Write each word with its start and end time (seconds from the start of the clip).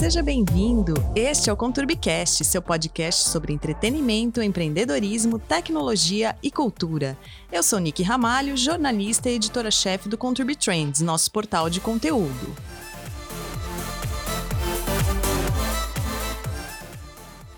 Seja 0.00 0.22
bem-vindo! 0.22 0.94
Este 1.14 1.50
é 1.50 1.52
o 1.52 1.56
Conturbicast, 1.56 2.42
seu 2.42 2.62
podcast 2.62 3.28
sobre 3.28 3.52
entretenimento, 3.52 4.40
empreendedorismo, 4.40 5.38
tecnologia 5.38 6.34
e 6.42 6.50
cultura. 6.50 7.18
Eu 7.52 7.62
sou 7.62 7.78
Nick 7.78 8.02
Ramalho, 8.02 8.56
jornalista 8.56 9.28
e 9.28 9.34
editora-chefe 9.34 10.08
do 10.08 10.16
Conturbi 10.16 10.56
Trends, 10.56 11.02
nosso 11.02 11.30
portal 11.30 11.68
de 11.68 11.80
conteúdo. 11.80 12.56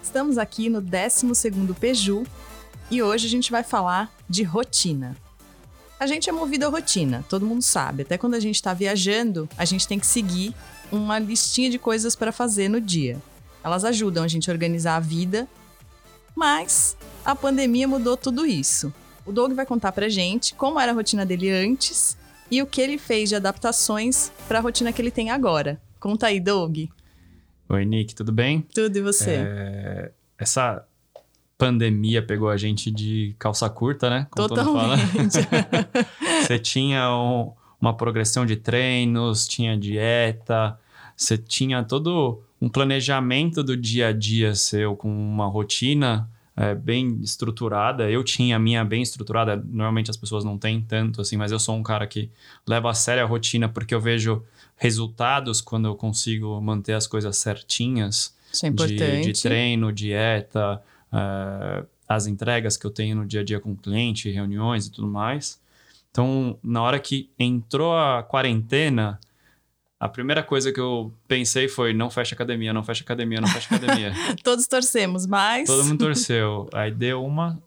Estamos 0.03 0.37
aqui 0.37 0.69
no 0.69 0.83
12º 0.83 1.73
Peju 1.77 2.25
e 2.91 3.01
hoje 3.05 3.29
a 3.29 3.31
gente 3.31 3.53
vai 3.53 3.63
falar 3.63 4.13
de 4.29 4.43
rotina. 4.43 5.17
A 6.01 6.09
gente 6.09 6.29
é 6.29 6.33
movido 6.33 6.67
à 6.67 6.69
rotina, 6.69 7.25
todo 7.29 7.47
mundo 7.47 7.63
sabe. 7.63 8.03
Até 8.03 8.19
quando 8.19 8.35
a 8.35 8.41
gente 8.41 8.57
está 8.57 8.75
viajando, 8.75 9.49
a 9.57 9.65
gente 9.65 9.87
tem 9.87 10.01
que 10.01 10.07
seguir 10.09 10.53
uma 10.93 11.19
listinha 11.19 11.71
de 11.71 11.79
coisas 11.79 12.15
para 12.15 12.31
fazer 12.31 12.69
no 12.69 12.81
dia. 12.81 13.21
Elas 13.65 13.85
ajudam 13.85 14.23
a 14.23 14.29
gente 14.29 14.51
a 14.51 14.53
organizar 14.53 14.97
a 14.97 15.01
vida, 15.01 15.49
mas 16.37 16.97
a 17.25 17.35
pandemia 17.35 17.89
mudou 17.89 18.17
tudo 18.17 18.45
isso. 18.45 18.93
O 19.25 19.33
Doug 19.33 19.53
vai 19.53 19.65
contar 19.65 19.93
pra 19.93 20.09
gente 20.09 20.55
como 20.55 20.79
era 20.79 20.93
a 20.93 20.95
rotina 20.95 21.25
dele 21.25 21.51
antes 21.51 22.17
e 22.51 22.61
o 22.61 22.67
que 22.67 22.81
ele 22.81 22.99
fez 22.99 23.31
de 23.31 23.37
adaptações 23.37 24.31
para 24.47 24.59
a 24.59 24.63
rotina 24.63 24.93
que 24.93 25.01
ele 25.01 25.11
tem 25.11 25.31
agora. 25.31 25.81
Conta 25.99 26.27
aí, 26.27 26.39
Doug. 26.39 26.79
Oi, 27.69 27.85
Nick, 27.85 28.15
tudo 28.15 28.33
bem? 28.33 28.61
Tudo 28.75 28.97
e 28.97 29.01
você? 29.01 29.31
É... 29.31 30.13
Essa 30.37 30.85
pandemia 31.57 32.21
pegou 32.21 32.51
a 32.51 32.57
gente 32.57 32.91
de 32.91 33.37
calça 33.39 33.71
curta, 33.71 34.11
né? 34.11 34.27
Como 34.31 34.49
Totalmente. 34.49 35.39
você 36.43 36.59
tinha 36.59 37.09
um, 37.17 37.53
uma 37.81 37.97
progressão 37.97 38.45
de 38.45 38.57
treinos, 38.57 39.47
tinha 39.47 39.79
dieta, 39.79 40.77
você 41.17 41.37
tinha 41.37 41.83
todo 41.83 42.43
um 42.61 42.69
planejamento 42.69 43.63
do 43.63 43.77
dia 43.77 44.09
a 44.09 44.13
dia 44.13 44.55
seu 44.55 44.97
com 44.97 45.09
uma 45.09 45.47
rotina 45.47 46.29
é, 46.57 46.75
bem 46.75 47.19
estruturada. 47.23 48.11
Eu 48.11 48.23
tinha 48.23 48.57
a 48.57 48.59
minha 48.59 48.85
bem 48.85 49.03
estruturada. 49.03 49.57
Normalmente 49.57 50.11
as 50.11 50.17
pessoas 50.17 50.45
não 50.45 50.59
têm 50.59 50.81
tanto 50.81 51.21
assim, 51.21 51.37
mas 51.37 51.51
eu 51.51 51.59
sou 51.59 51.75
um 51.77 51.83
cara 51.83 52.07
que 52.07 52.31
leva 52.67 52.91
a 52.91 52.95
sério 52.95 53.23
a 53.23 53.27
rotina 53.27 53.69
porque 53.69 53.95
eu 53.95 54.01
vejo 54.01 54.43
resultados 54.77 55.61
quando 55.61 55.87
eu 55.87 55.95
consigo 55.95 56.61
manter 56.61 56.95
as 56.95 57.07
coisas 57.07 57.37
certinhas. 57.37 58.35
Isso 58.53 58.67
é 58.67 58.69
importante. 58.69 59.23
De, 59.23 59.33
de 59.33 59.43
treino, 59.43 59.93
dieta, 59.93 60.83
uh, 61.13 61.87
as 62.09 62.27
entregas 62.27 62.77
que 62.77 62.87
eu 62.87 62.91
tenho 62.91 63.17
no 63.17 63.27
dia 63.27 63.41
a 63.41 63.45
dia 63.45 63.59
com 63.59 63.73
o 63.73 63.77
cliente, 63.77 64.31
reuniões 64.31 64.87
e 64.87 64.93
tudo 64.93 65.09
mais. 65.09 65.61
Então, 66.11 66.59
na 66.63 66.83
hora 66.83 67.01
que 67.01 67.31
entrou 67.39 67.97
a 67.97 68.23
quarentena, 68.23 69.19
a 70.03 70.09
primeira 70.09 70.43
coisa 70.43 70.73
que 70.73 70.81
eu 70.81 71.15
pensei 71.29 71.69
foi: 71.69 71.95
não 71.95 72.11
fecha 72.11 72.35
academia, 72.35 72.73
não 72.73 72.83
fecha 72.83 73.05
academia, 73.05 73.41
não 73.41 73.47
fecha 73.47 73.73
academia. 73.73 74.13
Todos 74.43 74.67
torcemos, 74.67 75.27
mas. 75.27 75.69
Todo 75.69 75.85
mundo 75.85 76.07
torceu. 76.07 76.69
Aí 76.73 76.91
deu 76.91 77.25
uma. 77.25 77.63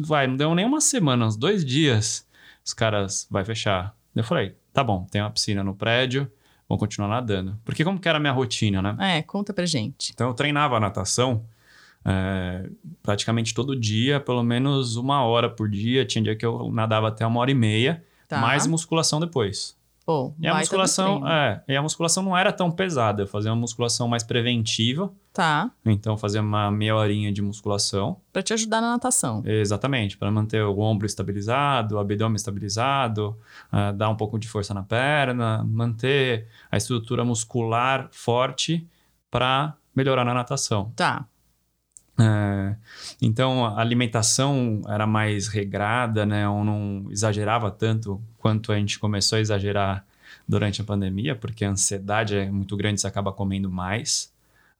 Vai, 0.00 0.26
não 0.26 0.36
deu 0.36 0.54
nem 0.54 0.66
uma 0.66 0.82
semana, 0.82 1.24
uns 1.24 1.34
dois 1.34 1.64
dias. 1.64 2.26
Os 2.62 2.74
caras, 2.74 3.26
vai 3.30 3.42
fechar. 3.42 3.96
Eu 4.14 4.22
falei: 4.22 4.54
tá 4.70 4.84
bom, 4.84 5.06
tem 5.10 5.22
uma 5.22 5.30
piscina 5.30 5.64
no 5.64 5.74
prédio, 5.74 6.30
vou 6.68 6.76
continuar 6.76 7.08
nadando. 7.08 7.58
Porque 7.64 7.84
como 7.84 7.98
que 7.98 8.06
era 8.06 8.18
a 8.18 8.20
minha 8.20 8.32
rotina, 8.32 8.82
né? 8.82 8.94
É, 9.00 9.22
conta 9.22 9.54
pra 9.54 9.64
gente. 9.64 10.12
Então 10.12 10.28
eu 10.28 10.34
treinava 10.34 10.78
natação 10.78 11.42
é, 12.04 12.68
praticamente 13.02 13.54
todo 13.54 13.74
dia, 13.74 14.20
pelo 14.20 14.42
menos 14.42 14.96
uma 14.96 15.24
hora 15.24 15.48
por 15.48 15.70
dia. 15.70 16.04
Tinha 16.04 16.22
dia 16.22 16.36
que 16.36 16.44
eu 16.44 16.70
nadava 16.70 17.08
até 17.08 17.26
uma 17.26 17.40
hora 17.40 17.50
e 17.50 17.54
meia, 17.54 18.04
tá. 18.28 18.42
mais 18.42 18.66
musculação 18.66 19.18
depois. 19.18 19.74
Pô, 20.04 20.34
e 20.38 20.46
a 20.46 20.54
musculação, 20.54 21.26
é, 21.26 21.62
e 21.66 21.74
a 21.74 21.80
musculação 21.80 22.22
não 22.22 22.36
era 22.36 22.52
tão 22.52 22.70
pesada, 22.70 23.22
eu 23.22 23.26
fazia 23.26 23.50
uma 23.50 23.60
musculação 23.60 24.06
mais 24.06 24.22
preventiva. 24.22 25.10
Tá. 25.32 25.70
Então 25.84 26.16
fazia 26.18 26.42
uma 26.42 26.70
meia 26.70 26.94
horinha 26.94 27.32
de 27.32 27.40
musculação. 27.40 28.20
Para 28.30 28.42
te 28.42 28.52
ajudar 28.52 28.82
na 28.82 28.90
natação. 28.90 29.42
Exatamente, 29.46 30.18
para 30.18 30.30
manter 30.30 30.62
o 30.62 30.78
ombro 30.78 31.06
estabilizado, 31.06 31.96
o 31.96 31.98
abdômen 31.98 32.36
estabilizado, 32.36 33.34
uh, 33.72 33.94
dar 33.94 34.10
um 34.10 34.16
pouco 34.16 34.38
de 34.38 34.46
força 34.46 34.74
na 34.74 34.82
perna, 34.82 35.64
manter 35.64 36.48
a 36.70 36.76
estrutura 36.76 37.24
muscular 37.24 38.08
forte 38.12 38.86
para 39.30 39.74
melhorar 39.96 40.24
na 40.24 40.34
natação. 40.34 40.92
Tá. 40.94 41.26
É, 42.16 42.76
então 43.20 43.64
a 43.66 43.80
alimentação 43.80 44.82
era 44.86 45.06
mais 45.06 45.48
regrada, 45.48 46.24
né? 46.24 46.44
Eu 46.44 46.62
não 46.62 47.06
exagerava 47.10 47.70
tanto 47.70 48.22
quanto 48.44 48.72
a 48.72 48.76
gente 48.76 48.98
começou 48.98 49.38
a 49.38 49.40
exagerar 49.40 50.04
durante 50.46 50.82
a 50.82 50.84
pandemia, 50.84 51.34
porque 51.34 51.64
a 51.64 51.70
ansiedade 51.70 52.36
é 52.36 52.50
muito 52.50 52.76
grande, 52.76 53.00
você 53.00 53.06
acaba 53.06 53.32
comendo 53.32 53.70
mais. 53.70 54.30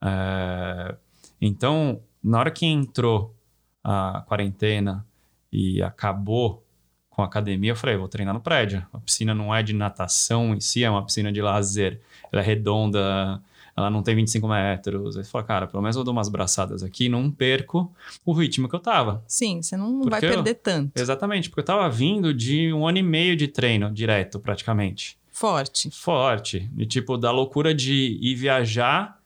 É, 0.02 0.94
então, 1.41 1.98
na 2.22 2.41
hora 2.41 2.50
que 2.50 2.66
entrou 2.66 3.34
a 3.82 4.22
quarentena 4.28 5.02
e 5.50 5.82
acabou 5.82 6.62
com 7.08 7.22
a 7.22 7.25
academia, 7.25 7.70
eu 7.72 7.76
falei, 7.76 7.97
vou 7.97 8.06
treinar 8.06 8.34
no 8.34 8.41
prédio. 8.41 8.86
A 8.92 8.98
piscina 8.98 9.34
não 9.34 9.54
é 9.54 9.62
de 9.62 9.72
natação 9.72 10.54
em 10.54 10.60
si, 10.60 10.84
é 10.84 10.91
uma 10.91 11.02
piscina 11.02 11.32
de 11.32 11.41
lazer. 11.41 12.02
Ela 12.31 12.42
é 12.42 12.44
redonda, 12.44 13.41
ela 13.77 13.91
não 13.91 14.03
tem 14.03 14.15
25 14.15 14.47
metros. 14.49 15.17
Aí 15.17 15.25
você 15.25 15.31
fala, 15.31 15.45
cara, 15.45 15.67
pelo 15.67 15.83
menos 15.83 15.97
eu 15.97 16.05
dou 16.05 16.12
umas 16.12 16.29
braçadas 16.29 16.83
aqui, 16.83 17.09
não 17.09 17.31
perco 17.31 17.93
o 18.25 18.33
ritmo 18.33 18.69
que 18.69 18.75
eu 18.75 18.81
tava. 18.81 19.23
Sim, 19.27 19.62
você 19.62 19.77
não 19.77 20.01
porque 20.01 20.11
vai 20.11 20.21
perder 20.21 20.51
eu, 20.51 20.55
tanto. 20.55 21.01
Exatamente, 21.01 21.49
porque 21.49 21.61
eu 21.61 21.65
tava 21.65 21.89
vindo 21.91 22.33
de 22.33 22.73
um 22.73 22.87
ano 22.87 22.99
e 22.99 23.03
meio 23.03 23.37
de 23.37 23.49
treino 23.49 23.91
direto, 23.91 24.39
praticamente. 24.39 25.19
Forte. 25.31 25.91
Forte. 25.91 26.71
E 26.79 26.87
tipo, 26.87 27.17
da 27.17 27.33
loucura 27.33 27.75
de 27.75 28.19
ir 28.23 28.37
viajar 28.37 29.19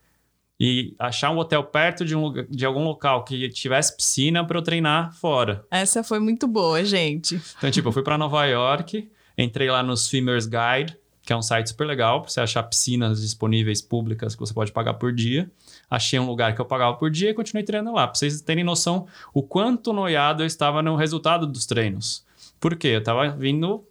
e 0.60 0.94
achar 0.98 1.30
um 1.30 1.38
hotel 1.38 1.62
perto 1.62 2.04
de, 2.04 2.16
um, 2.16 2.32
de 2.48 2.64
algum 2.66 2.82
local 2.82 3.24
que 3.24 3.48
tivesse 3.50 3.94
piscina 3.94 4.44
para 4.44 4.58
eu 4.58 4.62
treinar 4.62 5.14
fora. 5.14 5.64
Essa 5.70 6.02
foi 6.02 6.18
muito 6.18 6.48
boa, 6.48 6.84
gente. 6.84 7.40
Então, 7.58 7.70
tipo, 7.70 7.88
eu 7.88 7.92
fui 7.92 8.02
para 8.02 8.18
Nova 8.18 8.44
York, 8.46 9.08
entrei 9.36 9.70
lá 9.70 9.82
no 9.82 9.96
Swimmers 9.96 10.46
Guide, 10.46 10.96
que 11.28 11.32
é 11.34 11.36
um 11.36 11.42
site 11.42 11.68
super 11.68 11.86
legal 11.86 12.22
para 12.22 12.30
você 12.30 12.40
achar 12.40 12.62
piscinas 12.62 13.20
disponíveis 13.20 13.82
públicas 13.82 14.34
que 14.34 14.40
você 14.40 14.54
pode 14.54 14.72
pagar 14.72 14.94
por 14.94 15.12
dia. 15.12 15.50
Achei 15.90 16.18
um 16.18 16.24
lugar 16.24 16.54
que 16.54 16.60
eu 16.60 16.64
pagava 16.64 16.96
por 16.96 17.10
dia 17.10 17.28
e 17.28 17.34
continuei 17.34 17.62
treinando 17.62 17.94
lá, 17.94 18.06
para 18.06 18.18
vocês 18.18 18.40
terem 18.40 18.64
noção 18.64 19.06
o 19.34 19.42
quanto 19.42 19.92
noiado 19.92 20.42
eu 20.42 20.46
estava 20.46 20.80
no 20.80 20.96
resultado 20.96 21.46
dos 21.46 21.66
treinos. 21.66 22.24
Por 22.58 22.76
quê? 22.76 22.88
Eu 22.88 23.00
estava 23.00 23.28
vindo 23.28 23.84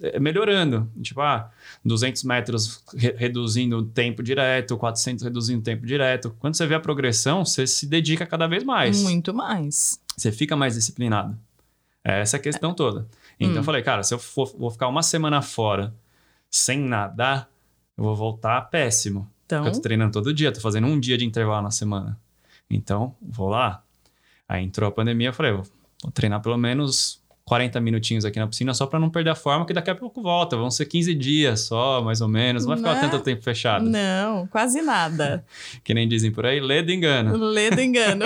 eh, 0.00 0.20
melhorando. 0.20 0.88
Tipo, 1.02 1.22
ah, 1.22 1.50
200 1.84 2.22
metros 2.22 2.84
re 2.96 3.16
reduzindo 3.16 3.78
o 3.78 3.84
tempo 3.84 4.22
direto, 4.22 4.76
400 4.76 5.24
reduzindo 5.24 5.58
o 5.58 5.64
tempo 5.64 5.84
direto. 5.84 6.36
Quando 6.38 6.54
você 6.54 6.68
vê 6.68 6.76
a 6.76 6.80
progressão, 6.80 7.44
você 7.44 7.66
se 7.66 7.84
dedica 7.88 8.24
cada 8.24 8.46
vez 8.46 8.62
mais. 8.62 9.02
Muito 9.02 9.34
mais. 9.34 10.00
Você 10.16 10.30
fica 10.30 10.54
mais 10.54 10.74
disciplinado. 10.74 11.36
Essa 12.04 12.36
é 12.36 12.38
a 12.38 12.42
questão 12.42 12.70
é. 12.70 12.74
toda. 12.74 13.08
Então 13.40 13.56
hum. 13.56 13.58
eu 13.58 13.64
falei, 13.64 13.82
cara, 13.82 14.04
se 14.04 14.14
eu 14.14 14.20
for, 14.20 14.54
vou 14.56 14.70
ficar 14.70 14.86
uma 14.86 15.02
semana 15.02 15.42
fora 15.42 15.92
sem 16.50 16.78
nadar, 16.78 17.50
eu 17.96 18.04
vou 18.04 18.16
voltar 18.16 18.60
péssimo. 18.62 19.30
Então... 19.46 19.62
Porque 19.62 19.76
eu 19.76 19.80
tô 19.80 19.82
treinando 19.82 20.12
todo 20.12 20.34
dia, 20.34 20.52
tô 20.52 20.60
fazendo 20.60 20.86
um 20.86 20.98
dia 20.98 21.16
de 21.16 21.24
intervalo 21.24 21.62
na 21.62 21.70
semana. 21.70 22.18
Então, 22.68 23.14
vou 23.20 23.48
lá. 23.48 23.82
Aí 24.48 24.64
entrou 24.64 24.88
a 24.88 24.92
pandemia, 24.92 25.28
eu 25.28 25.32
falei, 25.32 25.52
vou, 25.52 25.64
vou 26.02 26.12
treinar 26.12 26.40
pelo 26.40 26.56
menos 26.56 27.20
40 27.46 27.80
minutinhos 27.80 28.24
aqui 28.24 28.40
na 28.40 28.46
piscina 28.48 28.74
só 28.74 28.86
para 28.86 28.98
não 28.98 29.08
perder 29.08 29.30
a 29.30 29.34
forma, 29.36 29.64
que 29.64 29.72
daqui 29.72 29.88
a 29.88 29.94
pouco 29.94 30.20
volta. 30.20 30.56
Vão 30.56 30.68
ser 30.68 30.86
15 30.86 31.14
dias 31.14 31.60
só, 31.60 32.02
mais 32.02 32.20
ou 32.20 32.26
menos. 32.26 32.64
Não 32.66 32.70
vai 32.70 32.78
ficar 32.78 32.94
né? 32.94 33.08
tanto 33.08 33.22
tempo 33.22 33.40
fechado. 33.40 33.88
Não, 33.88 34.48
quase 34.48 34.82
nada. 34.82 35.44
que 35.84 35.94
nem 35.94 36.08
dizem 36.08 36.32
por 36.32 36.44
aí, 36.44 36.58
lê 36.58 36.82
do 36.82 36.90
engano. 36.90 37.36
Lê 37.36 37.70
do 37.70 37.80
engano. 37.80 38.24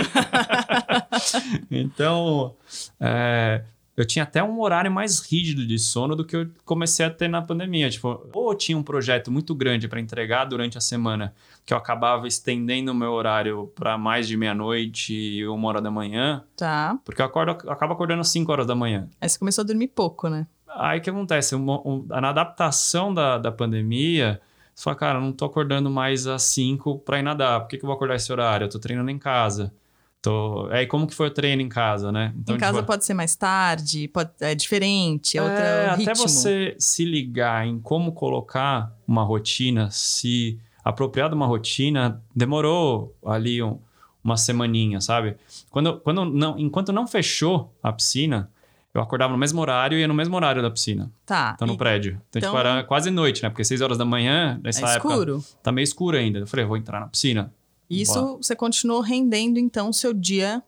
então, 1.71 2.55
é, 2.99 3.63
eu 4.01 4.07
tinha 4.07 4.23
até 4.23 4.43
um 4.43 4.59
horário 4.63 4.91
mais 4.91 5.21
rígido 5.21 5.67
de 5.67 5.79
sono 5.79 6.17
do 6.17 6.25
que 6.25 6.35
eu 6.35 6.49
comecei 6.65 7.05
a 7.05 7.11
ter 7.11 7.29
na 7.29 7.43
pandemia. 7.43 7.91
Tipo, 7.91 8.27
ou 8.33 8.51
eu 8.51 8.57
tinha 8.57 8.79
um 8.79 8.83
projeto 8.83 9.31
muito 9.31 9.55
grande 9.55 9.89
para 9.89 10.01
entregar 10.01 10.47
durante 10.47 10.79
a 10.79 10.81
semana, 10.81 11.35
que 11.67 11.75
eu 11.75 11.77
acabava 11.77 12.27
estendendo 12.27 12.93
o 12.93 12.95
meu 12.95 13.13
horário 13.13 13.71
para 13.75 13.99
mais 13.99 14.27
de 14.27 14.39
meia-noite 14.39 15.13
e 15.13 15.47
uma 15.47 15.69
hora 15.69 15.83
da 15.83 15.91
manhã. 15.91 16.43
Tá. 16.57 16.99
Porque 17.05 17.21
eu, 17.21 17.27
acordo, 17.27 17.59
eu 17.63 17.71
acabo 17.71 17.93
acordando 17.93 18.23
às 18.23 18.29
5 18.29 18.51
horas 18.51 18.67
da 18.67 18.75
manhã. 18.75 19.07
Aí 19.21 19.29
você 19.29 19.39
começou 19.39 19.63
a 19.63 19.67
dormir 19.67 19.89
pouco, 19.89 20.31
né? 20.31 20.47
Aí 20.67 20.99
o 20.99 21.03
que 21.03 21.11
acontece? 21.11 21.55
Um, 21.55 21.71
um, 21.71 22.07
na 22.09 22.31
adaptação 22.31 23.13
da, 23.13 23.37
da 23.37 23.53
pandemia, 23.53 24.41
você 24.75 24.85
fala, 24.85 24.97
cara, 24.97 25.19
eu 25.19 25.23
não 25.23 25.33
tô 25.33 25.45
acordando 25.45 25.91
mais 25.91 26.27
às 26.27 26.45
5 26.45 27.01
para 27.01 27.19
ir 27.19 27.23
nadar. 27.23 27.61
Por 27.61 27.69
que, 27.69 27.77
que 27.77 27.85
eu 27.85 27.87
vou 27.87 27.95
acordar 27.95 28.15
esse 28.15 28.33
horário? 28.33 28.65
Eu 28.65 28.71
tô 28.71 28.79
treinando 28.79 29.11
em 29.11 29.19
casa. 29.19 29.75
Tô... 30.23 30.71
É, 30.71 30.85
como 30.85 31.07
que 31.07 31.15
foi 31.15 31.29
o 31.29 31.31
treino 31.31 31.63
em 31.63 31.69
casa, 31.69 32.13
né? 32.13 32.35
Então, 32.37 32.55
em 32.55 32.59
casa 32.59 32.79
tipo... 32.79 32.87
pode 32.87 33.05
ser 33.05 33.15
mais 33.15 33.35
tarde, 33.35 34.07
pode... 34.09 34.31
é 34.41 34.55
diferente, 34.55 35.39
é, 35.39 35.43
outro 35.43 35.57
é, 35.59 35.91
ritmo. 35.97 36.13
Até 36.13 36.15
você 36.15 36.77
se 36.79 37.05
ligar 37.05 37.67
em 37.67 37.79
como 37.81 38.13
colocar 38.13 38.95
uma 39.07 39.23
rotina, 39.23 39.91
se 39.91 40.59
apropriar 40.85 41.29
de 41.31 41.35
uma 41.35 41.47
rotina, 41.47 42.23
demorou 42.37 43.17
ali 43.25 43.63
um, 43.63 43.79
uma 44.23 44.37
semaninha, 44.37 45.01
sabe? 45.01 45.37
Quando, 45.71 45.99
quando 46.01 46.25
não, 46.27 46.59
enquanto 46.59 46.93
não 46.93 47.07
fechou 47.07 47.75
a 47.83 47.91
piscina, 47.91 48.51
eu 48.93 49.01
acordava 49.01 49.33
no 49.33 49.39
mesmo 49.39 49.61
horário 49.61 49.97
e 49.97 50.01
ia 50.03 50.09
no 50.09 50.15
mesmo 50.15 50.35
horário 50.37 50.61
da 50.61 50.71
piscina. 50.71 51.11
Tá. 51.25 51.53
Então, 51.55 51.67
no 51.67 51.75
e- 51.75 51.79
prédio. 51.79 52.21
Então, 52.29 52.41
então- 52.41 52.51
tipo, 52.51 52.59
era 52.59 52.83
quase 52.83 53.11
noite, 53.11 53.43
né? 53.43 53.49
Porque 53.49 53.65
6 53.65 53.81
horas 53.81 53.97
da 53.97 54.05
manhã, 54.05 54.61
nessa 54.63 54.81
é 54.81 54.97
época, 54.97 55.09
escuro. 55.09 55.45
tá 55.63 55.73
meio 55.73 55.85
escuro 55.85 56.17
ainda. 56.17 56.41
Eu 56.41 56.47
falei, 56.47 56.67
vou 56.67 56.77
entrar 56.77 57.01
na 57.01 57.07
piscina. 57.07 57.53
Isso 57.91 58.15
Bora. 58.15 58.37
você 58.37 58.55
continuou 58.55 59.01
rendendo, 59.01 59.59
então, 59.59 59.89
o 59.89 59.93
seu 59.93 60.15
dia 60.15 60.63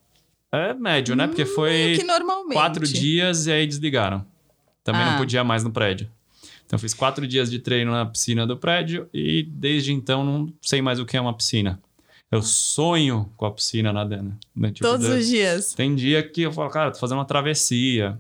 É 0.51 0.75
médio, 0.75 1.15
né? 1.17 1.27
Porque 1.27 1.47
foi 1.47 1.97
que 1.99 2.05
normalmente. 2.05 2.53
quatro 2.59 2.85
dias 2.87 3.47
e 3.47 3.53
aí 3.53 3.67
desligaram. 3.67 4.27
Também 4.85 5.01
Ah. 5.03 5.13
não 5.13 5.19
podia 5.19 5.43
mais 5.45 5.63
no 5.65 5.71
prédio. 5.71 6.11
Então, 6.67 6.77
eu 6.77 6.79
fiz 6.81 6.93
quatro 6.93 7.27
dias 7.27 7.51
de 7.51 7.59
treino 7.59 7.93
na 7.93 8.05
piscina 8.05 8.47
do 8.47 8.57
prédio 8.57 9.09
e 9.15 9.43
desde 9.45 9.93
então 9.93 10.25
não 10.25 10.53
sei 10.61 10.83
mais 10.83 10.99
o 10.99 11.07
que 11.07 11.17
é 11.17 11.21
uma 11.21 11.33
piscina. 11.35 11.81
Eu 12.31 12.43
sonho 12.43 13.31
com 13.37 13.45
a 13.47 13.51
piscina 13.53 13.93
nadando. 13.93 14.35
Né? 14.57 14.73
Tipo, 14.73 14.89
Todos 14.89 15.07
da- 15.07 15.17
os 15.17 15.27
dias. 15.27 15.75
Tem 15.75 15.95
dia 15.95 16.23
que 16.23 16.41
eu 16.43 16.53
falo, 16.53 16.71
cara, 16.71 16.91
tô 16.91 16.99
fazendo 16.99 17.19
uma 17.19 17.27
travessia. 17.27 18.19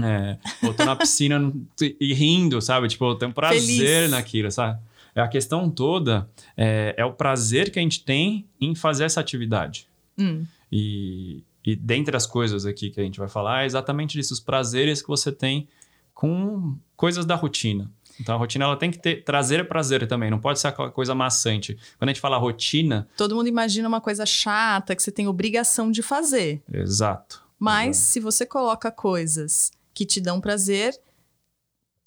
É, 0.00 0.38
ou 0.64 0.72
tô 0.72 0.84
na 0.84 0.94
piscina 0.94 1.52
e 2.00 2.14
rindo, 2.14 2.60
sabe? 2.62 2.86
Tipo, 2.88 3.10
eu 3.10 3.14
tenho 3.16 3.32
prazer 3.32 3.60
Feliz. 3.60 4.10
naquilo, 4.12 4.50
sabe? 4.52 4.78
A 5.20 5.28
questão 5.28 5.70
toda 5.70 6.28
é, 6.56 6.94
é 6.96 7.04
o 7.04 7.12
prazer 7.12 7.70
que 7.70 7.78
a 7.78 7.82
gente 7.82 8.04
tem 8.04 8.46
em 8.60 8.74
fazer 8.74 9.04
essa 9.04 9.20
atividade. 9.20 9.88
Hum, 10.18 10.44
E, 10.70 11.42
e 11.64 11.74
dentre 11.76 12.16
as 12.16 12.26
coisas 12.26 12.66
aqui 12.66 12.90
que 12.90 13.00
a 13.00 13.04
gente 13.04 13.18
vai 13.18 13.28
falar, 13.28 13.62
é 13.62 13.66
exatamente 13.66 14.12
disso, 14.12 14.34
os 14.34 14.40
prazeres 14.40 15.00
que 15.02 15.08
você 15.08 15.32
tem 15.32 15.68
com 16.14 16.76
coisas 16.96 17.24
da 17.24 17.34
rotina. 17.34 17.90
Então 18.20 18.34
a 18.34 18.38
rotina 18.38 18.64
ela 18.64 18.76
tem 18.76 18.90
que 18.90 18.98
ter 18.98 19.22
trazer 19.22 19.68
prazer 19.68 20.06
também, 20.08 20.30
não 20.30 20.40
pode 20.40 20.58
ser 20.58 20.68
aquela 20.68 20.90
coisa 20.90 21.14
maçante. 21.14 21.78
Quando 21.98 22.08
a 22.08 22.12
gente 22.12 22.20
fala 22.20 22.36
rotina, 22.36 23.08
todo 23.16 23.34
mundo 23.34 23.46
imagina 23.46 23.86
uma 23.86 24.00
coisa 24.00 24.26
chata 24.26 24.96
que 24.96 25.02
você 25.02 25.12
tem 25.12 25.28
obrigação 25.28 25.90
de 25.90 26.02
fazer. 26.02 26.60
exato. 26.72 27.42
Mas 27.58 27.96
exato. 27.96 28.12
se 28.12 28.20
você 28.20 28.46
coloca 28.46 28.90
coisas 28.90 29.72
que 29.94 30.04
te 30.04 30.20
dão 30.20 30.40
prazer, 30.40 30.98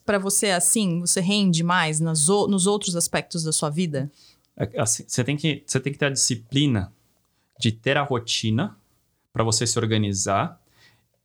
pra 0.06 0.18
você 0.20 0.48
é 0.48 0.56
assim, 0.56 1.00
você 1.02 1.20
rende 1.22 1.64
mais 1.64 2.00
nas 2.00 2.30
o- 2.30 2.48
nos 2.48 2.68
outros 2.68 2.96
aspectos 2.96 3.44
da 3.44 3.52
sua 3.52 3.70
vida? 3.70 4.12
É, 4.58 4.82
assim, 4.82 5.04
você 5.08 5.24
tem 5.24 5.38
que 5.38 5.64
você 5.66 5.80
tem 5.80 5.92
que 5.94 6.00
ter 6.00 6.06
a 6.06 6.10
disciplina 6.10 6.92
de 7.60 7.72
ter 7.72 7.98
a 7.98 8.04
rotina 8.04 8.78
para 9.32 9.44
você 9.44 9.66
se 9.66 9.78
organizar 9.80 10.60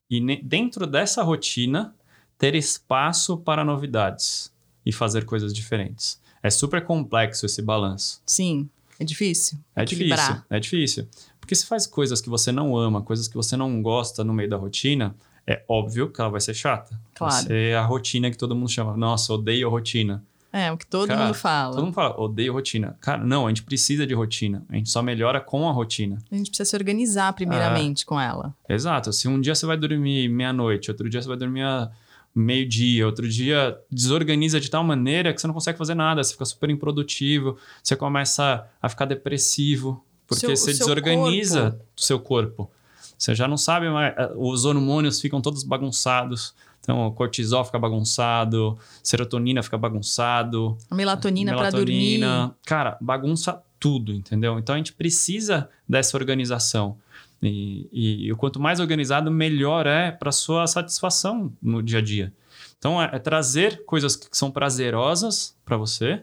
e 0.08 0.20
ne- 0.20 0.40
dentro 0.43 0.87
dessa 0.87 1.23
rotina 1.23 1.94
ter 2.38 2.55
espaço 2.55 3.37
para 3.38 3.64
novidades 3.64 4.52
e 4.84 4.93
fazer 4.93 5.25
coisas 5.25 5.52
diferentes. 5.52 6.20
É 6.43 6.50
super 6.50 6.84
complexo 6.84 7.46
esse 7.46 7.61
balanço. 7.62 8.20
Sim, 8.25 8.69
é 9.00 9.05
difícil. 9.05 9.58
É 9.75 9.84
difícil, 9.84 10.37
é 10.50 10.61
difícil. 10.61 11.08
Porque 11.40 11.55
se 11.55 11.67
faz 11.67 11.87
coisas 11.87 12.20
que 12.20 12.28
você 12.28 12.52
não 12.52 12.76
ama, 12.76 13.02
coisas 13.02 13.26
que 13.26 13.34
você 13.34 13.56
não 13.56 13.81
gosta 13.82 14.23
no 14.23 14.32
meio 14.34 14.49
da 14.49 14.56
rotina, 14.56 15.14
é 15.47 15.63
óbvio 15.69 16.11
que 16.11 16.21
ela 16.21 16.31
vai 16.31 16.41
ser 16.41 16.55
chata. 16.55 16.99
Claro. 17.15 17.35
Vai 17.35 17.43
ser 17.45 17.77
a 17.77 17.85
rotina 17.85 18.31
que 18.31 18.37
todo 18.39 18.55
mundo 18.55 18.69
chama. 18.71 18.97
Nossa, 18.97 19.33
odeio 19.33 19.69
rotina. 19.71 20.23
É, 20.53 20.73
o 20.73 20.77
que 20.79 20.87
todo 20.87 21.09
Cara, 21.09 21.25
mundo 21.27 21.35
fala. 21.35 21.75
Todo 21.75 21.85
mundo 21.85 21.95
fala, 21.95 22.19
odeio 22.19 22.53
rotina. 22.53 22.97
Cara, 23.01 23.23
não, 23.23 23.47
a 23.47 23.51
gente 23.51 23.63
precisa 23.63 24.07
de 24.07 24.15
rotina. 24.15 24.65
A 24.71 24.77
gente 24.77 24.89
só 24.89 25.03
melhora 25.03 25.39
com 25.41 25.69
a 25.69 25.73
rotina. 25.73 26.19
A 26.33 26.35
gente 26.35 26.49
precisa 26.49 26.71
se 26.71 26.75
organizar 26.77 27.33
primeiramente 27.35 28.05
É. 28.05 28.07
com 28.07 28.19
ela. 28.19 28.55
Exato. 28.69 29.13
Se 29.13 29.29
um 29.29 29.39
dia 29.41 29.55
você 29.55 29.67
vai 29.67 29.77
dormir 29.77 30.29
meia-noite, 30.31 30.91
outro 30.91 31.11
dia 31.11 31.21
você 31.21 31.29
vai 31.29 31.37
dormir 31.37 31.63
a 31.63 31.91
meio-dia, 32.35 33.07
outro 33.07 33.29
dia 33.29 33.77
desorganiza 33.91 34.61
de 34.61 34.71
tal 34.71 34.85
maneira 34.85 35.33
que 35.33 35.41
você 35.41 35.47
não 35.47 35.55
consegue 35.55 35.79
fazer 35.79 35.95
nada, 35.95 36.23
você 36.23 36.33
fica 36.33 36.45
super 36.45 36.71
improdutivo, 36.71 37.57
você 37.83 37.97
começa 37.97 38.67
a 38.81 38.89
ficar 38.89 39.05
depressivo, 39.07 40.05
porque 40.27 40.41
Seu- 40.47 40.57
você 40.57 40.73
desorganiza 40.73 41.79
o 41.97 42.01
seu 42.01 42.19
corpo. 42.21 42.71
Você 43.17 43.35
já 43.35 43.49
não 43.49 43.57
sabe 43.57 43.89
mais, 43.91 44.15
eh, 44.17 44.33
os 44.37 44.65
hormônios 44.65 45.21
ficam 45.21 45.41
todos 45.41 45.63
bagunçados. 45.63 46.55
Então, 46.81 47.07
o 47.09 47.13
cortisol 47.13 47.65
fica 47.65 47.79
bagunçado, 47.79 48.79
serotonina 49.03 49.61
fica 49.63 49.77
bagunçado, 49.77 50.79
A 50.89 50.95
melatonina, 50.95 51.57
pra 51.57 51.71
dormir. 51.71 52.19
melatonina. 52.19 52.55
Cara, 52.65 52.97
bagunça 53.01 53.61
tudo, 53.81 54.13
entendeu? 54.13 54.59
Então 54.59 54.75
a 54.75 54.79
gente 54.79 54.93
precisa 54.93 55.69
dessa 55.89 56.17
organização. 56.17 56.97
E, 57.43 57.89
e, 57.93 58.27
e 58.27 58.33
o 58.33 58.37
quanto 58.37 58.61
mais 58.61 58.81
organizado, 58.81 59.31
melhor 59.31 59.87
é 59.87 60.11
para 60.11 60.33
sua 60.33 60.67
satisfação 60.67 61.53
no 61.61 61.83
dia 61.83 61.99
a 61.99 62.03
dia. 62.03 62.33
Então 62.79 63.03
é, 63.03 63.11
é 63.12 63.19
trazer 63.19 63.85
coisas 63.85 64.17
que 64.17 64.37
são 64.37 64.51
prazerosas 64.51 65.57
para 65.65 65.77
você 65.77 66.23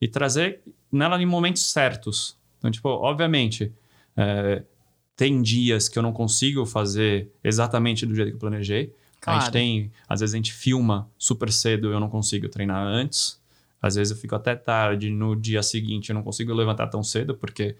e 0.00 0.06
trazer 0.06 0.60
nela 0.92 1.20
em 1.20 1.26
momentos 1.26 1.70
certos. 1.72 2.36
Então, 2.58 2.70
tipo, 2.70 2.88
obviamente, 2.88 3.72
é, 4.16 4.62
tem 5.16 5.40
dias 5.40 5.88
que 5.88 5.98
eu 5.98 6.02
não 6.02 6.12
consigo 6.12 6.66
fazer 6.66 7.30
exatamente 7.42 8.04
do 8.04 8.14
jeito 8.14 8.28
que 8.28 8.34
eu 8.36 8.40
planejei. 8.40 8.92
A 9.22 9.24
Claro. 9.24 9.40
gente 9.40 9.50
tem, 9.52 9.90
às 10.08 10.20
vezes 10.20 10.34
a 10.34 10.36
gente 10.36 10.52
filma 10.52 11.08
super 11.18 11.50
cedo, 11.50 11.90
eu 11.90 11.98
não 11.98 12.08
consigo 12.08 12.48
treinar 12.48 12.86
antes. 12.86 13.40
Às 13.82 13.94
vezes 13.96 14.10
eu 14.12 14.16
fico 14.16 14.34
até 14.36 14.54
tarde, 14.54 15.10
no 15.10 15.34
dia 15.34 15.62
seguinte 15.62 16.10
eu 16.10 16.14
não 16.14 16.22
consigo 16.22 16.52
levantar 16.52 16.86
tão 16.88 17.02
cedo, 17.02 17.34
porque 17.34 17.74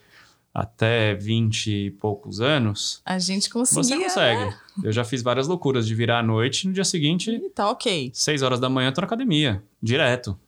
até 0.53 1.15
20 1.15 1.67
e 1.71 1.91
poucos 1.93 2.41
anos, 2.41 3.03
A 3.05 3.19
gente 3.19 3.51
conseguia. 3.51 3.83
você 3.85 3.97
consegue. 3.97 4.55
Eu 4.83 4.91
já 4.91 5.05
fiz 5.05 5.23
várias 5.23 5.47
loucuras 5.47 5.87
de 5.87 5.95
virar 5.95 6.21
à 6.21 6.23
noite, 6.23 6.67
no 6.67 6.73
dia 6.73 6.85
seguinte, 6.85 7.31
E 7.31 7.51
tá 7.51 7.71
ok. 7.71 8.11
6 8.15 8.43
horas 8.43 8.59
da 8.59 8.69
manhã, 8.71 8.89
eu 8.89 8.93
tô 8.93 9.03
na 9.03 9.07
academia, 9.07 9.63
direto. 9.83 10.39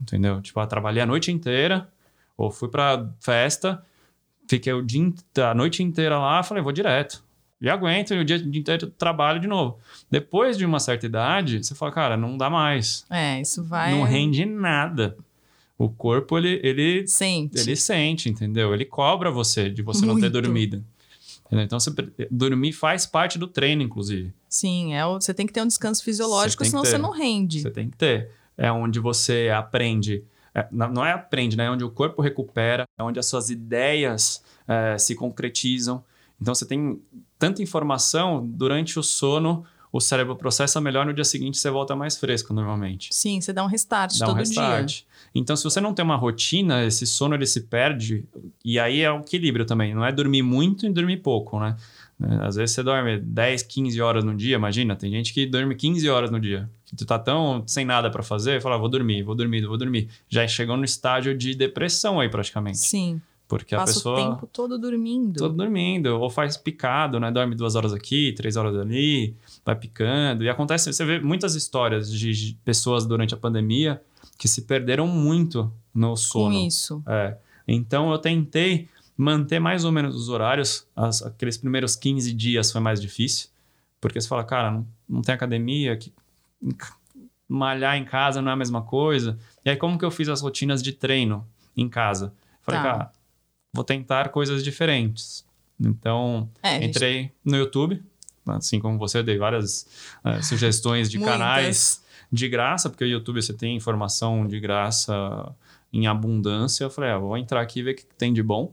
Entendeu? 0.00 0.42
Tipo, 0.42 0.60
eu 0.60 0.66
trabalhei 0.66 1.02
a 1.02 1.06
noite 1.06 1.32
inteira, 1.32 1.88
ou 2.36 2.50
fui 2.50 2.68
pra 2.68 3.08
festa, 3.20 3.82
fiquei 4.48 4.72
o 4.72 4.82
dia, 4.82 5.12
a 5.50 5.54
noite 5.54 5.82
inteira 5.82 6.18
lá, 6.18 6.42
falei, 6.42 6.62
vou 6.62 6.72
direto. 6.72 7.22
E 7.60 7.68
aguento, 7.68 8.12
e 8.12 8.18
o 8.18 8.24
dia 8.24 8.36
inteiro 8.36 8.88
trabalho 8.88 9.40
de 9.40 9.46
novo. 9.46 9.78
Depois 10.10 10.58
de 10.58 10.66
uma 10.66 10.78
certa 10.78 11.06
idade, 11.06 11.64
você 11.64 11.74
fala, 11.74 11.92
cara, 11.92 12.16
não 12.16 12.36
dá 12.36 12.50
mais. 12.50 13.06
É, 13.08 13.40
isso 13.40 13.64
vai. 13.64 13.90
Não 13.92 14.02
rende 14.02 14.44
nada. 14.44 15.16
O 15.78 15.88
corpo, 15.88 16.36
ele, 16.38 16.60
ele, 16.62 17.06
Sente. 17.06 17.58
ele 17.58 17.74
sente, 17.74 18.28
entendeu? 18.28 18.72
Ele 18.74 18.84
cobra 18.84 19.30
você 19.30 19.70
de 19.70 19.82
você 19.82 20.04
não 20.04 20.14
ter 20.16 20.22
Muito. 20.30 20.40
dormido. 20.42 20.84
Entendeu? 21.46 21.64
Então, 21.64 21.80
você, 21.80 21.90
dormir 22.30 22.72
faz 22.72 23.06
parte 23.06 23.38
do 23.38 23.46
treino, 23.46 23.82
inclusive. 23.82 24.32
Sim, 24.48 24.94
é 24.94 25.04
o- 25.04 25.20
você 25.20 25.32
tem 25.34 25.46
que 25.46 25.52
ter 25.52 25.62
um 25.62 25.66
descanso 25.66 26.02
fisiológico, 26.04 26.62
que 26.62 26.70
senão 26.70 26.84
você 26.84 26.96
não 26.98 27.10
rende. 27.10 27.62
Você 27.62 27.70
tem 27.70 27.88
que 27.90 27.96
ter. 27.96 28.30
É 28.56 28.70
onde 28.70 29.00
você 29.00 29.50
aprende. 29.54 30.22
É, 30.54 30.66
não 30.70 31.04
é 31.04 31.12
aprende, 31.12 31.56
né? 31.56 31.64
É 31.66 31.70
onde 31.70 31.84
o 31.84 31.90
corpo 31.90 32.22
recupera, 32.22 32.84
é 32.98 33.02
onde 33.02 33.18
as 33.18 33.26
suas 33.26 33.50
ideias 33.50 34.42
é, 34.68 34.96
se 34.96 35.14
concretizam. 35.14 36.02
Então 36.40 36.54
você 36.54 36.64
tem 36.66 37.00
tanta 37.38 37.62
informação 37.62 38.46
durante 38.46 38.98
o 38.98 39.02
sono, 39.02 39.64
o 39.92 40.00
cérebro 40.00 40.34
processa 40.34 40.80
melhor, 40.80 41.06
no 41.06 41.14
dia 41.14 41.24
seguinte 41.24 41.56
você 41.56 41.70
volta 41.70 41.94
mais 41.94 42.16
fresco 42.16 42.52
normalmente. 42.52 43.08
Sim, 43.12 43.40
você 43.40 43.52
dá 43.52 43.62
um 43.64 43.68
restart 43.68 44.18
Dá 44.18 44.26
todo 44.26 44.40
um 44.40 44.42
dia. 44.42 44.60
restart. 44.60 45.02
Então, 45.32 45.56
se 45.56 45.64
você 45.64 45.80
não 45.80 45.94
tem 45.94 46.04
uma 46.04 46.16
rotina, 46.16 46.84
esse 46.84 47.06
sono 47.06 47.34
ele 47.34 47.46
se 47.46 47.62
perde. 47.62 48.24
E 48.64 48.78
aí 48.78 49.00
é 49.00 49.10
o 49.12 49.20
equilíbrio 49.20 49.64
também. 49.64 49.94
Não 49.94 50.04
é 50.04 50.10
dormir 50.10 50.42
muito 50.42 50.84
e 50.86 50.90
dormir 50.90 51.18
pouco, 51.18 51.58
né? 51.60 51.76
É, 52.22 52.46
Às 52.46 52.56
vezes 52.56 52.74
você 52.74 52.82
dorme 52.82 53.18
10, 53.18 53.62
15 53.64 54.00
horas 54.00 54.24
no 54.24 54.34
dia, 54.34 54.54
imagina. 54.56 54.94
Tem 54.96 55.10
gente 55.10 55.32
que 55.34 55.46
dorme 55.46 55.74
15 55.74 56.08
horas 56.08 56.30
no 56.30 56.38
dia. 56.40 56.70
Que 56.86 56.94
tu 56.94 57.04
tá 57.04 57.18
tão 57.18 57.64
sem 57.66 57.84
nada 57.84 58.10
para 58.10 58.22
fazer, 58.22 58.62
fala, 58.62 58.76
"Ah, 58.76 58.78
vou 58.78 58.88
dormir, 58.88 59.22
vou 59.22 59.34
dormir, 59.34 59.66
vou 59.66 59.76
dormir. 59.76 60.08
Já 60.28 60.46
chegou 60.46 60.76
no 60.76 60.84
estágio 60.84 61.36
de 61.36 61.54
depressão 61.54 62.20
aí 62.20 62.28
praticamente. 62.28 62.78
Sim, 62.78 63.20
Porque 63.48 63.74
a 63.74 63.78
passa 63.78 63.94
pessoa 63.94 64.20
o 64.20 64.30
tempo 64.32 64.46
todo 64.52 64.78
dormindo. 64.78 65.36
todo 65.38 65.54
dormindo, 65.54 66.06
ou 66.18 66.30
faz 66.30 66.56
picado, 66.56 67.18
né? 67.20 67.30
Dorme 67.30 67.54
duas 67.54 67.74
horas 67.74 67.92
aqui, 67.92 68.32
três 68.32 68.56
horas 68.56 68.74
ali, 68.76 69.34
vai 69.64 69.74
picando. 69.76 70.42
E 70.44 70.48
acontece, 70.48 70.92
você 70.92 71.04
vê 71.04 71.18
muitas 71.20 71.54
histórias 71.54 72.10
de 72.10 72.56
pessoas 72.64 73.04
durante 73.04 73.34
a 73.34 73.36
pandemia 73.36 74.00
que 74.38 74.48
se 74.48 74.62
perderam 74.62 75.06
muito 75.06 75.70
no 75.94 76.10
com 76.10 76.16
sono. 76.16 76.54
isso. 76.66 77.02
É. 77.06 77.36
Então 77.68 78.10
eu 78.12 78.18
tentei 78.18 78.88
manter 79.16 79.58
mais 79.60 79.84
ou 79.84 79.92
menos 79.92 80.14
os 80.16 80.28
horários. 80.28 80.86
As- 80.96 81.22
aqueles 81.22 81.56
primeiros 81.56 81.94
15 81.96 82.32
dias 82.32 82.70
foi 82.72 82.80
mais 82.80 83.00
difícil. 83.00 83.48
Porque 84.00 84.20
você 84.20 84.28
fala, 84.28 84.44
cara, 84.44 84.70
não, 84.70 84.86
não 85.08 85.22
tem 85.22 85.34
academia, 85.34 85.96
que, 85.96 86.12
malhar 87.48 87.96
em 87.96 88.04
casa 88.04 88.40
não 88.42 88.50
é 88.50 88.54
a 88.54 88.56
mesma 88.56 88.82
coisa. 88.82 89.38
E 89.64 89.70
aí, 89.70 89.76
como 89.76 89.98
que 89.98 90.04
eu 90.04 90.10
fiz 90.10 90.28
as 90.28 90.40
rotinas 90.40 90.82
de 90.82 90.92
treino 90.92 91.46
em 91.76 91.88
casa? 91.88 92.32
Falei, 92.62 92.80
Tá. 92.80 92.90
cara, 92.92 93.12
vou 93.72 93.84
tentar 93.84 94.28
coisas 94.30 94.62
diferentes. 94.64 95.44
Então, 95.78 96.48
É, 96.62 96.74
gente, 96.80 96.86
entrei 96.90 97.32
no 97.44 97.56
YouTube, 97.56 98.02
assim 98.46 98.78
como 98.80 98.98
você, 98.98 99.22
dei 99.22 99.36
várias 99.38 99.86
eh, 100.24 100.40
sugestões 100.42 101.10
de 101.10 101.18
canais 101.18 102.02
de 102.32 102.48
graça, 102.48 102.88
porque 102.90 103.04
o 103.04 103.08
YouTube 103.08 103.40
você 103.42 103.52
tem 103.52 103.76
informação 103.76 104.46
de 104.46 104.58
graça 104.60 105.54
em 105.92 106.06
abundância. 106.06 106.84
Eu 106.84 106.90
falei, 106.90 107.10
ah, 107.10 107.18
vou 107.18 107.36
entrar 107.36 107.60
aqui 107.60 107.80
e 107.80 107.82
ver 107.82 107.92
o 107.92 107.96
que 107.96 108.04
tem 108.18 108.32
de 108.32 108.42
bom. 108.42 108.72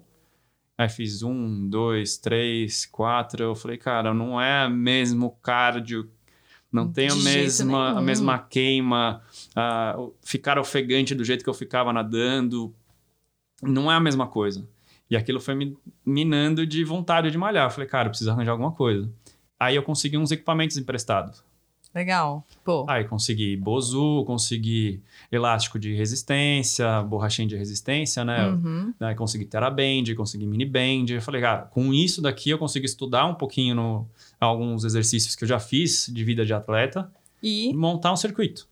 Aí 0.78 0.90
fiz 0.90 1.22
um, 1.22 1.68
dois, 1.70 2.18
três, 2.18 2.86
quatro. 2.86 3.44
Eu 3.44 3.56
falei, 3.56 3.78
cara, 3.78 4.13
não 4.13 4.42
é 4.42 4.68
mesmo 4.68 5.38
cardio, 5.44 6.10
não 6.72 6.92
tem 6.92 7.10
a 7.10 7.16
mesma, 7.16 7.98
a 7.98 8.01
mesma 8.01 8.40
queima, 8.40 9.22
ficar 10.24 10.58
ofegante 10.58 11.13
do 11.13 11.24
jeito 11.24 11.44
que 11.44 11.50
eu 11.50 11.54
ficava 11.54 11.92
nadando. 11.92 12.74
Não 13.62 13.92
é 13.92 13.96
a 13.96 14.00
mesma 14.00 14.25
coisa. 14.25 14.68
E 15.10 15.16
aquilo 15.16 15.40
foi 15.40 15.54
me 15.54 15.78
minando 16.06 16.66
de 16.66 16.84
vontade 16.84 17.30
de 17.30 17.38
malhar. 17.38 17.68
Eu 17.68 17.70
falei, 17.72 17.88
cara, 17.88 18.08
eu 18.08 18.12
preciso 18.12 18.32
arranjar 18.32 18.54
alguma 18.54 18.72
coisa. 18.72 19.12
Aí 19.60 19.75
eu 19.75 19.84
consegui 19.84 20.18
uns 20.18 20.32
equipamentos 20.32 20.78
emprestados. 20.78 21.44
Legal. 21.93 22.45
Pô. 22.63 22.86
Aí 22.88 23.03
consegui 23.03 23.57
Bozu, 23.57 24.24
consegui 24.25 25.01
elástico 25.31 25.77
de 25.77 25.93
resistência, 25.93 27.01
borrachinha 27.03 27.48
de 27.48 27.57
resistência, 27.57 28.24
né? 28.24 28.48
Uhum. 28.48 28.93
Aí 29.00 29.13
consegui 29.13 29.45
Teraband, 29.45 30.15
consegui 30.15 30.45
Mini 30.45 30.65
Band. 30.65 31.05
Eu 31.10 31.21
falei, 31.21 31.41
cara, 31.41 31.63
com 31.63 31.93
isso 31.93 32.21
daqui 32.21 32.50
eu 32.50 32.57
consigo 32.57 32.86
estudar 32.86 33.25
um 33.25 33.36
pouquinho 33.36 33.75
no, 33.75 34.07
alguns 34.39 34.86
exercícios 34.86 35.36
que 35.36 35.43
eu 35.43 35.48
já 35.48 35.60
fiz 35.60 36.10
de 36.12 36.24
vida 36.24 36.45
de 36.45 36.53
atleta 36.53 37.12
e 37.43 37.69
E 37.69 37.74
montar 37.74 38.13
um 38.13 38.17
circuito. 38.17 38.67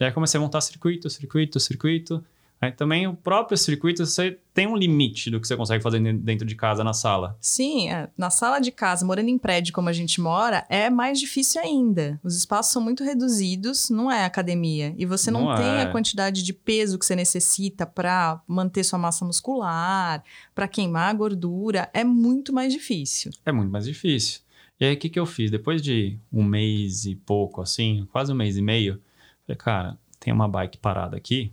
E 0.00 0.04
aí 0.04 0.12
comecei 0.12 0.38
a 0.38 0.40
montar 0.40 0.60
circuito, 0.60 1.08
circuito, 1.08 1.60
circuito. 1.60 2.24
Aí 2.60 2.72
também 2.72 3.06
o 3.06 3.14
próprio 3.14 3.56
circuito, 3.58 4.04
você 4.06 4.38
tem 4.54 4.66
um 4.66 4.74
limite 4.76 5.30
do 5.30 5.38
que 5.38 5.46
você 5.46 5.54
consegue 5.56 5.82
fazer 5.82 6.00
dentro 6.14 6.46
de 6.46 6.54
casa 6.54 6.82
na 6.82 6.94
sala. 6.94 7.36
sim, 7.38 7.90
é, 7.90 8.08
na 8.16 8.30
sala 8.30 8.58
de 8.58 8.72
casa, 8.72 9.04
morando 9.04 9.28
em 9.28 9.36
prédio 9.36 9.74
como 9.74 9.90
a 9.90 9.92
gente 9.92 10.20
mora, 10.20 10.64
é 10.70 10.88
mais 10.88 11.20
difícil 11.20 11.60
ainda. 11.60 12.18
Os 12.24 12.34
espaços 12.34 12.72
são 12.72 12.80
muito 12.80 13.04
reduzidos, 13.04 13.90
não 13.90 14.10
é 14.10 14.24
academia. 14.24 14.94
E 14.96 15.04
você 15.04 15.30
não, 15.30 15.44
Não 15.46 15.54
tem 15.54 15.66
é. 15.66 15.82
a 15.82 15.92
quantidade 15.92 16.42
de 16.42 16.52
peso 16.54 16.98
que 16.98 17.04
você 17.04 17.14
necessita 17.14 17.84
para 17.84 18.40
manter 18.48 18.84
sua 18.84 18.98
massa 18.98 19.24
muscular, 19.24 20.24
para 20.54 20.66
queimar 20.66 21.10
a 21.10 21.12
gordura. 21.12 21.90
É 21.92 22.02
muito 22.04 22.52
mais 22.54 22.72
difícil. 22.72 23.30
É 23.44 23.52
muito 23.52 23.70
mais 23.70 23.84
difícil. 23.84 24.40
E 24.80 24.84
aí, 24.86 24.94
o 24.94 24.98
que, 24.98 25.08
que 25.10 25.18
eu 25.18 25.26
fiz? 25.26 25.50
Depois 25.50 25.82
de 25.82 26.18
um 26.32 26.42
mês 26.42 27.04
e 27.04 27.14
pouco, 27.14 27.60
assim, 27.60 28.06
quase 28.12 28.32
um 28.32 28.36
mês 28.36 28.56
e 28.56 28.62
meio, 28.62 29.00
falei, 29.46 29.58
cara, 29.58 29.98
tem 30.18 30.32
uma 30.32 30.48
bike 30.48 30.78
parada 30.78 31.16
aqui. 31.16 31.52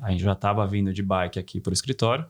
A 0.00 0.10
gente 0.10 0.22
já 0.22 0.32
estava 0.32 0.66
vindo 0.66 0.92
de 0.92 1.02
bike 1.02 1.38
aqui 1.38 1.60
para 1.60 1.70
o 1.70 1.74
escritório, 1.74 2.26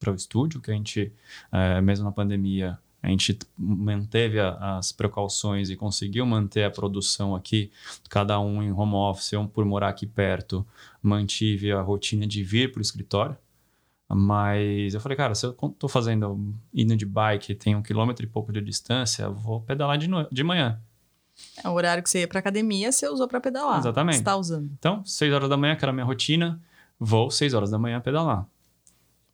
para 0.00 0.12
o 0.12 0.14
estúdio, 0.14 0.60
que 0.60 0.70
a 0.70 0.74
gente, 0.74 1.12
eh, 1.50 1.80
mesmo 1.80 2.04
na 2.04 2.12
pandemia, 2.12 2.78
a 3.02 3.08
gente 3.08 3.38
manteve 3.56 4.38
a- 4.40 4.78
as 4.78 4.92
precauções 4.92 5.70
e 5.70 5.76
conseguiu 5.76 6.26
manter 6.26 6.64
a 6.64 6.70
produção 6.70 7.34
aqui, 7.34 7.70
cada 8.08 8.38
um 8.40 8.62
em 8.62 8.72
home 8.72 8.94
office, 8.94 9.32
um 9.34 9.46
por 9.46 9.64
morar 9.64 9.88
aqui 9.88 10.06
perto, 10.06 10.66
mantive 11.02 11.72
a 11.72 11.80
rotina 11.80 12.26
de 12.26 12.42
vir 12.42 12.70
para 12.72 12.78
o 12.80 12.82
escritório. 12.82 13.36
Mas 14.10 14.94
eu 14.94 15.00
falei, 15.00 15.16
cara, 15.16 15.34
se 15.34 15.46
eu 15.46 15.52
tô 15.52 15.88
fazendo 15.88 16.54
indo 16.74 16.96
de 16.96 17.04
bike, 17.06 17.54
tem 17.54 17.76
um 17.76 17.82
quilômetro 17.82 18.24
e 18.24 18.28
pouco 18.28 18.52
de 18.52 18.60
distância, 18.60 19.28
vou 19.28 19.60
pedalar 19.62 19.98
de, 19.98 20.08
no- 20.08 20.28
de 20.30 20.42
manhã. 20.44 20.80
É 21.62 21.68
o 21.68 21.72
horário 21.72 22.02
que 22.02 22.10
você 22.10 22.20
ia 22.20 22.28
para 22.28 22.38
academia, 22.40 22.90
você 22.92 23.08
usou 23.08 23.26
para 23.28 23.40
pedalar. 23.40 23.78
Exatamente. 23.78 24.18
Você 24.18 24.24
tá 24.24 24.36
usando. 24.36 24.70
Então, 24.78 25.04
6 25.04 25.32
horas 25.32 25.48
da 25.48 25.56
manhã, 25.56 25.76
que 25.76 25.84
era 25.84 25.90
a 25.90 25.94
minha 25.94 26.04
rotina, 26.06 26.60
vou 26.98 27.30
6 27.30 27.54
horas 27.54 27.70
da 27.70 27.78
manhã 27.78 28.00
pedalar. 28.00 28.46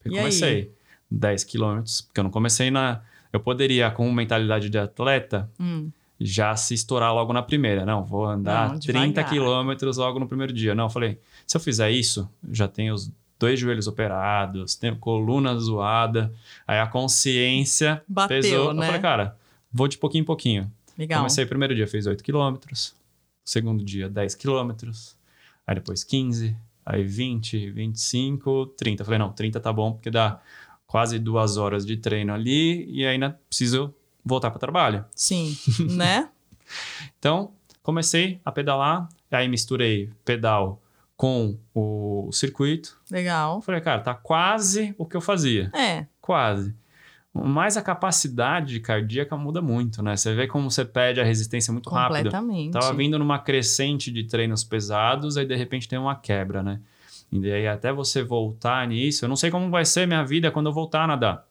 Eu 0.05 0.13
E 0.13 0.15
aí? 0.17 0.21
comecei 0.25 0.73
10 1.11 1.45
quilômetros, 1.45 2.01
porque 2.03 2.21
eu 2.21 2.25
não 2.25 2.31
comecei 2.31 2.71
na. 2.71 3.01
Eu 3.33 3.41
poderia, 3.41 3.91
com 3.91 4.11
mentalidade 4.13 4.71
de 4.71 4.79
atleta, 4.79 5.51
Hum, 5.59 5.91
já 6.21 6.55
se 6.57 6.73
estourar 6.75 7.13
logo 7.13 7.33
na 7.33 7.43
primeira. 7.43 7.85
Não, 7.85 8.05
vou 8.05 8.25
andar 8.27 8.71
Não, 8.75 8.79
30 8.79 9.07
devagar. 9.09 9.31
quilômetros 9.31 9.97
logo 9.97 10.19
no 10.21 10.29
primeiro 10.29 10.53
dia. 10.53 10.75
Não, 10.75 10.85
eu 10.85 10.91
falei, 10.91 11.19
se 11.47 11.57
eu 11.57 11.61
fizer 11.61 11.91
isso, 11.91 12.29
já 12.51 12.69
tenho 12.69 12.95
os 12.95 13.11
dois 13.39 13.59
joelhos 13.59 13.89
operados, 13.89 14.77
tenho 14.77 14.97
coluna 14.97 15.55
zoada, 15.59 16.33
aí 16.67 16.79
a 16.79 16.87
consciência 16.87 18.03
Bateu, 18.07 18.41
pesou. 18.41 18.73
né? 18.73 18.83
Eu 18.83 18.87
falei, 18.87 19.01
cara, 19.01 19.37
vou 19.73 19.89
de 19.89 19.99
pouquinho 19.99 20.23
em 20.23 20.25
pouquinho. 20.27 20.71
Legal. 20.97 21.21
Comecei 21.21 21.45
o 21.45 21.49
primeiro 21.49 21.75
dia, 21.75 21.87
fiz 21.87 22.07
8 22.07 22.23
quilômetros. 22.23 22.95
Segundo 23.45 23.85
dia, 23.85 24.09
10 24.09 24.35
quilômetros. 24.35 25.17
Aí 25.67 25.75
depois 25.75 26.03
15, 26.05 26.57
aí 26.85 27.05
20, 27.05 27.71
25, 27.71 28.67
30. 28.77 29.03
Eu 29.03 29.05
falei, 29.05 29.19
não, 29.19 29.33
30 29.33 29.61
tá 29.61 29.73
bom, 29.73 29.93
porque 29.93 30.11
dá 30.11 30.41
quase 30.87 31.19
duas 31.19 31.57
horas 31.57 31.85
de 31.85 31.97
treino 31.97 32.33
ali 32.33 32.87
e 32.91 33.07
ainda 33.07 33.39
preciso 33.49 33.95
voltar 34.25 34.51
para 34.51 34.57
o 34.57 34.61
trabalho. 34.61 35.05
Sim, 35.15 35.57
né? 35.91 36.29
Então, 37.19 37.53
comecei 37.83 38.41
a 38.45 38.51
pedalar, 38.53 39.09
aí 39.31 39.49
misturei 39.49 40.11
pedal 40.25 40.81
com 41.17 41.59
o 41.75 42.31
circuito. 42.33 42.99
Legal. 43.11 43.61
Falei, 43.61 43.81
cara, 43.81 44.01
tá 44.01 44.15
quase 44.15 44.95
o 44.99 45.07
que 45.07 45.17
eu 45.17 45.21
fazia. 45.21 45.71
É, 45.75 46.07
Quase. 46.21 46.75
Mas 47.35 47.77
a 47.77 47.83
capacidade 47.83 48.79
cardíaca 48.79 49.37
muda 49.37 49.61
muito, 49.61 50.01
né? 50.01 50.17
Você 50.17 50.33
vê 50.33 50.47
como 50.47 50.71
você 50.71 50.85
perde 50.85 51.21
a 51.21 51.25
resistência 51.25 51.73
muito 51.73 51.91
rápido. 51.91 52.31
completamente. 52.31 52.73
Tava 52.73 52.95
vindo 52.95 53.19
numa 53.19 53.41
crescente 53.41 54.13
de 54.13 54.23
treinos 54.23 54.63
pesados, 54.63 55.37
aí 55.37 55.45
de 55.45 55.57
repente 55.57 55.89
tem 55.89 55.99
uma 55.99 56.15
quebra, 56.15 56.63
né? 56.63 56.81
E 57.33 57.41
daí 57.41 57.67
até 57.67 57.93
você 57.93 58.23
voltar 58.23 58.87
nisso, 58.87 59.25
eu 59.25 59.29
não 59.29 59.35
sei 59.35 59.51
como 59.51 59.69
vai 59.69 59.85
ser 59.85 60.07
minha 60.07 60.25
vida 60.25 60.53
quando 60.53 60.67
eu 60.67 60.73
voltar 60.73 61.03
a 61.03 61.07
nadar. 61.09 61.47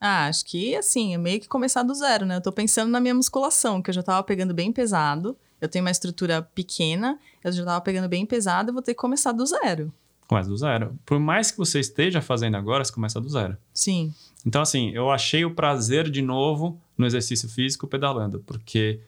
Ah, 0.00 0.26
acho 0.26 0.44
que 0.44 0.74
assim, 0.74 1.14
é 1.14 1.18
meio 1.18 1.40
que 1.40 1.46
começar 1.46 1.84
do 1.84 1.94
zero, 1.94 2.26
né? 2.26 2.36
Eu 2.36 2.42
tô 2.42 2.50
pensando 2.50 2.90
na 2.90 2.98
minha 2.98 3.14
musculação, 3.14 3.80
que 3.80 3.90
eu 3.90 3.94
já 3.94 4.02
tava 4.02 4.22
pegando 4.24 4.52
bem 4.52 4.72
pesado. 4.72 5.36
Eu 5.60 5.68
tenho 5.68 5.84
uma 5.84 5.90
estrutura 5.90 6.42
pequena, 6.42 7.18
eu 7.44 7.52
já 7.52 7.64
tava 7.64 7.80
pegando 7.80 8.08
bem 8.08 8.26
pesado, 8.26 8.70
eu 8.70 8.74
vou 8.74 8.82
ter 8.82 8.94
que 8.94 9.00
começar 9.00 9.30
do 9.32 9.46
zero. 9.46 9.92
Começa 10.28 10.48
do 10.48 10.56
zero. 10.56 10.96
Por 11.06 11.18
mais 11.18 11.50
que 11.50 11.56
você 11.56 11.80
esteja 11.80 12.20
fazendo 12.20 12.56
agora, 12.56 12.84
você 12.84 12.92
começa 12.92 13.18
do 13.18 13.28
zero. 13.28 13.56
Sim. 13.72 14.12
Então, 14.46 14.60
assim, 14.60 14.90
eu 14.90 15.10
achei 15.10 15.44
o 15.44 15.54
prazer 15.54 16.10
de 16.10 16.20
novo 16.20 16.78
no 16.96 17.06
exercício 17.06 17.48
físico 17.48 17.88
pedalando, 17.88 18.40
porque 18.46 19.00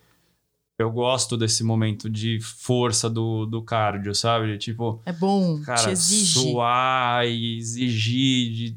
eu 0.78 0.90
gosto 0.90 1.36
desse 1.36 1.62
momento 1.62 2.08
de 2.08 2.40
força 2.40 3.10
do, 3.10 3.44
do 3.44 3.60
cardio, 3.60 4.14
sabe? 4.14 4.56
Tipo, 4.56 5.02
É 5.04 5.12
bom, 5.12 5.60
cara, 5.60 5.94
suar 5.94 7.28
e 7.28 7.58
exigir 7.58 8.52
de, 8.52 8.76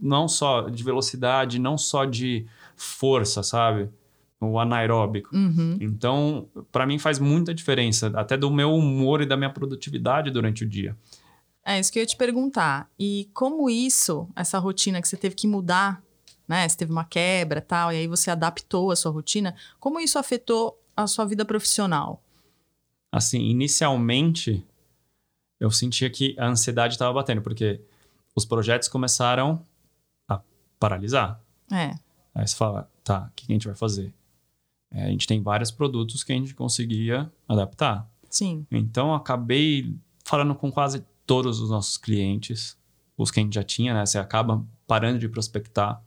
não 0.00 0.26
só 0.26 0.68
de 0.68 0.82
velocidade, 0.82 1.60
não 1.60 1.78
só 1.78 2.04
de 2.04 2.44
força, 2.76 3.44
sabe? 3.44 3.88
O 4.40 4.58
anaeróbico. 4.58 5.34
Uhum. 5.34 5.78
Então, 5.80 6.48
para 6.72 6.84
mim 6.86 6.98
faz 6.98 7.20
muita 7.20 7.54
diferença, 7.54 8.12
até 8.16 8.36
do 8.36 8.50
meu 8.50 8.74
humor 8.74 9.22
e 9.22 9.26
da 9.26 9.36
minha 9.36 9.50
produtividade 9.50 10.32
durante 10.32 10.64
o 10.64 10.68
dia. 10.68 10.96
É 11.64 11.78
isso 11.78 11.90
que 11.90 11.98
eu 11.98 12.02
ia 12.02 12.06
te 12.06 12.16
perguntar. 12.16 12.90
E 12.98 13.30
como 13.32 13.70
isso, 13.70 14.28
essa 14.36 14.58
rotina 14.58 15.00
que 15.00 15.08
você 15.08 15.16
teve 15.16 15.34
que 15.34 15.46
mudar, 15.46 16.02
né? 16.46 16.68
Você 16.68 16.76
teve 16.76 16.92
uma 16.92 17.04
quebra 17.04 17.60
tal, 17.60 17.92
e 17.92 17.96
aí 17.96 18.06
você 18.06 18.30
adaptou 18.30 18.90
a 18.90 18.96
sua 18.96 19.10
rotina, 19.10 19.54
como 19.80 19.98
isso 19.98 20.18
afetou 20.18 20.78
a 20.96 21.06
sua 21.06 21.24
vida 21.24 21.44
profissional? 21.44 22.22
Assim, 23.10 23.40
inicialmente, 23.40 24.64
eu 25.58 25.70
sentia 25.70 26.10
que 26.10 26.36
a 26.38 26.46
ansiedade 26.46 26.94
estava 26.94 27.12
batendo, 27.12 27.40
porque 27.40 27.80
os 28.34 28.44
projetos 28.44 28.88
começaram 28.88 29.64
a 30.28 30.40
paralisar. 30.78 31.40
É, 31.72 31.94
Aí 32.34 32.46
você 32.46 32.56
fala, 32.56 32.90
tá, 33.04 33.28
o 33.30 33.34
que 33.34 33.44
a 33.48 33.54
gente 33.54 33.66
vai 33.66 33.76
fazer? 33.76 34.12
É, 34.90 35.04
a 35.04 35.08
gente 35.08 35.26
tem 35.26 35.40
vários 35.40 35.70
produtos 35.70 36.24
que 36.24 36.32
a 36.32 36.36
gente 36.36 36.54
conseguia 36.54 37.32
adaptar. 37.48 38.10
sim. 38.28 38.66
Então, 38.70 39.08
eu 39.08 39.14
acabei 39.14 39.96
falando 40.24 40.54
com 40.54 40.70
quase 40.70 41.04
todos 41.26 41.60
os 41.60 41.70
nossos 41.70 41.96
clientes, 41.96 42.76
os 43.16 43.30
que 43.30 43.40
a 43.40 43.42
gente 43.42 43.54
já 43.54 43.62
tinha, 43.62 43.94
né? 43.94 44.04
Você 44.04 44.18
acaba 44.18 44.64
parando 44.86 45.18
de 45.18 45.28
prospectar. 45.28 46.02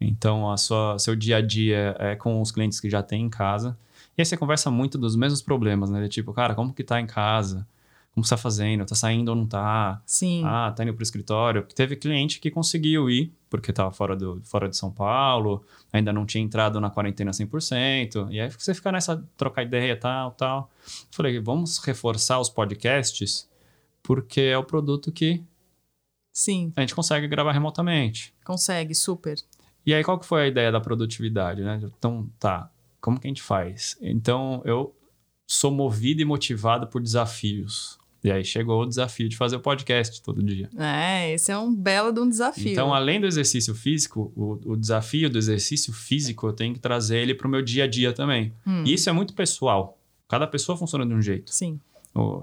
Então, 0.00 0.50
a 0.50 0.56
sua, 0.56 0.98
seu 0.98 1.14
dia 1.14 1.36
a 1.36 1.40
dia 1.40 1.96
é 1.98 2.16
com 2.16 2.40
os 2.40 2.50
clientes 2.50 2.80
que 2.80 2.90
já 2.90 3.02
tem 3.02 3.24
em 3.24 3.30
casa. 3.30 3.76
E 4.16 4.20
aí 4.20 4.26
você 4.26 4.36
conversa 4.36 4.70
muito 4.70 4.98
dos 4.98 5.16
mesmos 5.16 5.40
problemas, 5.40 5.90
né? 5.90 6.06
Tipo, 6.08 6.32
cara, 6.32 6.54
como 6.54 6.72
que 6.72 6.84
tá 6.84 7.00
em 7.00 7.06
casa? 7.06 7.66
Como 8.14 8.24
você 8.26 8.34
tá 8.34 8.36
fazendo? 8.36 8.84
Tá 8.84 8.94
saindo 8.94 9.30
ou 9.30 9.34
não 9.34 9.46
tá? 9.46 10.02
Sim. 10.04 10.42
Ah, 10.44 10.70
tá 10.76 10.82
indo 10.82 10.92
pro 10.92 11.02
escritório. 11.02 11.62
Porque 11.62 11.74
teve 11.74 11.96
cliente 11.96 12.40
que 12.40 12.50
conseguiu 12.50 13.08
ir, 13.08 13.32
porque 13.48 13.72
tava 13.72 13.90
fora, 13.90 14.14
do, 14.14 14.40
fora 14.44 14.68
de 14.68 14.76
São 14.76 14.90
Paulo, 14.90 15.64
ainda 15.90 16.12
não 16.12 16.26
tinha 16.26 16.44
entrado 16.44 16.78
na 16.78 16.90
quarentena 16.90 17.30
100%. 17.30 18.28
E 18.30 18.38
aí 18.38 18.50
você 18.50 18.74
fica 18.74 18.92
nessa 18.92 19.24
trocar 19.36 19.62
ideia, 19.62 19.96
tal, 19.96 20.32
tal. 20.32 20.70
Falei, 21.10 21.40
vamos 21.40 21.78
reforçar 21.78 22.38
os 22.38 22.50
podcasts, 22.50 23.48
porque 24.02 24.40
é 24.40 24.58
o 24.58 24.64
produto 24.64 25.10
que 25.12 25.42
Sim, 26.32 26.72
a 26.76 26.80
gente 26.80 26.94
consegue 26.94 27.28
gravar 27.28 27.52
remotamente. 27.52 28.34
consegue, 28.44 28.94
super. 28.94 29.36
E 29.84 29.92
aí, 29.92 30.02
qual 30.02 30.18
que 30.18 30.24
foi 30.26 30.42
a 30.44 30.46
ideia 30.46 30.70
da 30.72 30.80
produtividade, 30.80 31.60
né? 31.62 31.80
Então, 31.98 32.30
tá, 32.38 32.70
como 33.00 33.18
que 33.20 33.26
a 33.26 33.30
gente 33.30 33.42
faz? 33.42 33.98
Então, 34.00 34.62
eu 34.64 34.94
sou 35.46 35.70
movido 35.70 36.22
e 36.22 36.24
motivado 36.24 36.86
por 36.86 37.02
desafios. 37.02 37.98
E 38.24 38.30
aí 38.30 38.44
chegou 38.44 38.80
o 38.80 38.86
desafio 38.86 39.28
de 39.28 39.36
fazer 39.36 39.56
o 39.56 39.60
podcast 39.60 40.22
todo 40.22 40.40
dia. 40.42 40.70
É, 40.78 41.32
esse 41.32 41.50
é 41.50 41.58
um 41.58 41.74
belo 41.74 42.12
de 42.12 42.20
um 42.20 42.28
desafio. 42.28 42.70
Então, 42.70 42.94
além 42.94 43.20
do 43.20 43.26
exercício 43.26 43.74
físico, 43.74 44.32
o, 44.36 44.72
o 44.72 44.76
desafio 44.76 45.28
do 45.28 45.36
exercício 45.36 45.92
físico, 45.92 46.46
eu 46.46 46.52
tenho 46.52 46.72
que 46.72 46.78
trazer 46.80 47.18
ele 47.18 47.34
para 47.34 47.48
o 47.48 47.50
meu 47.50 47.60
dia 47.60 47.82
a 47.84 47.86
dia 47.88 48.12
também. 48.12 48.54
Hum, 48.64 48.84
E 48.86 48.94
isso 48.94 49.10
é 49.10 49.12
muito 49.12 49.34
pessoal. 49.34 49.98
Cada 50.28 50.46
pessoa 50.46 50.78
funciona 50.78 51.04
de 51.04 51.12
um 51.12 51.20
jeito. 51.20 51.52
Sim, 51.52 51.80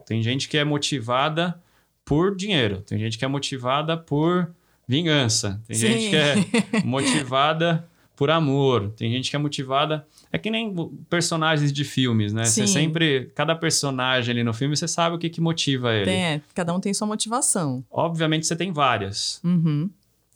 Tem 0.05 0.21
gente 0.21 0.47
que 0.49 0.57
é 0.57 0.63
motivada 0.63 1.61
por 2.03 2.35
dinheiro, 2.35 2.81
tem 2.81 2.97
gente 2.97 3.17
que 3.17 3.25
é 3.25 3.27
motivada 3.27 3.95
por 3.95 4.51
vingança, 4.87 5.61
tem 5.67 5.77
Sim. 5.77 5.87
gente 5.87 6.09
que 6.09 6.15
é 6.15 6.35
motivada 6.83 7.87
por 8.19 8.29
amor, 8.29 8.89
tem 8.97 9.09
gente 9.09 9.29
que 9.29 9.35
é 9.37 9.39
motivada. 9.39 10.05
É 10.29 10.37
que 10.37 10.51
nem 10.51 10.75
personagens 11.09 11.71
de 11.71 11.85
filmes, 11.85 12.33
né? 12.33 12.43
Você 12.43 12.67
Sim. 12.67 12.73
sempre. 12.73 13.31
Cada 13.33 13.55
personagem 13.55 14.33
ali 14.33 14.43
no 14.43 14.53
filme, 14.53 14.75
você 14.75 14.89
sabe 14.89 15.15
o 15.15 15.17
que, 15.17 15.29
que 15.29 15.39
motiva 15.39 15.93
ele. 15.93 16.11
é, 16.11 16.41
cada 16.53 16.73
um 16.73 16.81
tem 16.81 16.93
sua 16.93 17.07
motivação. 17.07 17.81
Obviamente, 17.89 18.45
você 18.45 18.57
tem 18.57 18.73
várias. 18.73 19.39
Uhum. 19.41 19.89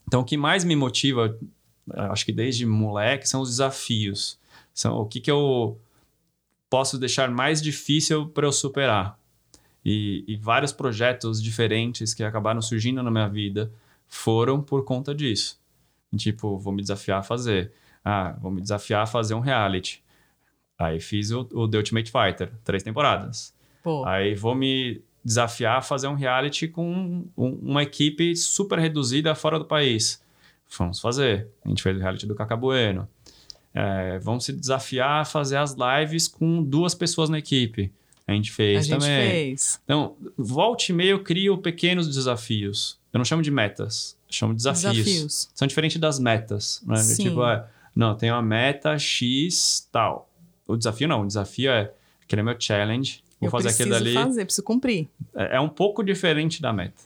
Então, 0.08 0.22
o 0.22 0.24
que 0.24 0.38
mais 0.38 0.64
me 0.64 0.78
motiva, 0.78 1.38
acho 1.92 2.26
que 2.26 2.32
desde 2.32 2.66
moleque, 2.66 3.28
são 3.28 3.42
os 3.42 3.50
desafios. 3.50 4.40
São 4.74 4.96
o 5.00 5.06
que, 5.06 5.20
que 5.20 5.30
eu 5.30 5.78
posso 6.70 6.98
deixar 6.98 7.30
mais 7.30 7.62
difícil 7.62 8.28
para 8.28 8.48
eu 8.48 8.52
superar. 8.54 9.20
E, 9.86 10.24
e, 10.28 10.38
vários 10.38 10.72
projetos 10.72 11.42
diferentes 11.42 12.14
que 12.14 12.24
acabaram 12.24 12.62
surgindo 12.62 13.04
na 13.04 13.12
minha 13.12 13.28
vida 13.28 13.72
foram 14.08 14.62
por 14.62 14.86
conta 14.86 15.14
disso. 15.14 15.60
Tipo, 16.16 16.58
vou 16.58 16.72
me 16.72 16.82
desafiar 16.82 17.20
a 17.20 17.24
fazer. 17.24 17.74
Ah, 18.04 18.36
vou 18.42 18.52
me 18.52 18.62
desafiar 18.62 19.04
a 19.04 19.06
fazer 19.06 19.34
um 19.34 19.40
reality. 19.40 20.02
Aí 20.78 21.00
fiz 21.00 21.32
o, 21.32 21.48
o 21.54 21.68
The 21.68 21.78
Ultimate 21.78 22.12
Fighter, 22.12 22.52
três 22.64 22.84
temporadas. 22.84 23.54
Pô. 23.84 24.06
Aí 24.06 24.36
vou 24.36 24.56
me 24.56 25.02
desafiar 25.24 25.78
a 25.78 25.82
fazer 25.82 26.08
um 26.08 26.16
reality 26.16 26.68
com 26.68 27.26
um, 27.38 27.50
uma 27.62 27.84
equipe 27.84 28.36
super 28.36 28.80
reduzida 28.80 29.34
fora 29.36 29.58
do 29.58 29.66
país. 29.66 30.22
Vamos 30.78 31.00
fazer. 31.00 31.48
A 31.64 31.70
gente 31.70 31.84
fez 31.84 31.96
o 31.98 32.00
reality 32.00 32.26
do 32.26 32.36
Cacabueno. 32.36 33.08
É, 33.74 34.20
vamos 34.20 34.46
se 34.46 34.54
desafiar 34.54 35.22
a 35.22 35.26
fazer 35.26 35.58
as 35.58 35.76
lives 35.76 36.28
com 36.28 36.64
duas 36.64 36.94
pessoas 36.94 37.30
na 37.30 37.40
equipe. 37.40 37.92
A 38.28 38.32
gente 38.32 38.52
fez 38.52 38.92
a 38.92 38.96
também. 38.96 39.10
Gente 39.10 39.32
fez. 39.32 39.82
Então, 39.84 40.16
volte 40.38 40.92
e 40.92 40.94
meio 40.94 41.12
eu 41.12 41.24
crio 41.24 41.58
pequenos 41.58 42.14
desafios. 42.14 42.98
Eu 43.12 43.18
não 43.18 43.26
chamo 43.26 43.42
de 43.42 43.52
metas, 43.52 44.18
chamo 44.30 44.54
de 44.54 44.58
desafios. 44.58 44.96
desafios. 44.96 45.50
São 45.54 45.68
diferentes 45.68 46.00
das 46.00 46.20
metas. 46.20 46.82
Né? 46.86 46.98
Sim. 46.98 47.24
Tipo, 47.24 47.46
é, 47.46 47.68
não, 47.96 48.16
tem 48.16 48.32
uma 48.32 48.42
meta 48.42 48.98
X 48.98 49.88
tal. 49.92 50.30
O 50.66 50.76
desafio 50.76 51.08
não, 51.08 51.22
o 51.22 51.28
desafio 51.28 51.70
é 51.70 51.92
aquele 52.24 52.42
é 52.42 52.44
meu 52.44 52.56
challenge. 52.58 53.22
Vou 53.40 53.48
eu 53.48 53.52
fazer 53.52 53.70
aquilo 53.70 53.96
ali. 53.96 54.14
fazer, 54.14 54.46
preciso 54.46 54.64
cumprir. 54.64 55.08
É, 55.36 55.58
é, 55.58 55.60
um 55.60 55.70
pouco 55.70 56.04
diferente 56.04 56.62
da 56.62 56.72
meta. 56.72 57.02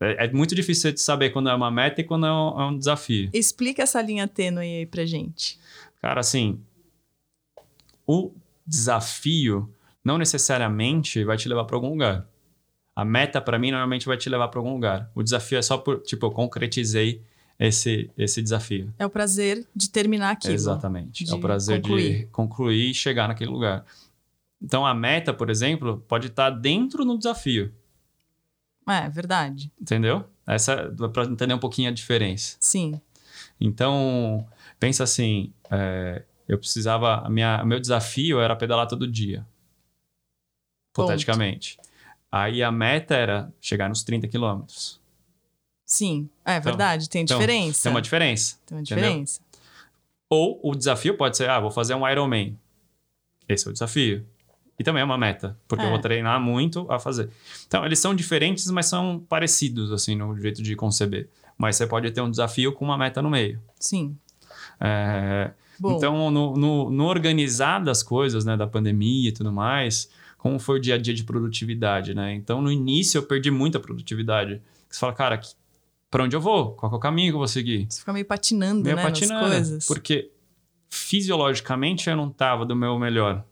É, 0.00 0.24
é, 0.24 0.32
muito 0.32 0.54
difícil 0.54 0.90
de 0.90 1.00
saber 1.00 1.30
quando 1.30 1.48
é 1.48 1.54
uma 1.54 1.70
meta 1.70 2.00
e 2.00 2.04
quando 2.04 2.26
é 2.26 2.32
um, 2.32 2.60
é 2.60 2.66
um 2.66 2.78
desafio. 2.78 3.30
Explica 3.32 3.82
essa 3.82 4.00
linha 4.00 4.26
tênue 4.26 4.78
aí 4.78 4.86
pra 4.86 5.04
gente. 5.04 5.58
Cara, 6.00 6.20
assim, 6.20 6.58
o 8.06 8.32
desafio 8.66 9.72
não 10.04 10.18
necessariamente 10.18 11.24
vai 11.24 11.36
te 11.36 11.48
levar 11.48 11.64
para 11.64 11.76
algum 11.76 11.90
lugar. 11.90 12.26
A 12.94 13.04
meta, 13.04 13.40
para 13.40 13.58
mim, 13.58 13.70
normalmente 13.70 14.06
vai 14.06 14.16
te 14.16 14.28
levar 14.28 14.48
para 14.48 14.60
algum 14.60 14.74
lugar. 14.74 15.10
O 15.14 15.22
desafio 15.22 15.58
é 15.58 15.62
só 15.62 15.78
por, 15.78 16.02
tipo, 16.02 16.26
eu 16.26 16.30
concretizei 16.30 17.22
esse, 17.58 18.10
esse 18.18 18.42
desafio. 18.42 18.92
É 18.98 19.06
o 19.06 19.10
prazer 19.10 19.66
de 19.74 19.88
terminar 19.88 20.32
aquilo. 20.32 20.52
Exatamente. 20.52 21.30
É 21.30 21.34
o 21.34 21.40
prazer 21.40 21.80
concluir. 21.80 22.18
de 22.18 22.26
concluir 22.26 22.90
e 22.90 22.94
chegar 22.94 23.28
naquele 23.28 23.50
lugar. 23.50 23.84
Então, 24.60 24.84
a 24.84 24.94
meta, 24.94 25.32
por 25.32 25.48
exemplo, 25.48 26.04
pode 26.06 26.28
estar 26.28 26.50
tá 26.50 26.56
dentro 26.56 27.04
do 27.04 27.16
desafio. 27.16 27.72
É, 28.88 29.08
verdade. 29.08 29.72
Entendeu? 29.80 30.24
Essa 30.46 30.92
para 31.12 31.24
entender 31.24 31.54
um 31.54 31.58
pouquinho 31.58 31.88
a 31.88 31.92
diferença. 31.92 32.56
Sim. 32.60 33.00
Então, 33.60 34.46
pensa 34.78 35.04
assim, 35.04 35.52
é, 35.70 36.22
eu 36.48 36.58
precisava, 36.58 37.24
a 37.24 37.30
minha, 37.30 37.64
meu 37.64 37.80
desafio 37.80 38.40
era 38.40 38.56
pedalar 38.56 38.86
todo 38.86 39.06
dia. 39.06 39.46
Hipoteticamente. 40.92 41.78
Aí 42.30 42.62
a 42.62 42.70
meta 42.70 43.14
era 43.14 43.52
chegar 43.60 43.88
nos 43.88 44.02
30 44.02 44.28
quilômetros. 44.28 45.00
Sim, 45.84 46.28
é 46.44 46.52
então, 46.52 46.62
verdade, 46.62 47.08
tem 47.08 47.22
então, 47.22 47.38
diferença. 47.38 47.82
Tem 47.82 47.92
uma 47.92 48.00
diferença. 48.00 48.56
Tem 48.64 48.78
uma 48.78 48.82
diferença. 48.82 49.40
Entendeu? 49.40 49.52
Ou 50.30 50.60
o 50.62 50.74
desafio 50.74 51.16
pode 51.16 51.36
ser, 51.36 51.50
ah, 51.50 51.60
vou 51.60 51.70
fazer 51.70 51.94
um 51.94 52.08
Ironman. 52.08 52.58
Esse 53.46 53.66
é 53.66 53.70
o 53.70 53.72
desafio. 53.72 54.24
E 54.78 54.84
também 54.84 55.02
é 55.02 55.04
uma 55.04 55.18
meta, 55.18 55.58
porque 55.68 55.84
é. 55.84 55.86
eu 55.86 55.90
vou 55.90 56.00
treinar 56.00 56.40
muito 56.40 56.90
a 56.90 56.98
fazer. 56.98 57.28
Então, 57.66 57.84
eles 57.84 57.98
são 57.98 58.14
diferentes, 58.14 58.70
mas 58.70 58.86
são 58.86 59.22
parecidos, 59.28 59.92
assim, 59.92 60.14
no 60.14 60.34
jeito 60.40 60.62
de 60.62 60.74
conceber. 60.74 61.28
Mas 61.58 61.76
você 61.76 61.86
pode 61.86 62.10
ter 62.10 62.22
um 62.22 62.30
desafio 62.30 62.72
com 62.72 62.84
uma 62.84 62.96
meta 62.96 63.20
no 63.20 63.28
meio. 63.28 63.60
Sim. 63.78 64.16
É, 64.80 65.50
então, 65.78 66.30
no, 66.30 66.56
no, 66.56 66.90
no, 66.90 67.04
organizar 67.04 67.78
das 67.80 68.02
coisas, 68.02 68.44
né, 68.44 68.56
da 68.56 68.66
pandemia 68.66 69.28
e 69.28 69.32
tudo 69.32 69.52
mais, 69.52 70.08
como 70.42 70.58
foi 70.58 70.78
o 70.78 70.80
dia 70.80 70.96
a 70.96 70.98
dia 70.98 71.14
de 71.14 71.22
produtividade, 71.22 72.14
né? 72.14 72.34
Então, 72.34 72.60
no 72.60 72.72
início, 72.72 73.16
eu 73.16 73.22
perdi 73.22 73.48
muita 73.48 73.78
produtividade. 73.78 74.60
Você 74.90 74.98
fala, 74.98 75.12
cara, 75.12 75.40
para 76.10 76.24
onde 76.24 76.34
eu 76.34 76.40
vou? 76.40 76.72
Qual 76.72 76.90
é 76.90 76.96
o 76.96 76.98
caminho 76.98 77.30
que 77.30 77.34
eu 77.36 77.38
vou 77.38 77.46
seguir? 77.46 77.86
Você 77.88 78.00
fica 78.00 78.12
meio 78.12 78.24
patinando, 78.24 78.82
meio 78.82 78.96
né, 78.96 79.02
patinando, 79.04 79.40
nas 79.40 79.50
coisas. 79.50 79.86
Porque 79.86 80.32
fisiologicamente 80.90 82.10
eu 82.10 82.16
não 82.16 82.26
estava 82.28 82.66
do 82.66 82.74
meu 82.74 82.98
melhor. 82.98 83.44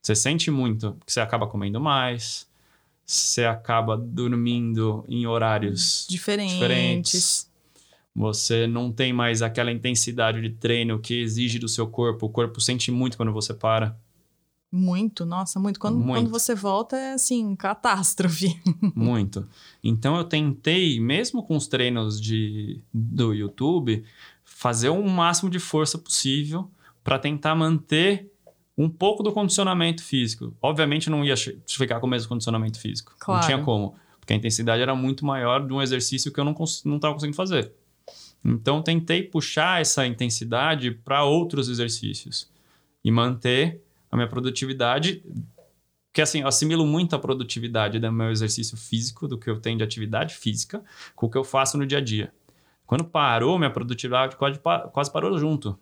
Você 0.00 0.14
sente 0.14 0.48
muito, 0.48 0.96
que 1.04 1.12
você 1.12 1.18
acaba 1.18 1.48
comendo 1.48 1.80
mais, 1.80 2.48
você 3.04 3.44
acaba 3.44 3.96
dormindo 3.96 5.04
em 5.08 5.26
horários 5.26 6.06
diferentes. 6.08 6.54
diferentes. 6.54 7.50
Você 8.14 8.68
não 8.68 8.92
tem 8.92 9.12
mais 9.12 9.42
aquela 9.42 9.72
intensidade 9.72 10.40
de 10.40 10.50
treino 10.50 11.00
que 11.00 11.20
exige 11.20 11.58
do 11.58 11.66
seu 11.66 11.88
corpo. 11.88 12.26
O 12.26 12.30
corpo 12.30 12.60
sente 12.60 12.92
muito 12.92 13.16
quando 13.16 13.32
você 13.32 13.52
para. 13.52 13.98
Muito, 14.76 15.24
nossa, 15.24 15.60
muito. 15.60 15.78
Quando, 15.78 15.98
muito. 15.98 16.14
quando 16.14 16.30
você 16.30 16.52
volta 16.52 16.96
é 16.96 17.12
assim, 17.12 17.54
catástrofe. 17.54 18.60
muito. 18.92 19.46
Então 19.84 20.16
eu 20.16 20.24
tentei, 20.24 20.98
mesmo 20.98 21.44
com 21.44 21.56
os 21.56 21.68
treinos 21.68 22.20
de, 22.20 22.80
do 22.92 23.32
YouTube, 23.32 24.04
fazer 24.44 24.88
o 24.88 25.08
máximo 25.08 25.48
de 25.48 25.60
força 25.60 25.96
possível 25.96 26.68
para 27.04 27.20
tentar 27.20 27.54
manter 27.54 28.28
um 28.76 28.88
pouco 28.88 29.22
do 29.22 29.30
condicionamento 29.30 30.02
físico. 30.02 30.52
Obviamente 30.60 31.08
não 31.08 31.24
ia 31.24 31.36
ficar 31.68 32.00
com 32.00 32.08
o 32.08 32.10
mesmo 32.10 32.28
condicionamento 32.28 32.80
físico. 32.80 33.14
Claro. 33.20 33.42
Não 33.42 33.46
tinha 33.46 33.64
como. 33.64 33.94
Porque 34.18 34.32
a 34.32 34.36
intensidade 34.36 34.82
era 34.82 34.96
muito 34.96 35.24
maior 35.24 35.64
de 35.64 35.72
um 35.72 35.80
exercício 35.80 36.32
que 36.32 36.40
eu 36.40 36.44
não 36.44 36.52
estava 36.52 37.14
conseguindo 37.14 37.36
fazer. 37.36 37.70
Então 38.44 38.82
tentei 38.82 39.22
puxar 39.22 39.80
essa 39.80 40.04
intensidade 40.04 40.90
para 40.90 41.22
outros 41.22 41.68
exercícios 41.68 42.50
e 43.04 43.12
manter 43.12 43.84
a 44.14 44.16
minha 44.16 44.28
produtividade, 44.28 45.24
que 46.12 46.22
assim, 46.22 46.42
eu 46.42 46.48
assimilo 46.48 46.86
muito 46.86 47.16
a 47.16 47.18
produtividade 47.18 47.98
do 47.98 48.12
meu 48.12 48.30
exercício 48.30 48.76
físico, 48.76 49.26
do 49.26 49.36
que 49.36 49.50
eu 49.50 49.60
tenho 49.60 49.78
de 49.78 49.84
atividade 49.84 50.34
física, 50.34 50.82
com 51.14 51.26
o 51.26 51.30
que 51.30 51.36
eu 51.36 51.44
faço 51.44 51.76
no 51.76 51.86
dia 51.86 51.98
a 51.98 52.00
dia. 52.00 52.32
Quando 52.86 53.04
parou, 53.04 53.58
minha 53.58 53.72
produtividade 53.72 54.36
quase, 54.36 54.60
quase 54.92 55.12
parou 55.12 55.36
junto. 55.36 55.76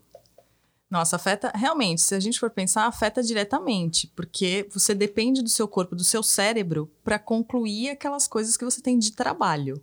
Nossa, 0.91 1.17
afeta 1.17 1.53
realmente, 1.55 2.01
se 2.01 2.15
a 2.15 2.21
gente 2.21 2.39
for 2.39 2.51
pensar, 2.51 2.87
afeta 2.87 3.23
diretamente, 3.23 4.11
porque 4.15 4.69
você 4.71 4.95
depende 4.95 5.43
do 5.43 5.49
seu 5.49 5.67
corpo, 5.67 5.97
do 5.97 6.05
seu 6.05 6.23
cérebro, 6.23 6.91
para 7.03 7.19
concluir 7.19 7.91
aquelas 7.91 8.29
coisas 8.29 8.57
que 8.57 8.65
você 8.65 8.81
tem 8.81 8.99
de 8.99 9.13
trabalho. 9.13 9.83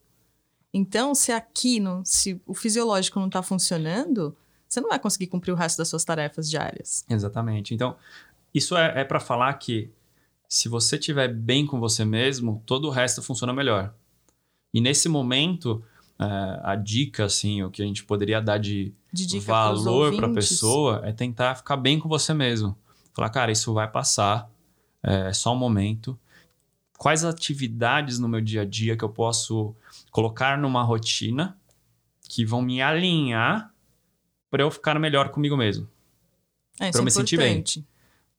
Então, 0.73 1.13
se 1.15 1.31
aqui, 1.31 1.79
no, 1.79 2.03
se 2.05 2.41
o 2.45 2.53
fisiológico 2.53 3.19
não 3.19 3.27
está 3.27 3.41
funcionando, 3.41 4.35
você 4.69 4.79
não 4.79 4.89
vai 4.89 4.99
conseguir 4.99 5.25
cumprir 5.27 5.51
o 5.51 5.55
resto 5.55 5.79
das 5.79 5.87
suas 5.87 6.05
tarefas 6.05 6.47
diárias. 6.47 7.03
Exatamente. 7.09 7.73
Então, 7.73 7.97
isso 8.53 8.77
é, 8.77 9.01
é 9.01 9.03
para 9.03 9.19
falar 9.19 9.53
que 9.55 9.91
se 10.47 10.67
você 10.67 10.95
estiver 10.95 11.27
bem 11.27 11.65
com 11.65 11.79
você 11.79 12.03
mesmo, 12.03 12.63
todo 12.65 12.87
o 12.87 12.91
resto 12.91 13.21
funciona 13.21 13.53
melhor. 13.53 13.93
E 14.73 14.81
nesse 14.81 15.07
momento, 15.07 15.83
é, 16.19 16.25
a 16.63 16.75
dica, 16.75 17.25
assim, 17.25 17.61
o 17.63 17.69
que 17.69 17.81
a 17.81 17.85
gente 17.85 18.03
poderia 18.03 18.41
dar 18.41 18.57
de, 18.57 18.93
de 19.13 19.39
valor 19.39 20.15
para 20.15 20.27
a 20.27 20.33
pessoa 20.33 21.01
é 21.03 21.11
tentar 21.11 21.55
ficar 21.55 21.77
bem 21.77 21.99
com 21.99 22.09
você 22.09 22.33
mesmo. 22.33 22.75
Falar, 23.13 23.29
cara, 23.29 23.51
isso 23.51 23.73
vai 23.73 23.89
passar, 23.89 24.49
é 25.03 25.31
só 25.33 25.53
um 25.53 25.57
momento. 25.57 26.19
Quais 26.97 27.23
atividades 27.23 28.19
no 28.19 28.27
meu 28.27 28.41
dia 28.41 28.63
a 28.63 28.65
dia 28.65 28.97
que 28.97 29.03
eu 29.03 29.09
posso 29.09 29.75
colocar 30.11 30.57
numa 30.57 30.83
rotina 30.83 31.57
que 32.27 32.43
vão 32.43 32.61
me 32.61 32.81
alinhar 32.81 33.73
para 34.49 34.63
eu 34.63 34.71
ficar 34.71 34.99
melhor 34.99 35.29
comigo 35.29 35.55
mesmo? 35.55 35.87
É, 36.79 36.91
para 36.91 36.99
eu 36.99 37.05
me 37.05 37.11
sentir 37.11 37.37
bem. 37.37 37.63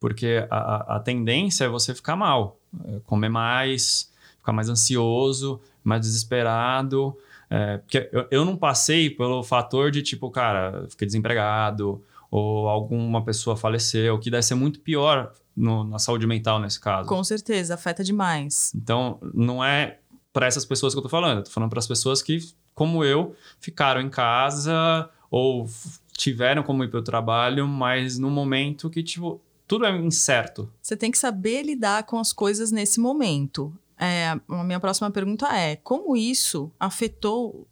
Porque 0.01 0.47
a, 0.51 0.97
a 0.97 1.01
tendência 1.01 1.67
é 1.67 1.69
você 1.69 1.95
ficar 1.95 2.17
mal, 2.17 2.59
é, 2.87 3.01
comer 3.05 3.29
mais, 3.29 4.11
ficar 4.39 4.53
mais 4.53 4.69
ansioso, 4.69 5.61
mais 5.85 6.01
desesperado. 6.01 7.17
É, 7.51 7.79
porque 7.79 8.09
eu, 8.11 8.27
eu 8.31 8.45
não 8.45 8.57
passei 8.57 9.11
pelo 9.11 9.43
fator 9.43 9.91
de 9.91 10.03
tipo, 10.03 10.31
cara, 10.31 10.87
fiquei 10.89 11.07
desempregado, 11.07 12.03
ou 12.31 12.69
alguma 12.69 13.23
pessoa 13.23 13.57
faleceu, 13.57 14.19
que 14.19 14.31
deve 14.31 14.43
ser 14.43 14.55
muito 14.55 14.81
pior 14.81 15.33
no, 15.57 15.85
na 15.85 15.99
saúde 15.99 16.27
mental 16.27 16.59
nesse 16.61 16.81
caso. 16.81 17.09
Com 17.09 17.23
certeza, 17.23 17.75
afeta 17.75 18.03
demais. 18.03 18.73
Então, 18.75 19.19
não 19.35 19.63
é 19.63 19.99
para 20.33 20.47
essas 20.47 20.65
pessoas 20.65 20.95
que 20.95 20.99
eu 20.99 21.03
tô 21.03 21.09
falando, 21.09 21.39
eu 21.39 21.45
tô 21.45 21.51
falando 21.51 21.71
para 21.71 21.81
as 21.81 21.89
pessoas 21.89 22.23
que, 22.23 22.39
como 22.75 23.05
eu, 23.05 23.35
ficaram 23.61 24.01
em 24.01 24.09
casa 24.09 25.11
ou 25.31 25.69
tiveram 26.13 26.63
como 26.63 26.85
ir 26.85 26.89
para 26.89 27.01
o 27.01 27.03
trabalho, 27.03 27.67
mas 27.67 28.17
no 28.19 28.31
momento 28.31 28.89
que, 28.89 29.03
tipo, 29.03 29.41
tudo 29.71 29.87
é 29.87 29.97
incerto. 29.97 30.69
Você 30.83 30.97
tem 30.97 31.13
que 31.13 31.19
saber 31.19 31.63
lidar 31.63 32.03
com 32.03 32.19
as 32.19 32.33
coisas 32.33 32.73
nesse 32.73 32.99
momento. 32.99 33.73
É, 33.97 34.31
a 34.49 34.65
minha 34.65 34.81
próxima 34.81 35.13
pergunta 35.13 35.47
é: 35.57 35.77
como 35.77 36.17
isso 36.17 36.73
afetou? 36.81 37.69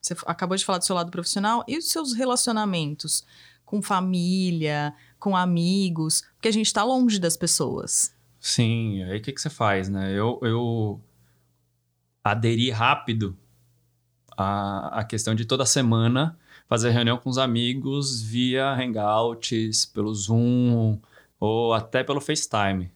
Você 0.00 0.16
acabou 0.24 0.56
de 0.56 0.64
falar 0.64 0.78
do 0.78 0.86
seu 0.86 0.96
lado 0.96 1.10
profissional 1.10 1.62
e 1.68 1.76
os 1.76 1.90
seus 1.90 2.14
relacionamentos 2.14 3.26
com 3.62 3.82
família, 3.82 4.94
com 5.18 5.36
amigos, 5.36 6.22
porque 6.36 6.48
a 6.48 6.52
gente 6.52 6.64
está 6.64 6.82
longe 6.82 7.18
das 7.18 7.36
pessoas. 7.36 8.14
Sim, 8.40 9.02
aí 9.02 9.18
o 9.18 9.20
que, 9.20 9.30
que 9.30 9.40
você 9.40 9.50
faz, 9.50 9.90
né? 9.90 10.12
Eu, 10.12 10.40
eu 10.40 10.98
aderi 12.22 12.70
rápido 12.70 13.36
à, 14.34 15.00
à 15.00 15.04
questão 15.04 15.34
de 15.34 15.44
toda 15.44 15.66
semana 15.66 16.38
fazer 16.66 16.88
reunião 16.88 17.18
com 17.18 17.28
os 17.28 17.36
amigos 17.36 18.22
via 18.22 18.72
Hangouts, 18.72 19.84
pelo 19.84 20.14
Zoom 20.14 20.98
ou 21.44 21.74
até 21.74 22.02
pelo 22.02 22.20
FaceTime. 22.20 22.90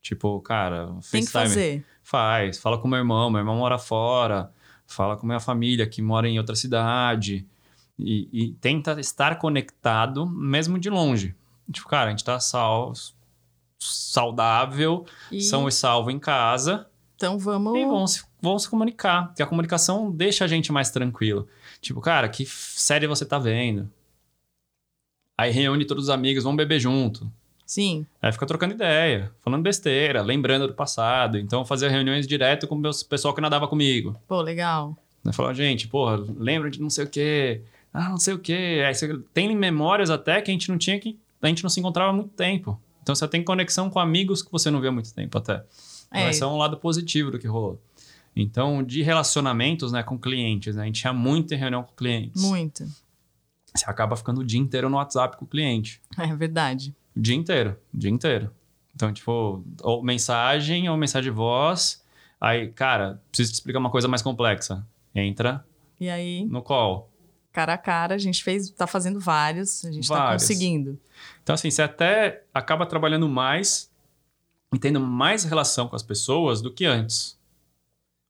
Tipo, 0.00 0.40
cara, 0.40 0.88
FaceTime. 0.94 1.10
Tem 1.12 1.24
que 1.24 1.30
fazer. 1.30 1.86
Faz. 2.02 2.58
Fala 2.58 2.78
com 2.78 2.88
meu 2.88 2.98
irmão, 2.98 3.30
meu 3.30 3.38
irmão 3.40 3.56
mora 3.56 3.78
fora. 3.78 4.52
Fala 4.86 5.16
com 5.16 5.26
minha 5.26 5.40
família 5.40 5.86
que 5.86 6.02
mora 6.02 6.28
em 6.28 6.38
outra 6.38 6.54
cidade. 6.56 7.46
E, 7.98 8.28
e 8.32 8.52
tenta 8.54 8.98
estar 9.00 9.38
conectado 9.38 10.26
mesmo 10.26 10.78
de 10.78 10.90
longe. 10.90 11.34
Tipo, 11.70 11.88
cara, 11.88 12.08
a 12.08 12.10
gente 12.10 12.24
tá 12.24 12.40
salvo, 12.40 12.94
saudável, 13.78 15.04
E- 15.30 15.40
são 15.40 15.68
e 15.68 15.72
salvo 15.72 16.10
em 16.10 16.18
casa 16.18 16.86
Então 17.14 17.38
vamos. 17.38 17.78
e 17.78 17.84
vão 17.84 18.06
se, 18.06 18.24
vão 18.40 18.58
se 18.58 18.68
comunicar. 18.68 19.28
Porque 19.28 19.42
a 19.42 19.46
comunicação 19.46 20.10
deixa 20.10 20.44
a 20.44 20.48
gente 20.48 20.72
mais 20.72 20.90
tranquilo. 20.90 21.46
Tipo, 21.80 22.00
cara, 22.00 22.28
que 22.28 22.44
série 22.46 23.06
você 23.06 23.24
tá 23.24 23.38
vendo? 23.38 23.88
Aí 25.38 25.50
reúne 25.50 25.84
todos 25.86 26.04
os 26.04 26.10
amigos, 26.10 26.44
vão 26.44 26.54
beber 26.56 26.78
junto. 26.80 27.30
Sim. 27.72 28.04
Aí 28.20 28.30
fica 28.30 28.44
trocando 28.44 28.74
ideia, 28.74 29.32
falando 29.40 29.62
besteira, 29.62 30.20
lembrando 30.20 30.66
do 30.66 30.74
passado. 30.74 31.38
Então 31.38 31.64
fazia 31.64 31.88
reuniões 31.88 32.26
direto 32.26 32.68
com 32.68 32.76
o 32.76 32.82
pessoal 33.08 33.32
que 33.32 33.40
nadava 33.40 33.66
comigo. 33.66 34.14
Pô, 34.28 34.42
legal. 34.42 34.94
Né? 35.24 35.32
Falava, 35.32 35.54
gente, 35.54 35.88
porra, 35.88 36.22
lembra 36.36 36.68
de 36.68 36.78
não 36.78 36.90
sei 36.90 37.06
o 37.06 37.08
quê. 37.08 37.62
Ah, 37.90 38.10
não 38.10 38.18
sei 38.18 38.34
o 38.34 38.38
quê. 38.38 38.84
Aí 38.86 38.94
você 38.94 39.18
tem 39.32 39.56
memórias 39.56 40.10
até 40.10 40.42
que 40.42 40.50
a 40.50 40.52
gente 40.52 40.68
não 40.68 40.76
tinha 40.76 41.00
que. 41.00 41.18
A 41.40 41.48
gente 41.48 41.62
não 41.62 41.70
se 41.70 41.80
encontrava 41.80 42.10
há 42.10 42.12
muito 42.12 42.34
tempo. 42.34 42.78
Então 43.02 43.14
você 43.14 43.26
tem 43.26 43.42
conexão 43.42 43.88
com 43.88 43.98
amigos 43.98 44.42
que 44.42 44.52
você 44.52 44.70
não 44.70 44.78
vê 44.78 44.88
há 44.88 44.92
muito 44.92 45.14
tempo 45.14 45.38
até. 45.38 45.64
É. 46.12 46.28
Esse 46.28 46.42
é 46.42 46.46
um 46.46 46.58
lado 46.58 46.76
positivo 46.76 47.30
do 47.30 47.38
que 47.38 47.46
rolou. 47.46 47.80
Então, 48.36 48.82
de 48.82 49.00
relacionamentos 49.00 49.92
né, 49.92 50.02
com 50.02 50.18
clientes, 50.18 50.76
né? 50.76 50.82
A 50.82 50.86
gente 50.86 51.00
tinha 51.00 51.14
muita 51.14 51.56
reunião 51.56 51.82
com 51.82 51.94
clientes. 51.94 52.42
Muito. 52.42 52.84
Você 53.74 53.86
acaba 53.86 54.14
ficando 54.14 54.42
o 54.42 54.44
dia 54.44 54.60
inteiro 54.60 54.90
no 54.90 54.98
WhatsApp 54.98 55.38
com 55.38 55.46
o 55.46 55.48
cliente. 55.48 56.02
É 56.18 56.36
verdade. 56.36 56.94
O 57.16 57.20
dia 57.20 57.34
inteiro, 57.36 57.76
o 57.92 57.98
dia 57.98 58.10
inteiro. 58.10 58.50
Então, 58.94 59.12
tipo, 59.12 59.64
ou 59.82 60.02
mensagem 60.02 60.88
ou 60.88 60.96
mensagem 60.96 61.30
de 61.30 61.36
voz. 61.36 62.02
Aí, 62.40 62.68
cara, 62.72 63.20
preciso 63.30 63.52
te 63.52 63.54
explicar 63.54 63.78
uma 63.78 63.90
coisa 63.90 64.08
mais 64.08 64.22
complexa. 64.22 64.86
Entra 65.14 65.64
E 66.00 66.08
aí, 66.08 66.44
no 66.46 66.62
call. 66.62 67.10
cara 67.52 67.74
a 67.74 67.78
cara, 67.78 68.14
a 68.14 68.18
gente 68.18 68.42
fez, 68.42 68.70
tá 68.70 68.86
fazendo 68.86 69.20
vários, 69.20 69.84
a 69.84 69.92
gente 69.92 70.08
tá 70.08 70.16
Vários. 70.16 70.42
conseguindo. 70.42 70.98
Então, 71.42 71.54
assim, 71.54 71.70
você 71.70 71.82
até 71.82 72.44
acaba 72.52 72.86
trabalhando 72.86 73.28
mais 73.28 73.90
e 74.74 74.78
tendo 74.78 74.98
mais 75.00 75.44
relação 75.44 75.86
com 75.86 75.94
as 75.96 76.02
pessoas 76.02 76.60
do 76.62 76.72
que 76.72 76.84
antes. 76.86 77.38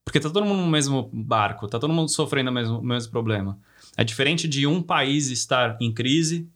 Porque 0.04 0.18
tá 0.18 0.28
todo 0.28 0.44
mundo 0.44 0.60
no 0.62 0.66
mesmo 0.70 1.08
barco, 1.12 1.68
tá 1.68 1.78
todo 1.78 1.92
mundo 1.92 2.08
sofrendo 2.08 2.50
o 2.50 2.52
mesmo, 2.52 2.78
o 2.78 2.82
mesmo 2.82 3.10
problema. 3.12 3.58
É 3.96 4.02
diferente 4.02 4.48
de 4.48 4.66
um 4.66 4.82
país 4.82 5.28
estar 5.28 5.76
em 5.80 5.92
crise 5.92 6.48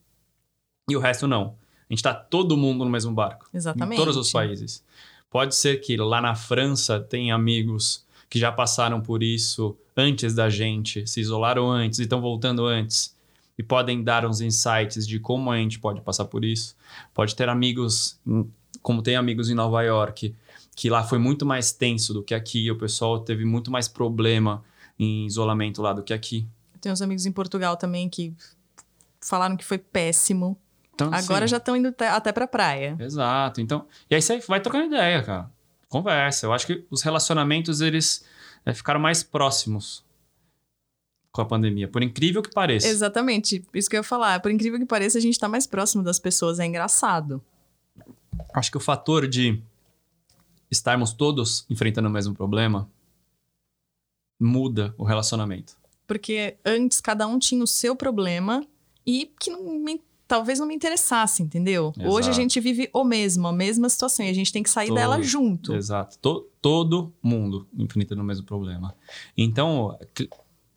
e 0.91 0.97
o 0.97 1.01
resto 1.01 1.27
não. 1.29 1.57
A 1.88 1.92
gente 1.92 2.03
tá 2.03 2.14
todo 2.14 2.57
mundo 2.57 2.85
no 2.85 2.90
mesmo 2.90 3.12
barco. 3.12 3.49
Exatamente. 3.53 4.01
Em 4.01 4.05
todos 4.05 4.16
os 4.16 4.33
países. 4.33 4.85
Pode 5.31 5.55
ser 5.55 5.81
que 5.81 5.96
lá 5.96 6.20
na 6.20 6.35
França 6.35 7.01
tem 7.01 7.31
amigos 7.31 8.05
que 8.29 8.38
já 8.38 8.51
passaram 8.51 9.01
por 9.01 9.22
isso 9.22 9.77
antes 9.96 10.35
da 10.35 10.49
gente, 10.51 11.07
se 11.07 11.20
isolaram 11.20 11.70
antes 11.70 11.99
e 11.99 12.03
estão 12.03 12.20
voltando 12.20 12.66
antes. 12.66 13.14
E 13.59 13.62
podem 13.62 14.03
dar 14.03 14.27
uns 14.27 14.40
insights 14.40 15.07
de 15.07 15.18
como 15.18 15.51
a 15.51 15.57
gente 15.57 15.79
pode 15.79 16.01
passar 16.01 16.27
por 16.27 16.44
isso. 16.44 16.77
Pode 17.14 17.35
ter 17.35 17.49
amigos, 17.49 18.20
como 18.83 19.01
tem 19.01 19.16
amigos 19.16 19.49
em 19.49 19.55
Nova 19.55 19.83
York, 19.83 20.35
que 20.75 20.90
lá 20.90 21.03
foi 21.03 21.18
muito 21.18 21.46
mais 21.46 21.72
tenso 21.72 22.12
do 22.12 22.22
que 22.22 22.35
aqui. 22.35 22.70
O 22.70 22.77
pessoal 22.77 23.20
teve 23.20 23.44
muito 23.44 23.70
mais 23.70 23.88
problema 23.88 24.62
em 24.99 25.27
isolamento 25.27 25.81
lá 25.81 25.92
do 25.92 26.03
que 26.03 26.12
aqui. 26.12 26.46
Tem 26.81 26.92
uns 26.92 27.01
amigos 27.01 27.25
em 27.25 27.33
Portugal 27.33 27.77
também 27.77 28.09
que 28.09 28.35
falaram 29.20 29.57
que 29.57 29.64
foi 29.64 29.79
péssimo. 29.79 30.59
Então, 30.97 31.09
Agora 31.13 31.45
assim, 31.45 31.51
já 31.51 31.57
estão 31.59 31.77
indo 31.77 31.95
até- 31.99 32.33
pra 32.33 32.47
praia. 32.49 32.97
Exato. 32.99 33.61
Então, 33.61 33.87
e 34.11 34.15
aí 34.15 34.23
você 34.23 34.39
vai 34.41 34.61
trocando 34.61 34.87
ideia, 34.87 35.23
cara. 35.23 35.51
Conversa. 35.91 36.47
Eu 36.47 36.55
acho 36.55 36.67
que 36.67 36.87
os 36.91 37.03
relacionamentos 37.03 37.83
eles 37.83 38.25
eh, 38.65 38.73
ficaram 38.73 38.99
mais 38.99 39.23
próximos 39.23 40.03
com 41.31 41.43
a 41.43 41.45
pandemia, 41.45 41.87
por 41.87 42.03
incrível 42.03 42.41
que 42.41 42.49
pareça. 42.51 42.89
Exatamente, 42.89 43.63
isso 43.75 43.91
que 43.91 43.97
eu 43.97 44.01
ia 44.01 44.03
falar. 44.05 44.41
Por 44.41 44.51
incrível 44.51 44.79
que 44.79 44.87
pareça, 44.87 45.19
a 45.19 45.21
gente 45.21 45.39
tá 45.39 45.47
mais 45.47 45.67
próximo 45.67 46.03
das 46.03 46.19
pessoas, 46.19 46.59
é 46.59 46.65
engraçado. 46.65 47.45
Acho 48.55 48.71
que 48.71 48.79
o 48.79 48.81
fator 48.81 49.29
de 49.29 49.63
estarmos 50.71 51.13
todos 51.13 51.67
enfrentando 51.69 52.09
o 52.09 52.11
mesmo 52.11 52.35
problema 52.35 52.89
muda 54.41 54.95
o 54.97 55.05
relacionamento. 55.05 55.77
Porque 56.07 56.57
antes 56.65 57.03
cada 57.03 57.27
um 57.27 57.39
tinha 57.39 57.63
o 57.63 57.67
seu 57.67 57.95
problema 57.95 58.67
e 59.07 59.31
que 59.39 59.51
não 59.51 59.79
talvez 60.29 60.59
não 60.59 60.67
me 60.67 60.75
interessasse, 60.75 61.43
entendeu? 61.43 61.93
Exato. 61.97 62.15
Hoje 62.15 62.31
a 62.31 62.33
gente 62.33 62.59
vive 62.61 62.91
o 62.93 63.05
mesmo, 63.05 63.47
a 63.47 63.53
mesma 63.53 63.89
situação 63.89 64.27
e 64.27 64.29
a 64.31 64.33
gente 64.35 64.53
tem 64.53 64.62
que 64.62 64.71
sair 64.71 64.89
Todo- 64.89 64.97
dela 64.97 65.23
junto. 65.23 65.75
Exato. 65.75 66.19
To- 66.19 66.47
todo 66.61 67.12
mundo 67.23 67.67
enfrentando 67.79 68.21
o 68.23 68.25
mesmo 68.25 68.45
problema. 68.45 68.95
Então, 69.37 69.97
cl- 70.17 70.31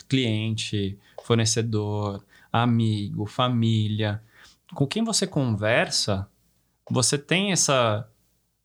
cliente, 0.08 0.98
fornecedor, 1.24 2.24
amigo, 2.52 3.26
família, 3.26 4.22
com 4.74 4.86
quem 4.86 5.04
você 5.04 5.26
conversa, 5.28 6.28
você 6.90 7.18
tem 7.18 7.52
essa 7.52 8.08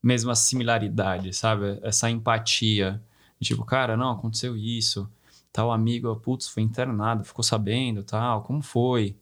mesma 0.02 0.34
similaridade, 0.34 1.32
sabe? 1.34 1.78
Essa 1.82 2.10
empatia. 2.10 3.02
Tipo, 3.40 3.64
cara, 3.64 3.96
não, 3.96 4.10
aconteceu 4.10 4.56
isso. 4.56 5.08
Tal 5.52 5.70
amigo, 5.70 6.14
putz, 6.16 6.48
foi 6.48 6.62
internado, 6.62 7.24
ficou 7.24 7.42
sabendo, 7.44 8.02
tal, 8.02 8.42
como 8.42 8.60
foi? 8.62 9.16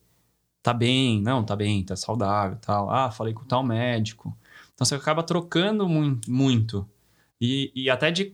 Tá 0.63 0.73
bem, 0.73 1.21
não, 1.21 1.43
tá 1.43 1.57
bem, 1.57 1.83
tá 1.83 1.97
saudável, 1.97 2.57
tal. 2.61 2.89
Ah, 2.91 3.11
falei 3.11 3.35
com 3.35 3.45
tal 3.45 3.65
médico. 3.65 4.37
Então 4.75 4.85
você 4.85 4.95
acaba 4.95 5.23
trocando 5.23 5.89
mui- 5.89 6.19
muito. 6.29 6.89
E, 7.41 7.73
e 7.75 7.91
até 7.91 8.11
de 8.13 8.33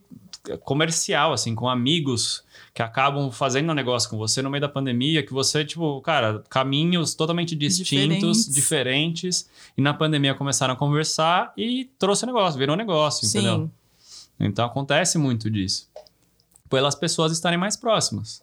comercial, 0.61 1.33
assim, 1.33 1.55
com 1.55 1.69
amigos 1.69 2.45
que 2.75 2.83
acabam 2.83 3.31
fazendo 3.31 3.71
um 3.71 3.75
negócio 3.75 4.09
com 4.09 4.17
você 4.19 4.43
no 4.43 4.51
meio 4.51 4.61
da 4.61 4.69
pandemia, 4.69 5.23
que 5.23 5.33
você, 5.33 5.65
tipo, 5.65 6.01
cara, 6.03 6.43
caminhos 6.49 7.15
totalmente 7.15 7.55
distintos, 7.57 7.89
Diferentes. 8.47 8.55
diferentes, 8.55 9.51
e 9.77 9.81
na 9.83 9.93
pandemia 9.95 10.35
começaram 10.35 10.75
a 10.75 10.77
conversar 10.77 11.53
e 11.57 11.87
trouxe 11.99 12.25
o 12.25 12.27
negócio, 12.27 12.59
virou 12.59 12.77
negócio, 12.77 13.27
entendeu? 13.27 13.71
Sim, 13.99 14.21
Então 14.41 14.65
acontece 14.67 15.17
muito 15.19 15.51
disso. 15.51 15.89
Pelas 16.69 16.95
pessoas 16.95 17.33
estarem 17.33 17.59
mais 17.59 17.77
próximas. 17.77 18.43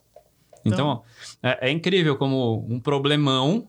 Então, 0.63 1.03
é, 1.43 1.69
é 1.69 1.71
incrível 1.71 2.15
como 2.17 2.65
um 2.67 2.79
problemão 2.79 3.67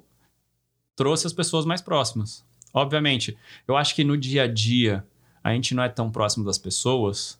trouxe 0.96 1.26
as 1.26 1.32
pessoas 1.32 1.64
mais 1.64 1.80
próximas. 1.80 2.44
Obviamente, 2.74 3.36
eu 3.68 3.76
acho 3.76 3.94
que 3.94 4.02
no 4.02 4.16
dia 4.16 4.42
a 4.44 4.46
dia 4.48 5.06
a 5.44 5.52
gente 5.52 5.74
não 5.74 5.82
é 5.84 5.88
tão 5.88 6.10
próximo 6.10 6.44
das 6.44 6.58
pessoas 6.58 7.38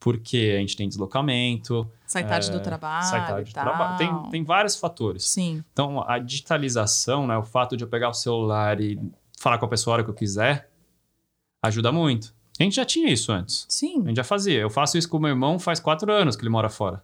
porque 0.00 0.54
a 0.56 0.60
gente 0.60 0.76
tem 0.76 0.88
deslocamento, 0.88 1.90
sai 2.06 2.24
tarde 2.26 2.48
É, 2.48 2.52
do 2.52 2.60
trabalho. 2.60 3.04
sai 3.06 3.26
tarde 3.26 3.50
do 3.50 3.54
trabalho. 3.54 3.96
Tem, 3.98 4.30
tem 4.30 4.44
vários 4.44 4.76
fatores. 4.76 5.24
Sim, 5.24 5.64
Então, 5.72 6.04
a 6.08 6.18
digitalização, 6.20 7.26
né, 7.26 7.36
o 7.36 7.42
fato 7.42 7.76
de 7.76 7.82
eu 7.82 7.88
pegar 7.88 8.08
o 8.10 8.14
celular 8.14 8.80
e 8.80 8.96
falar 9.40 9.58
com 9.58 9.64
a 9.64 9.68
pessoa 9.68 9.92
a 9.92 9.96
hora 9.96 10.04
que 10.04 10.10
eu 10.10 10.14
quiser, 10.14 10.70
ajuda 11.62 11.90
muito. 11.90 12.32
A 12.60 12.62
gente 12.62 12.76
já 12.76 12.84
tinha 12.84 13.10
isso 13.12 13.32
antes. 13.32 13.66
sim. 13.68 14.02
A 14.04 14.08
gente 14.08 14.16
já 14.16 14.24
fazia. 14.24 14.60
Eu 14.60 14.70
faço 14.70 14.96
isso 14.98 15.08
com 15.08 15.16
o 15.16 15.20
meu 15.20 15.30
irmão 15.30 15.58
faz 15.58 15.80
quatro 15.80 16.12
anos 16.12 16.36
que 16.36 16.42
ele 16.42 16.50
mora 16.50 16.68
fora. 16.68 17.02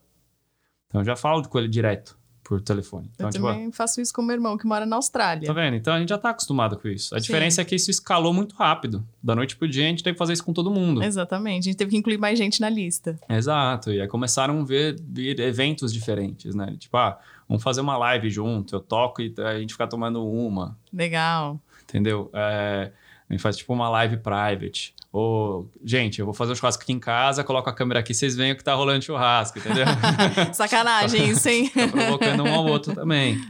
Então 0.89 1.01
eu 1.01 1.05
já 1.05 1.17
falo 1.17 1.47
com 1.49 1.59
ele 1.59 1.69
direto 1.69 2.17
por 2.45 2.61
telefone. 2.61 3.11
Então, 3.15 3.29
eu 3.29 3.33
tipo, 3.33 3.47
também 3.47 3.73
faço 3.73 4.01
isso 4.01 4.13
com 4.13 4.23
meu 4.23 4.35
irmão 4.35 4.57
que 4.59 4.67
mora 4.67 4.85
na 4.85 4.97
Austrália. 4.97 5.47
tá 5.47 5.53
vendo? 5.53 5.77
Então 5.77 5.95
a 5.95 5.99
gente 5.99 6.11
já 6.11 6.19
tá 6.19 6.31
acostumado 6.31 6.79
com 6.79 6.87
isso. 6.87 7.15
A 7.15 7.19
Sim. 7.19 7.27
diferença 7.27 7.63
é 7.63 7.65
que 7.65 7.75
isso 7.75 7.91
escalou 7.91 8.35
muito 8.35 8.55
rápido. 8.55 9.03
Da 9.23 9.35
noite 9.35 9.57
pro 9.57 9.67
dia 9.67 9.85
a 9.85 9.89
gente 9.89 10.05
teve 10.05 10.15
que 10.15 10.19
fazer 10.19 10.35
isso 10.35 10.45
com 10.45 10.53
todo 10.53 10.71
mundo. 10.71 11.03
Exatamente, 11.03 11.69
a 11.69 11.73
gente 11.73 11.77
teve 11.77 11.91
que 11.91 11.97
incluir 11.97 12.19
mais 12.19 12.39
gente 12.39 12.61
na 12.61 12.69
lista. 12.69 13.19
Exato. 13.29 13.91
E 13.91 14.01
aí 14.01 14.07
começaram 14.07 14.61
a 14.61 14.65
ver, 14.65 14.97
eventos 15.17 15.93
diferentes, 15.93 16.55
né? 16.55 16.77
Tipo, 16.79 16.99
ah, 16.99 17.19
vamos 17.49 17.63
fazer 17.63 17.81
uma 17.81 17.97
live 17.97 18.29
junto. 18.29 18.77
Eu 18.77 18.81
toco 18.81 19.23
e 19.23 19.35
a 19.39 19.59
gente 19.59 19.73
fica 19.73 19.87
tomando 19.87 20.25
uma. 20.27 20.77
Legal. 20.93 21.59
Entendeu? 21.89 22.31
É, 22.35 22.93
a 23.29 23.33
gente 23.33 23.43
faz 23.43 23.57
tipo 23.57 23.73
uma 23.73 23.89
live 23.89 24.19
private. 24.19 24.95
Ou, 25.17 25.71
gente, 25.85 26.19
eu 26.19 26.25
vou 26.25 26.35
fazer 26.35 26.51
o 26.51 26.57
churrasco 26.57 26.83
aqui 26.83 26.93
em 26.93 26.99
casa, 26.99 27.45
coloco 27.45 27.71
a 27.71 27.73
câmera 27.73 28.01
aqui, 28.01 28.13
vocês 28.13 28.35
veem 28.35 28.51
o 28.51 28.57
que 28.57 28.65
tá 28.65 28.75
rolando 28.75 29.05
churrasco, 29.05 29.61
entendeu? 29.61 29.85
Sacanagem 30.53 31.31
isso, 31.31 31.49
hein? 31.49 31.69
tá 31.69 31.87
provocando 31.87 32.43
um 32.43 32.53
ao 32.53 32.67
outro 32.67 32.93
também. 32.97 33.41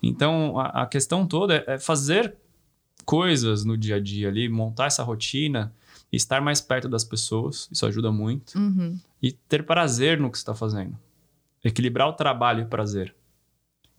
Então, 0.00 0.56
a, 0.60 0.82
a 0.82 0.86
questão 0.86 1.26
toda 1.26 1.56
é- 1.66 1.74
é 1.74 1.78
fazer 1.80 2.36
coisas 3.04 3.64
no 3.64 3.76
dia 3.76 3.96
a 3.96 4.00
dia 4.00 4.28
ali, 4.28 4.48
montar 4.48 4.86
essa 4.86 5.02
rotina, 5.02 5.74
estar 6.12 6.40
mais 6.40 6.60
perto 6.60 6.88
das 6.88 7.02
pessoas, 7.02 7.68
isso 7.72 7.84
ajuda 7.84 8.12
muito, 8.12 8.56
Uhum. 8.56 8.96
e 9.20 9.32
ter 9.32 9.64
prazer 9.66 10.20
no 10.20 10.30
que 10.30 10.38
você 10.38 10.42
está 10.42 10.54
fazendo. 10.54 10.96
Equilibrar 11.64 12.08
o 12.08 12.12
trabalho 12.12 12.60
e 12.60 12.62
o 12.62 12.68
prazer. 12.68 13.12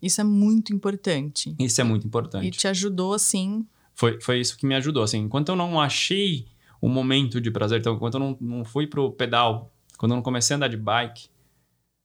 Isso 0.01 0.21
é 0.21 0.23
muito 0.23 0.73
importante. 0.73 1.53
Isso 1.59 1.81
é 1.81 1.83
muito 1.83 2.05
E 2.05 2.07
importante. 2.07 2.49
te 2.51 2.65
ajudou, 2.69 3.13
assim. 3.13 3.65
Foi, 3.93 4.21
foi 4.21 4.39
isso 4.39 4.55
que 4.57 4.65
me 4.65 4.73
ajudou. 4.75 5.03
Assim, 5.03 5.17
enquanto 5.19 5.49
eu 5.49 5.57
não 5.57 5.81
achei 5.81 6.45
um 6.81 6.89
momento 6.89 7.39
de 7.41 7.51
prazer, 7.51 7.79
então, 7.79 7.93
enquanto 7.95 8.15
eu 8.15 8.19
não, 8.19 8.37
não 8.39 8.65
fui 8.65 8.87
pro 8.87 9.11
pedal, 9.11 9.71
quando 9.97 10.11
eu 10.13 10.15
não 10.15 10.23
comecei 10.23 10.53
a 10.53 10.57
andar 10.57 10.67
de 10.69 10.77
bike, 10.77 11.29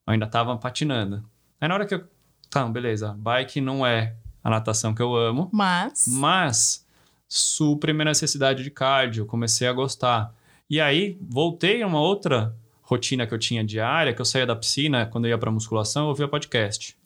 eu 0.07 0.13
ainda 0.13 0.27
tava 0.27 0.57
patinando. 0.57 1.25
Aí 1.61 1.69
na 1.69 1.75
hora 1.75 1.87
que 1.87 1.95
eu 1.95 2.05
Tá, 2.51 2.65
beleza. 2.69 3.13
Bike 3.19 3.61
não 3.61 3.85
é 3.85 4.15
a 4.43 4.49
natação 4.49 4.95
que 4.95 5.03
eu 5.03 5.17
amo, 5.17 5.51
Mas. 5.53 6.05
mas 6.07 6.87
supre 7.27 7.93
minha 7.93 8.05
necessidade 8.05 8.63
de 8.63 8.71
cardio. 8.71 9.27
Comecei 9.27 9.67
a 9.67 9.73
gostar. 9.73 10.33
E 10.71 10.81
aí, 10.81 11.19
voltei 11.21 11.83
a 11.83 11.87
uma 11.87 12.01
outra 12.01 12.55
rotina 12.83 13.27
que 13.27 13.35
eu 13.35 13.39
tinha 13.41 13.65
diária, 13.65 14.15
que 14.15 14.21
eu 14.21 14.25
saía 14.25 14.47
da 14.47 14.55
piscina, 14.55 15.05
quando 15.07 15.25
eu 15.25 15.31
ia 15.31 15.39
pra 15.39 15.51
musculação, 15.51 16.05
eu 16.05 16.09
ouvia 16.11 16.29
podcast. 16.29 16.97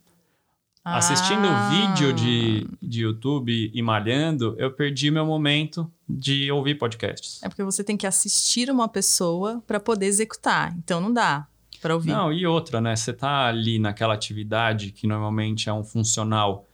Assistindo 0.84 1.46
Ah. 1.46 1.68
vídeo 1.70 2.12
de, 2.12 2.66
de 2.82 3.02
YouTube 3.02 3.70
e 3.72 3.80
malhando, 3.82 4.54
eu 4.58 4.70
perdi 4.70 5.10
meu 5.10 5.24
momento 5.24 5.90
de 6.08 6.50
ouvir 6.50 6.76
podcasts. 6.76 7.42
É 7.42 7.48
porque 7.48 7.62
você 7.62 7.84
tem 7.84 7.96
que 7.96 8.06
assistir 8.06 8.70
uma 8.70 8.88
pessoa 8.88 9.62
pra 9.66 9.78
poder 9.78 10.06
executar. 10.06 10.74
Então 10.78 11.00
não 11.00 11.12
dá 11.12 11.46
pra 11.80 11.94
ouvir. 11.94 12.10
Não, 12.10 12.32
e 12.32 12.46
outra, 12.46 12.80
né? 12.80 12.96
Você 12.96 13.12
tá 13.12 13.46
ali 13.46 13.78
naquela 13.78 14.14
atividade 14.14 14.90
que 14.92 15.06
normalmente 15.06 15.68
é 15.68 15.72
um 15.72 15.84
funcional 15.84 16.64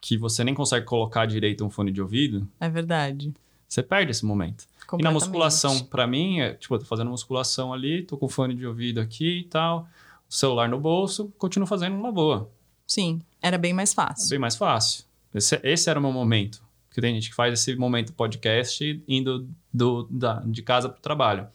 que 0.00 0.16
você 0.16 0.42
nem 0.44 0.54
consegue 0.54 0.86
colocar 0.86 1.26
direito 1.26 1.64
um 1.64 1.68
fone 1.68 1.90
de 1.92 2.00
ouvido, 2.00 2.48
É 2.58 2.68
verdade. 2.70 3.34
você 3.68 3.82
perde 3.82 4.12
esse 4.12 4.24
momento. 4.24 4.64
E 4.98 5.02
na 5.02 5.10
musculação, 5.12 5.78
pra 5.84 6.06
mim, 6.06 6.40
é, 6.40 6.54
tipo, 6.54 6.74
eu 6.74 6.78
tô 6.78 6.84
fazendo 6.86 7.10
musculação 7.10 7.72
ali, 7.72 8.02
tô 8.02 8.16
com 8.16 8.28
fone 8.28 8.54
de 8.54 8.66
ouvido 8.66 8.98
aqui 8.98 9.40
e 9.40 9.44
tal, 9.44 9.86
celular 10.28 10.68
no 10.68 10.80
bolso, 10.80 11.30
continuo 11.38 11.66
fazendo 11.66 11.94
uma 11.96 12.10
boa. 12.10 12.50
Sim, 12.86 13.20
era 13.42 13.58
bem 13.58 13.72
mais 13.74 13.92
fácil. 13.92 14.30
Bem 14.30 14.38
mais 14.38 14.56
fácil. 14.56 15.04
Esse, 15.34 15.60
esse 15.62 15.88
era 15.90 15.98
o 15.98 16.02
meu 16.02 16.10
momento. 16.12 16.60
Porque 16.90 17.00
tem 17.00 17.14
gente 17.14 17.30
que 17.30 17.34
faz 17.34 17.54
esse 17.54 17.74
momento 17.76 18.12
podcast 18.12 19.02
indo 19.06 19.48
do, 19.72 20.08
da, 20.10 20.42
de 20.44 20.60
casa 20.60 20.88
pro 20.88 21.00
trabalho. 21.00 21.46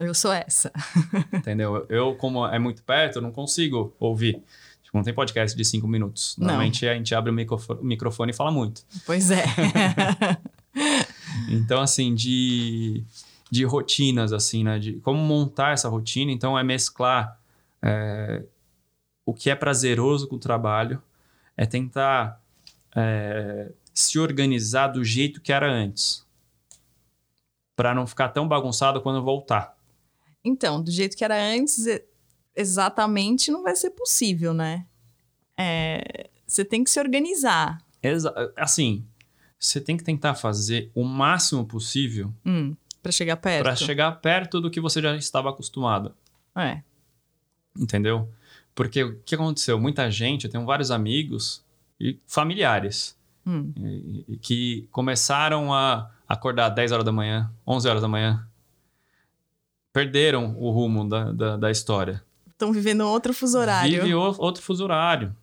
Eu 0.00 0.14
sou 0.14 0.32
essa. 0.32 0.72
Entendeu? 1.32 1.84
Eu, 1.88 2.14
como 2.14 2.44
é 2.46 2.58
muito 2.58 2.82
perto, 2.82 3.16
eu 3.16 3.22
não 3.22 3.30
consigo 3.30 3.94
ouvir. 4.00 4.42
Tipo, 4.82 4.96
não 4.96 5.04
tem 5.04 5.12
podcast 5.12 5.54
de 5.54 5.64
cinco 5.64 5.86
minutos. 5.86 6.34
Não. 6.38 6.46
Normalmente 6.46 6.88
a 6.88 6.94
gente 6.94 7.14
abre 7.14 7.30
o 7.30 7.34
microfone, 7.34 7.80
o 7.80 7.84
microfone 7.84 8.32
e 8.32 8.34
fala 8.34 8.50
muito. 8.50 8.82
Pois 9.06 9.30
é. 9.30 9.44
Então, 11.48 11.80
assim, 11.80 12.14
de, 12.14 13.04
de 13.50 13.64
rotinas, 13.64 14.32
assim, 14.32 14.64
né? 14.64 14.78
De 14.78 14.94
como 14.94 15.18
montar 15.18 15.72
essa 15.72 15.88
rotina. 15.88 16.32
Então, 16.32 16.58
é 16.58 16.64
mesclar 16.64 17.38
é, 17.82 18.42
o 19.24 19.32
que 19.32 19.50
é 19.50 19.54
prazeroso 19.54 20.26
com 20.26 20.36
o 20.36 20.38
trabalho, 20.38 21.02
é 21.56 21.66
tentar 21.66 22.40
é, 22.96 23.70
se 24.00 24.18
organizar 24.18 24.88
do 24.88 25.04
jeito 25.04 25.40
que 25.40 25.52
era 25.52 25.70
antes. 25.70 26.24
Para 27.74 27.94
não 27.94 28.06
ficar 28.06 28.28
tão 28.28 28.46
bagunçado 28.46 29.00
quando 29.00 29.22
voltar. 29.22 29.76
então, 30.44 30.82
do 30.82 30.90
jeito 30.90 31.16
que 31.16 31.24
era 31.24 31.36
antes, 31.36 31.84
exatamente 32.54 33.50
não 33.50 33.62
vai 33.62 33.74
ser 33.76 33.90
possível, 33.90 34.54
né? 34.54 34.86
É, 35.56 36.30
você 36.46 36.64
tem 36.64 36.84
que 36.84 36.90
se 36.90 37.00
organizar. 37.00 37.82
Exa 38.02 38.32
assim, 38.56 39.04
você 39.58 39.80
tem 39.80 39.96
que 39.96 40.04
tentar 40.04 40.34
fazer 40.36 40.90
o 40.94 41.02
máximo 41.04 41.66
possível 41.66 42.32
Hum, 42.46 42.76
para 43.02 43.10
chegar 43.10 43.36
perto. 43.36 43.64
para 43.64 43.74
chegar 43.76 44.12
perto 44.20 44.60
do 44.60 44.70
que 44.70 44.80
você 44.80 45.02
já 45.02 45.16
estava 45.16 45.50
acostumado. 45.50 46.14
É. 46.56 46.82
Entendeu? 47.76 48.28
Porque 48.74 49.02
o 49.02 49.18
que 49.22 49.34
aconteceu? 49.34 49.78
Muita 49.80 50.08
gente, 50.10 50.44
eu 50.44 50.50
tenho 50.50 50.64
vários 50.64 50.92
amigos 50.92 51.64
e 51.98 52.16
familiares 52.28 53.17
Hum, 53.48 53.72
e- 53.78 54.24
e 54.28 54.36
que 54.36 54.86
começaram 54.92 55.72
a 55.72 56.10
acordar 56.28 56.68
10 56.68 56.92
horas 56.92 57.04
da 57.04 57.10
manhã, 57.12 57.50
11 57.66 57.88
horas 57.88 58.02
da 58.02 58.08
manhã. 58.08 58.46
Perderam 59.92 60.54
o 60.58 60.70
rumo 60.70 61.08
da, 61.08 61.32
da, 61.32 61.56
da 61.56 61.70
história. 61.70 62.22
Estão 62.50 62.72
vivendo 62.72 63.00
outro 63.02 63.32
fuso 63.32 63.58
horário. 63.58 63.90
Vive 64.02 64.14
outro 64.14 64.62
fuso 64.62 64.84
horário. 64.84 65.34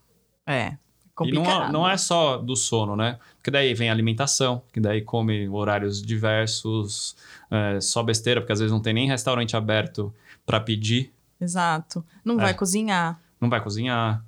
É. 0.46 0.68
E 0.68 0.72
não, 0.72 0.78
Complicado. 1.16 1.70
é- 1.70 1.72
não 1.72 1.90
é 1.90 1.98
só 1.98 2.38
do 2.38 2.56
sono, 2.56 2.96
né? 2.96 3.18
Porque 3.38 3.50
daí 3.50 3.74
vem 3.74 3.90
a 3.90 3.94
alimentação, 3.94 4.62
que 4.74 4.80
daí 4.80 5.02
come 5.02 5.48
horários 5.50 6.02
diversos, 6.02 7.16
é, 7.50 7.80
só 7.82 8.04
besteira, 8.04 8.42
porque 8.42 8.52
às 8.54 8.60
vezes 8.60 8.72
não 8.72 8.82
tem 8.82 8.94
nem 8.94 9.08
restaurante 9.08 9.56
aberto 9.56 10.14
para 10.46 10.60
pedir. 10.60 11.12
Exato. 11.40 12.06
Não 12.24 12.36
É. 12.40 12.44
vai 12.44 12.54
cozinhar. 12.54 13.20
não 13.42 13.50
vai 13.50 13.62
cozinhar. 13.62 14.24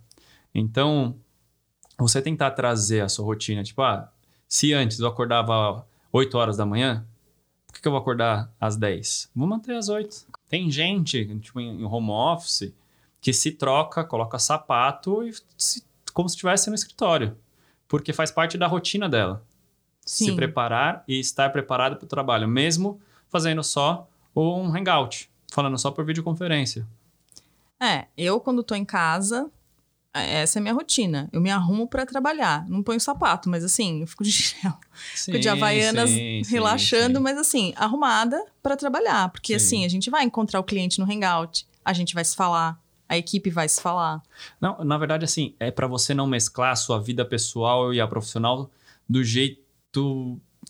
Então, 0.54 1.16
você 1.98 2.22
tentar 2.22 2.52
trazer 2.52 3.02
a 3.02 3.10
sua 3.10 3.26
rotina, 3.26 3.64
tipo, 3.64 3.82
ah, 3.82 4.12
se 4.48 4.74
antes 4.74 5.00
eu 5.00 5.08
acordava 5.08 5.86
8 6.12 6.38
horas 6.38 6.58
da 6.58 6.66
manhã, 6.66 7.06
por 7.66 7.74
que, 7.74 7.82
que 7.82 7.88
eu 7.88 7.92
vou 7.92 8.00
acordar 8.00 8.52
às 8.60 8.76
10? 8.78 9.30
Vou 9.36 9.48
manter 9.48 9.76
às 9.76 9.90
8. 9.90 10.26
Tem 10.48 10.70
gente, 10.72 11.26
tipo, 11.40 11.60
em 11.60 11.84
home 11.84 12.10
office, 12.12 12.74
que 13.20 13.34
se 13.34 13.52
troca, 13.52 14.04
coloca 14.04 14.40
sapato 14.40 15.24
e 15.24 15.34
se- 15.58 15.84
como 16.14 16.30
se 16.30 16.36
estivesse 16.36 16.70
no 16.70 16.76
escritório. 16.76 17.38
Porque 17.88 18.14
faz 18.14 18.32
parte 18.32 18.58
da 18.58 18.68
rotina 18.68 19.10
dela. 19.10 19.44
Se 20.06 20.26
Sim. 20.26 20.36
preparar 20.36 21.04
e 21.08 21.20
estar 21.20 21.50
preparado 21.52 21.98
para 21.98 22.06
o 22.06 22.08
trabalho, 22.08 22.48
mesmo 22.48 23.00
fazendo 23.28 23.62
só 23.64 24.08
um 24.36 24.74
hangout, 24.74 25.30
falando 25.52 25.78
só 25.78 25.92
por 25.92 26.06
videoconferência. 26.06 26.88
É, 27.80 28.08
eu 28.18 28.40
quando 28.40 28.64
tô 28.64 28.74
em 28.76 28.86
casa, 28.86 29.52
essa 30.22 30.58
é 30.58 30.60
a 30.60 30.64
minha 30.64 30.74
rotina. 30.74 31.30
Eu 31.32 31.42
me 31.42 31.50
arrumo 31.50 31.88
pra 31.88 32.06
trabalhar. 32.06 32.68
Não 32.68 32.84
ponho 32.84 33.00
sapato, 33.00 33.50
mas 33.50 33.64
assim, 33.64 34.02
eu 34.02 34.08
fico 34.08 34.24
de 34.24 34.32
chinelo. 34.34 34.78
Fico 35.16 35.40
de 35.40 35.50
havaianas 35.50 36.10
sim, 36.10 36.42
relaxando, 36.50 37.18
sim. 37.18 37.24
mas 37.24 37.38
assim, 37.38 37.74
arrumada 37.76 38.44
pra 38.62 38.76
trabalhar. 38.76 39.30
Porque 39.30 39.58
Sim. 39.60 39.66
assim, 39.66 39.86
a 39.86 39.90
gente 39.90 40.10
vai 40.10 40.24
encontrar 40.24 40.60
o 40.60 40.64
cliente 40.64 41.00
no 41.00 41.12
hangout, 41.12 41.68
a 41.84 41.94
gente 41.94 42.14
vai 42.14 42.24
se 42.26 42.36
falar, 42.36 42.80
a 43.08 43.18
equipe 43.18 43.50
vai 43.50 43.68
se 43.70 43.82
falar. 43.82 44.22
Não, 44.60 44.84
na 44.84 44.98
verdade, 44.98 45.24
assim, 45.26 45.56
é 45.60 45.72
para 45.72 45.88
você 45.88 46.14
não 46.14 46.28
mesclar 46.28 46.72
a 46.72 46.76
sua 46.76 47.00
vida 47.00 47.24
pessoal 47.24 47.94
e 47.94 48.02
a 48.02 48.08
profissional 48.08 48.70
do 49.08 49.24
jeito 49.24 49.62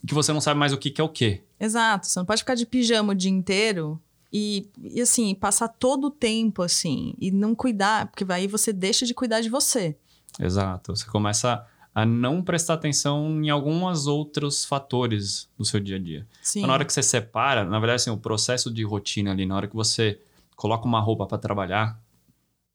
que 0.05 0.13
você 0.13 0.31
não 0.31 0.39
sabe 0.39 0.59
mais 0.59 0.71
o 0.71 0.77
que, 0.77 0.91
que 0.91 1.01
é 1.01 1.03
o 1.03 1.09
quê. 1.09 1.41
Exato, 1.59 2.07
você 2.07 2.19
não 2.19 2.25
pode 2.25 2.41
ficar 2.41 2.55
de 2.55 2.65
pijama 2.65 3.13
o 3.13 3.15
dia 3.15 3.31
inteiro 3.31 3.99
e, 4.31 4.69
e 4.81 5.01
assim, 5.01 5.33
passar 5.33 5.67
todo 5.67 6.07
o 6.07 6.11
tempo 6.11 6.61
assim 6.61 7.13
e 7.19 7.31
não 7.31 7.55
cuidar, 7.55 8.07
porque 8.07 8.25
aí 8.31 8.47
você 8.47 8.73
deixa 8.73 9.05
de 9.05 9.13
cuidar 9.13 9.41
de 9.41 9.49
você. 9.49 9.95
Exato. 10.39 10.95
Você 10.95 11.05
começa 11.05 11.65
a 11.93 12.05
não 12.05 12.43
prestar 12.43 12.75
atenção 12.75 13.43
em 13.43 13.49
alguns 13.49 14.05
outros 14.05 14.63
fatores 14.63 15.49
do 15.57 15.65
seu 15.65 15.79
dia 15.79 15.95
a 15.95 15.99
dia. 15.99 16.27
Sim. 16.41 16.59
Então, 16.59 16.67
na 16.67 16.73
hora 16.73 16.85
que 16.85 16.93
você 16.93 17.01
separa, 17.01 17.65
na 17.65 17.79
verdade, 17.79 18.01
assim, 18.01 18.11
o 18.11 18.17
processo 18.17 18.71
de 18.71 18.83
rotina 18.83 19.31
ali, 19.31 19.45
na 19.45 19.55
hora 19.55 19.67
que 19.67 19.75
você 19.75 20.19
coloca 20.55 20.85
uma 20.85 20.99
roupa 20.99 21.25
para 21.25 21.37
trabalhar 21.37 21.99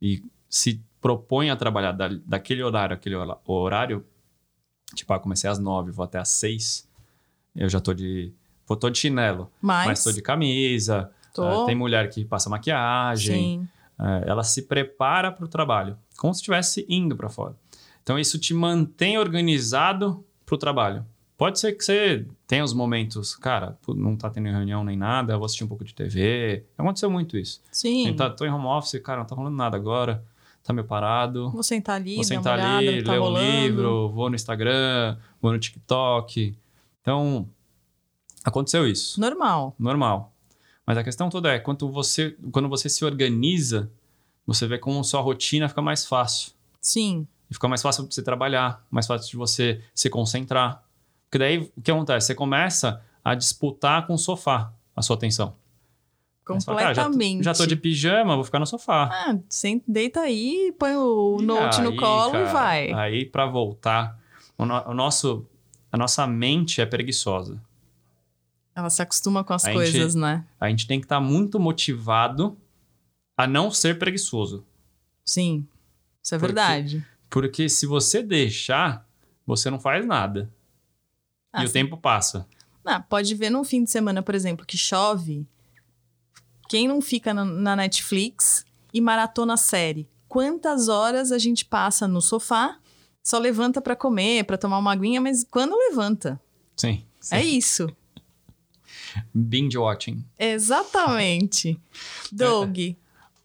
e 0.00 0.24
se 0.48 0.82
propõe 1.00 1.50
a 1.50 1.56
trabalhar 1.56 1.92
da, 1.92 2.08
daquele 2.26 2.62
horário, 2.62 2.94
aquele 2.94 3.14
horário, 3.46 4.04
tipo, 4.94 5.12
ah, 5.12 5.20
comecei 5.20 5.48
às 5.48 5.58
nove, 5.58 5.92
vou 5.92 6.04
até 6.04 6.18
às 6.18 6.28
seis, 6.28 6.88
eu 7.54 7.68
já 7.68 7.80
tô 7.80 7.92
de. 7.94 8.32
Vou 8.66 8.76
tô 8.76 8.88
de 8.88 8.98
chinelo, 8.98 9.50
mas, 9.60 9.86
mas 9.86 10.04
tô 10.04 10.12
de 10.12 10.22
camisa. 10.22 11.10
Tô, 11.32 11.44
ah, 11.44 11.66
tem 11.66 11.74
mulher 11.74 12.08
que 12.10 12.24
passa 12.24 12.48
maquiagem. 12.50 13.68
É, 13.98 14.28
ela 14.28 14.42
se 14.42 14.62
prepara 14.62 15.30
para 15.30 15.44
o 15.44 15.48
trabalho, 15.48 15.96
como 16.16 16.32
se 16.34 16.40
estivesse 16.40 16.84
indo 16.88 17.14
para 17.16 17.28
fora. 17.28 17.54
Então, 18.02 18.18
isso 18.18 18.38
te 18.38 18.52
mantém 18.52 19.16
organizado 19.18 20.24
para 20.44 20.54
o 20.54 20.58
trabalho. 20.58 21.06
Pode 21.36 21.58
ser 21.58 21.72
que 21.72 21.84
você 21.84 22.26
tenha 22.46 22.62
os 22.62 22.72
momentos, 22.72 23.34
cara, 23.34 23.76
não 23.88 24.16
tá 24.16 24.30
tendo 24.30 24.46
reunião 24.48 24.84
nem 24.84 24.96
nada, 24.96 25.32
eu 25.32 25.38
vou 25.38 25.46
assistir 25.46 25.64
um 25.64 25.68
pouco 25.68 25.84
de 25.84 25.94
TV. 25.94 26.64
Aconteceu 26.76 27.10
muito 27.10 27.36
isso. 27.36 27.60
sim. 27.70 28.06
Então, 28.06 28.34
tô 28.34 28.44
em 28.44 28.50
home 28.50 28.66
office, 28.66 29.00
cara, 29.02 29.20
não 29.20 29.26
tá 29.26 29.34
rolando 29.34 29.56
nada 29.56 29.76
agora, 29.76 30.24
tá 30.62 30.72
meio 30.72 30.86
parado. 30.86 31.50
Vou 31.50 31.62
sentar 31.62 31.96
ali, 31.96 32.16
Vou 32.16 32.24
sentar 32.24 32.54
olhada 32.58 32.78
ali, 32.78 33.02
tá 33.02 33.12
ler 33.12 33.18
um 33.18 33.22
rolando. 33.22 33.44
livro, 33.46 34.08
vou 34.10 34.28
no 34.30 34.36
Instagram, 34.36 35.16
vou 35.40 35.52
no 35.52 35.58
TikTok. 35.58 36.56
Então, 37.00 37.48
aconteceu 38.44 38.86
isso 38.86 39.20
Normal. 39.20 39.74
normal. 39.78 40.31
Mas 40.86 40.98
a 40.98 41.04
questão 41.04 41.30
toda 41.30 41.52
é, 41.52 41.58
quando 41.58 41.90
você, 41.90 42.36
quando 42.50 42.68
você 42.68 42.88
se 42.88 43.04
organiza, 43.04 43.90
você 44.46 44.66
vê 44.66 44.78
como 44.78 45.02
sua 45.04 45.20
rotina 45.20 45.68
fica 45.68 45.80
mais 45.82 46.04
fácil. 46.06 46.52
Sim, 46.80 47.26
E 47.50 47.54
fica 47.54 47.68
mais 47.68 47.82
fácil 47.82 48.06
de 48.08 48.14
você 48.14 48.22
trabalhar, 48.22 48.84
mais 48.90 49.06
fácil 49.06 49.30
de 49.30 49.36
você 49.36 49.80
se 49.94 50.10
concentrar. 50.10 50.82
Porque 51.26 51.38
daí, 51.38 51.70
o 51.76 51.80
que 51.82 51.90
acontece? 51.90 52.26
Você 52.28 52.34
começa 52.34 53.02
a 53.24 53.34
disputar 53.34 54.06
com 54.06 54.14
o 54.14 54.18
sofá 54.18 54.72
a 54.96 55.02
sua 55.02 55.16
atenção. 55.16 55.54
Você 56.46 56.64
fala, 56.66 56.78
"Cara, 56.78 56.94
já 56.94 57.04
tô- 57.04 57.10
completamente. 57.12 57.44
já, 57.44 57.54
tô 57.54 57.66
de 57.66 57.76
pijama, 57.76 58.34
vou 58.34 58.44
ficar 58.44 58.58
no 58.58 58.66
sofá. 58.66 59.08
Ah, 59.12 59.38
deita 59.86 60.20
aí, 60.22 60.74
põe 60.76 60.96
o 60.96 61.38
E 61.40 61.44
note 61.46 61.80
no 61.80 61.90
aí, 61.90 61.96
colo 61.96 62.32
cara, 62.32 62.48
e 62.48 62.52
vai. 62.52 62.92
Aí, 62.92 63.24
para 63.26 63.46
voltar, 63.46 64.18
o, 64.58 64.66
no- 64.66 64.82
o 64.88 64.92
nosso, 64.92 65.46
a 65.90 65.96
nossa 65.96 66.26
mente 66.26 66.80
é 66.80 66.86
preguiçosa. 66.86 67.62
Ela 68.74 68.88
se 68.90 69.02
acostuma 69.02 69.44
com 69.44 69.52
as 69.52 69.64
A 69.64 69.68
gente- 69.68 69.76
coisas, 69.76 70.14
né? 70.14 70.44
A 70.60 70.68
gente 70.68 70.86
tem 70.86 70.98
que 70.98 71.04
estar 71.06 71.20
muito 71.20 71.60
motivado 71.60 72.56
a 73.36 73.46
não 73.46 73.70
ser 73.70 73.98
preguiçoso. 73.98 74.64
Sim, 75.24 75.66
isso 76.22 76.34
é 76.34 76.38
Porque- 76.38 76.54
verdade. 76.54 77.06
Porque 77.28 77.68
se 77.68 77.86
você 77.86 78.22
deixar, 78.22 79.06
você 79.46 79.70
não 79.70 79.78
faz 79.80 80.04
nada. 80.06 80.52
Ah, 81.52 81.62
e 81.62 81.64
o 81.64 81.68
sim. 81.68 81.72
tempo 81.74 81.96
passa. 81.96 82.46
Ah, 82.84 83.00
pode 83.00 83.34
ver 83.34 83.50
num 83.50 83.62
fim 83.64 83.84
de 83.84 83.90
semana, 83.90 84.22
por 84.22 84.34
exemplo, 84.34 84.66
que 84.66 84.76
chove. 84.76 85.46
Quem 86.68 86.88
não 86.88 87.00
fica 87.00 87.32
na, 87.34 87.44
na 87.44 87.76
Netflix 87.76 88.64
e 88.92 89.00
maratona 89.00 89.56
série? 89.56 90.08
Quantas 90.28 90.88
horas 90.88 91.30
a 91.30 91.38
gente 91.38 91.64
passa 91.64 92.08
no 92.08 92.20
sofá 92.22 92.78
só 93.22 93.38
levanta 93.38 93.80
para 93.80 93.94
comer, 93.94 94.44
para 94.44 94.58
tomar 94.58 94.78
uma 94.78 94.92
aguinha, 94.92 95.20
mas 95.20 95.44
quando 95.44 95.76
levanta? 95.76 96.40
Sim. 96.76 97.04
sim. 97.20 97.34
É 97.36 97.44
isso. 97.44 97.94
Binge 99.34 99.76
watching. 99.78 100.24
Exatamente. 100.38 101.78
Doug, 102.32 102.78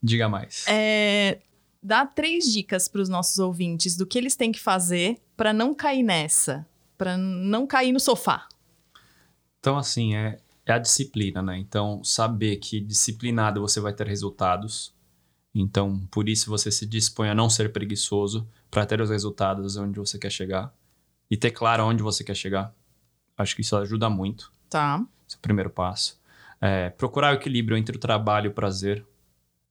Diga 0.01 0.29
mais. 0.29 0.65
é, 0.67 1.39
dá 1.81 2.05
três 2.05 2.51
dicas 2.51 2.87
para 2.87 3.01
os 3.01 3.09
nossos 3.09 3.39
ouvintes 3.39 3.95
do 3.95 4.05
que 4.05 4.17
eles 4.17 4.35
têm 4.35 4.51
que 4.51 4.59
fazer 4.59 5.17
para 5.35 5.53
não 5.53 5.73
cair 5.73 6.03
nessa, 6.03 6.67
para 6.97 7.17
não 7.17 7.65
cair 7.67 7.91
no 7.91 7.99
sofá. 7.99 8.47
Então, 9.59 9.77
assim, 9.77 10.15
é, 10.15 10.39
é 10.65 10.73
a 10.73 10.77
disciplina, 10.77 11.41
né? 11.41 11.57
Então, 11.57 12.03
saber 12.03 12.57
que 12.57 12.79
disciplinado 12.79 13.61
você 13.61 13.79
vai 13.79 13.93
ter 13.93 14.07
resultados. 14.07 14.93
Então, 15.53 15.99
por 16.11 16.29
isso 16.29 16.49
você 16.49 16.71
se 16.71 16.85
dispõe 16.85 17.29
a 17.29 17.35
não 17.35 17.49
ser 17.49 17.71
preguiçoso 17.71 18.47
para 18.69 18.85
ter 18.85 19.01
os 19.01 19.09
resultados 19.09 19.75
onde 19.77 19.99
você 19.99 20.19
quer 20.19 20.31
chegar. 20.31 20.73
E 21.29 21.35
ter 21.35 21.51
claro 21.51 21.83
onde 21.83 22.03
você 22.03 22.23
quer 22.23 22.35
chegar. 22.35 22.73
Acho 23.37 23.55
que 23.55 23.61
isso 23.61 23.75
ajuda 23.75 24.09
muito. 24.09 24.51
Tá. 24.69 25.03
Esse 25.27 25.35
é 25.35 25.39
o 25.39 25.41
primeiro 25.41 25.69
passo. 25.69 26.19
É, 26.61 26.89
procurar 26.89 27.33
o 27.33 27.35
equilíbrio 27.35 27.77
entre 27.77 27.97
o 27.97 27.99
trabalho 27.99 28.47
e 28.47 28.49
o 28.49 28.53
prazer. 28.53 29.05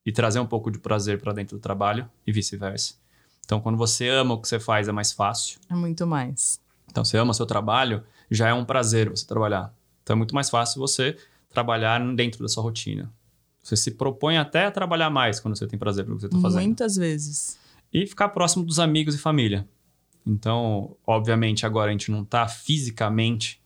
E 0.05 0.11
trazer 0.11 0.39
um 0.39 0.45
pouco 0.45 0.71
de 0.71 0.79
prazer 0.79 1.19
para 1.19 1.33
dentro 1.33 1.57
do 1.57 1.61
trabalho 1.61 2.09
e 2.25 2.31
vice-versa. 2.31 2.95
Então, 3.43 3.59
quando 3.59 3.77
você 3.77 4.07
ama 4.07 4.35
o 4.35 4.41
que 4.41 4.47
você 4.47 4.59
faz, 4.59 4.87
é 4.87 4.91
mais 4.91 5.11
fácil. 5.11 5.59
É 5.69 5.73
muito 5.73 6.07
mais. 6.07 6.61
Então, 6.89 7.03
você 7.03 7.17
ama 7.17 7.33
seu 7.33 7.45
trabalho, 7.45 8.03
já 8.31 8.47
é 8.47 8.53
um 8.53 8.63
prazer 8.63 9.09
você 9.09 9.25
trabalhar. 9.25 9.73
Então, 10.03 10.13
é 10.13 10.17
muito 10.17 10.33
mais 10.33 10.49
fácil 10.49 10.79
você 10.79 11.17
trabalhar 11.49 11.99
dentro 12.15 12.41
da 12.41 12.47
sua 12.47 12.63
rotina. 12.63 13.11
Você 13.61 13.75
se 13.75 13.91
propõe 13.91 14.37
até 14.37 14.65
a 14.65 14.71
trabalhar 14.71 15.09
mais 15.09 15.41
quando 15.41 15.57
você 15.57 15.67
tem 15.67 15.77
prazer 15.77 16.05
pelo 16.05 16.15
que 16.15 16.21
você 16.21 16.27
está 16.27 16.39
fazendo. 16.39 16.63
Muitas 16.63 16.95
vezes. 16.95 17.59
E 17.93 18.05
ficar 18.07 18.29
próximo 18.29 18.63
dos 18.63 18.79
amigos 18.79 19.15
e 19.15 19.17
família. 19.17 19.67
Então, 20.25 20.95
obviamente, 21.05 21.65
agora 21.65 21.89
a 21.89 21.91
gente 21.91 22.11
não 22.11 22.21
está 22.21 22.47
fisicamente 22.47 23.61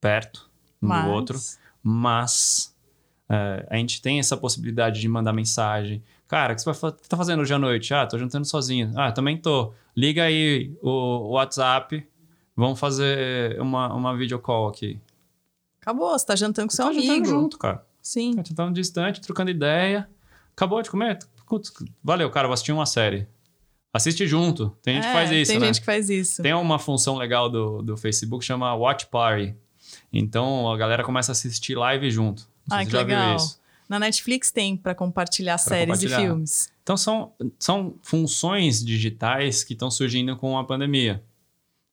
perto 0.00 0.50
Mas... 0.88 1.04
do 1.04 1.10
outro, 1.10 1.38
mas 1.82 2.74
é, 3.28 3.66
a 3.70 3.76
gente 3.76 4.00
tem 4.02 4.18
essa 4.18 4.36
possibilidade 4.36 5.00
de 5.00 5.08
mandar 5.08 5.32
mensagem. 5.32 6.02
Cara, 6.26 6.52
o 6.52 6.56
que 6.56 6.62
você 6.62 6.72
vai 6.72 6.90
o 6.90 6.94
que 6.94 7.08
tá 7.08 7.16
fazendo 7.16 7.40
hoje 7.40 7.52
à 7.54 7.58
noite? 7.58 7.92
Ah, 7.94 8.06
tô 8.06 8.18
jantando 8.18 8.46
sozinho. 8.46 8.92
Ah, 8.96 9.12
também 9.12 9.36
tô. 9.36 9.72
Liga 9.96 10.24
aí 10.24 10.72
o, 10.82 10.90
o 10.90 11.30
WhatsApp. 11.32 12.06
Vamos 12.56 12.78
fazer 12.80 13.60
uma, 13.60 13.92
uma 13.94 14.16
video 14.16 14.38
call 14.38 14.68
aqui. 14.68 15.00
Acabou, 15.80 16.10
você 16.18 16.24
tá 16.24 16.34
jantando 16.34 16.68
com 16.68 16.74
seu 16.74 16.86
Tá 16.86 16.92
jantando 16.92 17.12
amigo. 17.12 17.26
junto, 17.26 17.58
cara. 17.58 17.84
Sim. 18.00 18.34
Tá 18.36 18.42
jantando 18.46 18.72
distante, 18.72 19.20
trocando 19.20 19.50
ideia. 19.50 20.08
Acabou 20.52 20.80
de 20.82 20.90
comer? 20.90 21.18
Valeu, 22.02 22.30
cara, 22.30 22.46
vou 22.48 22.54
assistir 22.54 22.72
uma 22.72 22.86
série. 22.86 23.26
Assiste 23.92 24.26
junto. 24.26 24.70
Tem 24.82 24.94
gente 24.96 25.04
É, 25.04 25.08
que 25.08 25.12
faz 25.14 25.30
isso, 25.30 25.50
Tem 25.52 25.60
né? 25.60 25.66
gente 25.66 25.80
que 25.80 25.86
faz 25.86 26.10
isso. 26.10 26.42
Tem 26.42 26.52
uma 26.54 26.78
função 26.78 27.16
legal 27.16 27.48
do, 27.50 27.82
do 27.82 27.96
Facebook 27.96 28.40
que 28.40 28.46
chama 28.46 28.74
Watch 28.74 29.06
Party. 29.06 29.54
Então 30.16 30.70
a 30.70 30.76
galera 30.76 31.02
começa 31.02 31.32
a 31.32 31.34
assistir 31.34 31.74
live 31.74 32.08
junto. 32.10 32.48
Não 32.68 32.76
sei 32.76 32.78
Ai, 32.78 32.86
que 32.86 32.96
legal. 32.96 33.28
viu 33.28 33.36
isso. 33.36 33.60
Na 33.88 33.98
Netflix 33.98 34.50
tem 34.50 34.76
pra 34.76 34.94
compartilhar 34.94 35.58
séries 35.58 35.82
e 35.82 36.06
compartilhar. 36.06 36.20
filmes. 36.20 36.72
Então 36.82 36.96
são, 36.96 37.32
são 37.58 37.94
funções 38.02 38.82
digitais 38.84 39.64
que 39.64 39.72
estão 39.74 39.90
surgindo 39.90 40.36
com 40.36 40.56
a 40.56 40.64
pandemia. 40.64 41.22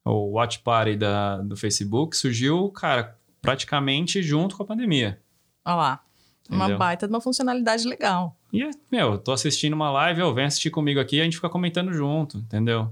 O 0.06 0.32
Watch 0.34 0.60
Party 0.60 0.96
da, 0.96 1.38
do 1.38 1.58
Facebook 1.58 2.16
surgiu, 2.16 2.70
cara, 2.70 3.18
praticamente 3.42 4.22
junto 4.22 4.56
com 4.56 4.64
a 4.64 4.66
pandemia. 4.66 5.20
Olha 5.66 5.76
lá. 5.76 6.04
Uma 6.50 6.66
Entendeu? 6.66 6.78
baita 6.80 7.08
de 7.08 7.14
uma 7.14 7.22
funcionalidade 7.22 7.88
legal. 7.88 8.36
E, 8.52 8.70
meu, 8.92 9.14
eu 9.14 9.18
tô 9.18 9.32
assistindo 9.32 9.74
uma 9.74 9.90
live, 9.92 10.20
eu 10.20 10.34
venho 10.34 10.48
assistir 10.48 10.70
comigo 10.70 11.00
aqui 11.00 11.18
e 11.18 11.22
a 11.22 11.24
gente 11.24 11.38
fica 11.38 11.50
comentando 11.50 11.94
junto, 11.94 12.40
entendeu? 12.40 12.92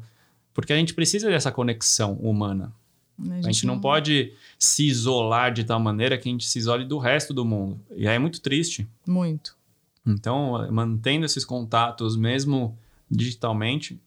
Porque 0.53 0.71
a 0.71 0.75
gente 0.77 0.93
precisa 0.93 1.29
dessa 1.29 1.51
conexão 1.51 2.13
humana. 2.13 2.73
Né? 3.19 3.39
A 3.43 3.51
gente 3.51 3.65
não 3.65 3.79
pode 3.79 4.33
se 4.57 4.87
isolar 4.87 5.53
de 5.53 5.63
tal 5.63 5.79
maneira 5.79 6.17
que 6.17 6.29
a 6.29 6.31
gente 6.31 6.47
se 6.47 6.57
isole 6.57 6.85
do 6.85 6.97
resto 6.97 7.33
do 7.33 7.43
mundo. 7.43 7.79
E 7.95 8.07
aí 8.07 8.15
é 8.15 8.19
muito 8.19 8.41
triste. 8.41 8.87
Muito. 9.05 9.57
Então, 10.05 10.67
mantendo 10.71 11.25
esses 11.25 11.43
contatos, 11.43 12.15
mesmo 12.15 12.77
digitalmente, 13.11 13.99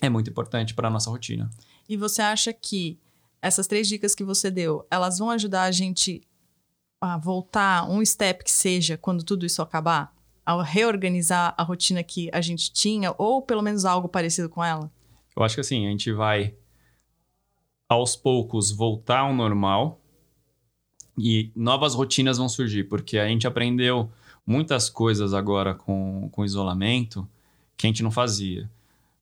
é 0.00 0.08
muito 0.08 0.30
importante 0.30 0.74
para 0.74 0.88
a 0.88 0.90
nossa 0.90 1.08
rotina. 1.10 1.50
E 1.88 1.96
você 1.96 2.20
acha 2.20 2.52
que 2.52 2.98
essas 3.40 3.66
três 3.66 3.86
dicas 3.86 4.14
que 4.14 4.24
você 4.24 4.50
deu, 4.50 4.86
elas 4.90 5.18
vão 5.18 5.30
ajudar 5.30 5.62
a 5.62 5.70
gente 5.70 6.22
a 7.00 7.16
voltar 7.16 7.88
um 7.88 8.04
step 8.04 8.42
que 8.42 8.50
seja 8.50 8.96
quando 8.96 9.22
tudo 9.22 9.46
isso 9.46 9.62
acabar? 9.62 10.14
A 10.44 10.62
reorganizar 10.62 11.54
a 11.56 11.62
rotina 11.62 12.02
que 12.02 12.30
a 12.32 12.40
gente 12.40 12.72
tinha, 12.72 13.14
ou 13.18 13.42
pelo 13.42 13.62
menos 13.62 13.84
algo 13.84 14.08
parecido 14.08 14.48
com 14.48 14.64
ela? 14.64 14.90
Eu 15.36 15.42
acho 15.42 15.54
que 15.54 15.60
assim, 15.60 15.86
a 15.86 15.90
gente 15.90 16.12
vai 16.12 16.54
aos 17.88 18.16
poucos 18.16 18.70
voltar 18.70 19.20
ao 19.20 19.34
normal 19.34 20.00
e 21.18 21.50
novas 21.54 21.94
rotinas 21.94 22.38
vão 22.38 22.48
surgir, 22.48 22.84
porque 22.84 23.18
a 23.18 23.26
gente 23.26 23.46
aprendeu 23.46 24.10
muitas 24.46 24.90
coisas 24.90 25.32
agora 25.32 25.74
com, 25.74 26.28
com 26.30 26.44
isolamento 26.44 27.26
que 27.76 27.86
a 27.86 27.88
gente 27.88 28.02
não 28.02 28.10
fazia. 28.10 28.70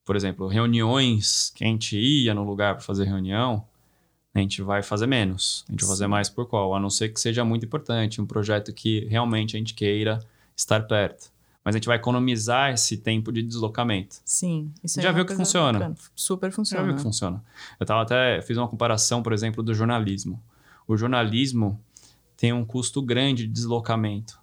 Por 0.04 0.16
exemplo, 0.16 0.46
reuniões 0.48 1.50
que 1.54 1.64
a 1.64 1.66
gente 1.66 1.96
ia 1.96 2.34
no 2.34 2.44
lugar 2.44 2.74
para 2.74 2.84
fazer 2.84 3.04
reunião, 3.04 3.64
a 4.34 4.40
gente 4.40 4.60
vai 4.60 4.82
fazer 4.82 5.06
menos. 5.06 5.64
A 5.68 5.72
gente 5.72 5.82
vai 5.82 5.90
fazer 5.90 6.06
mais 6.08 6.28
por 6.28 6.46
qual? 6.46 6.74
A 6.74 6.80
não 6.80 6.90
ser 6.90 7.08
que 7.10 7.20
seja 7.20 7.44
muito 7.44 7.64
importante, 7.64 8.20
um 8.20 8.26
projeto 8.26 8.72
que 8.72 9.06
realmente 9.06 9.56
a 9.56 9.58
gente 9.58 9.74
queira 9.74 10.18
estar 10.56 10.80
perto. 10.86 11.32
Mas 11.64 11.74
a 11.74 11.78
gente 11.78 11.86
vai 11.86 11.96
economizar 11.96 12.72
esse 12.72 12.98
tempo 12.98 13.32
de 13.32 13.42
deslocamento. 13.42 14.16
Sim. 14.24 14.70
Isso 14.82 15.00
Já 15.00 15.08
é 15.08 15.12
viu 15.12 15.24
que 15.24 15.34
funciona? 15.34 15.78
bacana. 15.78 15.96
Super 16.14 16.52
funciona. 16.52 16.82
já 16.82 16.86
viu 16.86 16.96
que 16.96 17.02
funciona? 17.02 17.42
Eu 17.80 17.86
tava 17.86 18.02
até 18.02 18.42
fiz 18.42 18.56
uma 18.58 18.68
comparação, 18.68 19.22
por 19.22 19.32
exemplo, 19.32 19.62
do 19.62 19.72
jornalismo. 19.74 20.42
O 20.86 20.96
jornalismo 20.96 21.80
tem 22.36 22.52
um 22.52 22.64
custo 22.64 23.00
grande 23.00 23.46
de 23.46 23.52
deslocamento 23.52 24.38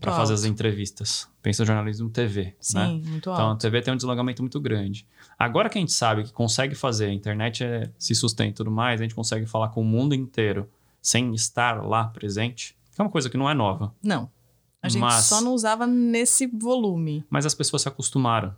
para 0.00 0.12
fazer 0.12 0.32
as 0.32 0.44
entrevistas. 0.44 1.28
Pensa 1.42 1.62
no 1.62 1.66
jornalismo 1.66 2.08
TV, 2.08 2.54
Sim, 2.60 2.78
né? 2.78 2.86
muito 3.04 3.16
Então 3.28 3.34
a 3.34 3.40
alto. 3.50 3.60
TV 3.60 3.82
tem 3.82 3.92
um 3.92 3.96
deslocamento 3.96 4.40
muito 4.42 4.58
grande. 4.60 5.06
Agora 5.38 5.68
que 5.68 5.76
a 5.76 5.80
gente 5.80 5.92
sabe 5.92 6.22
que 6.22 6.32
consegue 6.32 6.74
fazer, 6.74 7.06
a 7.06 7.12
internet 7.12 7.64
é- 7.64 7.90
se 7.98 8.14
sustenta 8.14 8.50
e 8.50 8.54
tudo 8.54 8.70
mais, 8.70 9.00
a 9.00 9.04
gente 9.04 9.14
consegue 9.14 9.44
falar 9.44 9.68
com 9.70 9.82
o 9.82 9.84
mundo 9.84 10.14
inteiro 10.14 10.70
sem 11.02 11.34
estar 11.34 11.84
lá 11.84 12.04
presente, 12.04 12.76
que 12.94 13.00
é 13.00 13.04
uma 13.04 13.10
coisa 13.10 13.28
que 13.28 13.36
não 13.36 13.50
é 13.50 13.54
nova. 13.54 13.92
Não. 14.02 14.30
A 14.82 14.88
gente 14.88 15.00
Mas- 15.00 15.24
só 15.26 15.40
não 15.40 15.54
usava 15.54 15.86
nesse 15.86 16.46
volume. 16.46 17.24
Mas 17.30 17.46
as 17.46 17.54
pessoas 17.54 17.82
se 17.82 17.88
acostumaram. 17.88 18.54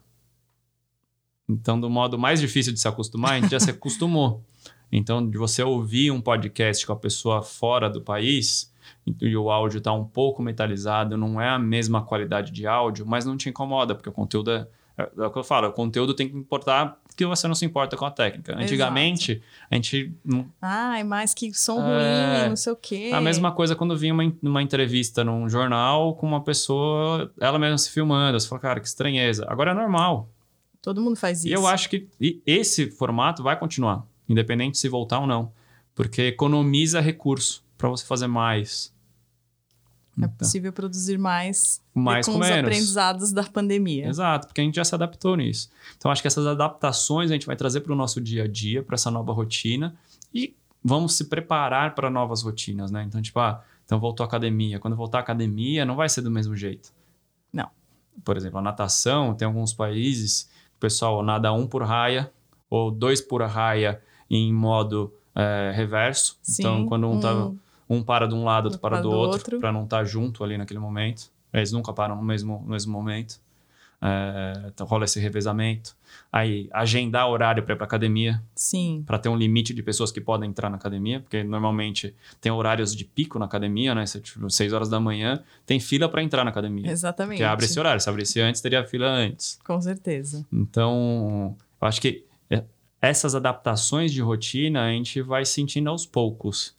Então, 1.48 1.78
do 1.78 1.90
modo 1.90 2.18
mais 2.18 2.40
difícil 2.40 2.72
de 2.72 2.80
se 2.80 2.88
acostumar, 2.88 3.32
a 3.32 3.40
gente 3.40 3.50
já 3.50 3.60
se 3.60 3.70
acostumou. 3.70 4.42
Então, 4.96 5.28
de 5.28 5.36
você 5.36 5.60
ouvir 5.60 6.12
um 6.12 6.20
podcast 6.20 6.86
com 6.86 6.92
a 6.92 6.96
pessoa 6.96 7.42
fora 7.42 7.90
do 7.90 8.00
país 8.00 8.72
e 9.20 9.36
o 9.36 9.50
áudio 9.50 9.78
está 9.78 9.92
um 9.92 10.04
pouco 10.04 10.40
metalizado, 10.40 11.16
não 11.16 11.40
é 11.40 11.48
a 11.48 11.58
mesma 11.58 12.02
qualidade 12.04 12.52
de 12.52 12.64
áudio, 12.64 13.04
mas 13.04 13.24
não 13.24 13.36
te 13.36 13.48
incomoda, 13.48 13.92
porque 13.96 14.08
o 14.08 14.12
conteúdo 14.12 14.52
é. 14.52 14.68
É 14.96 15.10
é 15.18 15.26
o 15.26 15.32
que 15.32 15.38
eu 15.38 15.42
falo, 15.42 15.66
o 15.66 15.72
conteúdo 15.72 16.14
tem 16.14 16.28
que 16.28 16.36
importar 16.36 17.00
porque 17.14 17.24
você 17.24 17.46
não 17.46 17.54
se 17.54 17.64
importa 17.64 17.96
com 17.96 18.04
a 18.04 18.10
técnica. 18.10 18.56
Antigamente, 18.58 19.40
a 19.70 19.76
gente 19.76 20.12
Ai, 20.60 21.04
mais 21.04 21.32
que 21.32 21.54
som 21.54 21.80
É. 21.80 22.40
ruim, 22.42 22.48
não 22.48 22.56
sei 22.56 22.72
o 22.72 22.76
quê. 22.76 23.10
a 23.14 23.20
mesma 23.20 23.52
coisa 23.52 23.76
quando 23.76 23.96
vinha 23.96 24.12
uma, 24.12 24.32
uma 24.42 24.60
entrevista 24.60 25.22
num 25.22 25.48
jornal 25.48 26.16
com 26.16 26.26
uma 26.26 26.42
pessoa, 26.42 27.32
ela 27.40 27.56
mesma 27.56 27.78
se 27.78 27.90
filmando. 27.90 28.38
Você 28.38 28.48
fala, 28.48 28.60
cara, 28.60 28.80
que 28.80 28.86
estranheza. 28.88 29.46
Agora 29.48 29.70
é 29.70 29.74
normal. 29.74 30.28
Todo 30.82 31.00
mundo 31.00 31.16
faz 31.16 31.38
isso. 31.38 31.48
E 31.48 31.52
eu 31.52 31.66
acho 31.68 31.88
que 31.88 32.08
esse 32.44 32.90
formato 32.90 33.42
vai 33.44 33.56
continuar, 33.58 34.04
independente 34.28 34.76
se 34.76 34.88
voltar 34.88 35.20
ou 35.20 35.26
não. 35.26 35.52
Porque 35.94 36.22
economiza 36.22 37.00
recurso 37.00 37.64
para 37.78 37.88
você 37.88 38.04
fazer 38.04 38.26
mais. 38.26 38.92
É 40.16 40.24
Então, 40.24 40.36
possível 40.38 40.72
produzir 40.72 41.18
mais, 41.18 41.82
mais 41.92 42.24
com 42.26 42.32
com 42.34 42.38
os 42.40 42.46
menos. 42.46 42.64
aprendizados 42.64 43.32
da 43.32 43.42
pandemia. 43.44 44.06
Exato, 44.08 44.46
porque 44.46 44.60
a 44.60 44.64
gente 44.64 44.76
já 44.76 44.84
se 44.84 44.94
adaptou 44.94 45.36
nisso. 45.36 45.68
Então, 45.96 46.10
acho 46.10 46.22
que 46.22 46.28
essas 46.28 46.46
adaptações 46.46 47.30
a 47.30 47.34
gente 47.34 47.46
vai 47.46 47.56
trazer 47.56 47.80
para 47.80 47.92
o 47.92 47.96
nosso 47.96 48.20
dia 48.20 48.44
a 48.44 48.48
dia, 48.48 48.82
para 48.82 48.94
essa 48.94 49.10
nova 49.10 49.32
rotina, 49.32 49.94
e 50.32 50.54
vamos 50.82 51.14
se 51.16 51.24
preparar 51.24 51.94
para 51.94 52.08
novas 52.10 52.42
rotinas, 52.42 52.90
né? 52.90 53.02
Então, 53.02 53.20
tipo, 53.20 53.38
ah, 53.40 53.62
então 53.84 53.98
voltou 53.98 54.22
à 54.24 54.26
academia. 54.26 54.78
Quando 54.78 54.96
voltar 54.96 55.18
à 55.18 55.20
academia, 55.22 55.84
não 55.84 55.96
vai 55.96 56.08
ser 56.08 56.20
do 56.22 56.30
mesmo 56.30 56.56
jeito. 56.56 56.92
Não. 57.52 57.68
Por 58.24 58.36
exemplo, 58.36 58.58
a 58.58 58.62
natação, 58.62 59.34
tem 59.34 59.46
alguns 59.46 59.72
países 59.72 60.44
que 60.70 60.76
o 60.76 60.80
pessoal 60.80 61.22
nada 61.22 61.52
um 61.52 61.66
por 61.66 61.82
raia, 61.82 62.30
ou 62.70 62.90
dois 62.90 63.20
por 63.20 63.42
raia 63.42 64.00
em 64.30 64.52
modo 64.52 65.12
eh, 65.34 65.72
reverso. 65.74 66.38
Sim, 66.42 66.62
então, 66.62 66.86
quando 66.86 67.08
um, 67.08 67.20
tá, 67.20 67.50
um 67.88 68.02
para 68.02 68.26
de 68.26 68.34
um 68.34 68.44
lado, 68.44 68.66
outro 68.66 68.80
para 68.80 69.00
do 69.00 69.10
outro, 69.10 69.60
para 69.60 69.72
não 69.72 69.84
estar 69.84 70.04
junto 70.04 70.42
ali 70.44 70.56
naquele 70.58 70.80
momento. 70.80 71.30
Eles 71.52 71.70
nunca 71.72 71.92
param 71.92 72.16
no 72.16 72.22
mesmo, 72.22 72.60
no 72.64 72.70
mesmo 72.70 72.92
momento. 72.92 73.38
É, 74.06 74.64
então 74.66 74.86
rola 74.86 75.06
esse 75.06 75.18
revezamento. 75.18 75.96
Aí, 76.30 76.68
agendar 76.72 77.26
horário 77.30 77.62
para 77.62 77.72
ir 77.74 77.76
para 77.76 77.86
academia, 77.86 78.42
Sim, 78.54 79.02
para 79.06 79.18
ter 79.18 79.30
um 79.30 79.36
limite 79.36 79.72
de 79.72 79.82
pessoas 79.82 80.12
que 80.12 80.20
podem 80.20 80.50
entrar 80.50 80.68
na 80.68 80.76
academia, 80.76 81.20
porque 81.20 81.42
normalmente 81.42 82.14
tem 82.38 82.52
horários 82.52 82.94
de 82.94 83.02
pico 83.04 83.38
na 83.38 83.46
academia, 83.46 83.94
né? 83.94 84.04
Se, 84.04 84.20
tipo, 84.20 84.50
6 84.50 84.72
horas 84.74 84.90
da 84.90 85.00
manhã, 85.00 85.42
tem 85.64 85.80
fila 85.80 86.06
para 86.06 86.22
entrar 86.22 86.44
na 86.44 86.50
academia. 86.50 86.90
exatamente. 86.90 87.38
Porque 87.38 87.44
abre 87.44 87.64
esse 87.64 87.78
horário. 87.80 88.00
Se 88.00 88.10
abrisse 88.10 88.40
antes, 88.40 88.60
teria 88.60 88.84
fila 88.84 89.06
antes. 89.06 89.58
Com 89.64 89.80
certeza. 89.80 90.44
Então, 90.52 91.56
eu 91.80 91.88
acho 91.88 92.00
que 92.00 92.24
é- 92.50 92.64
essas 93.00 93.34
adaptações 93.34 94.12
de 94.12 94.20
rotina 94.20 94.84
a 94.84 94.90
gente 94.90 95.22
vai 95.22 95.46
sentindo 95.46 95.88
aos 95.88 96.04
poucos. 96.04 96.74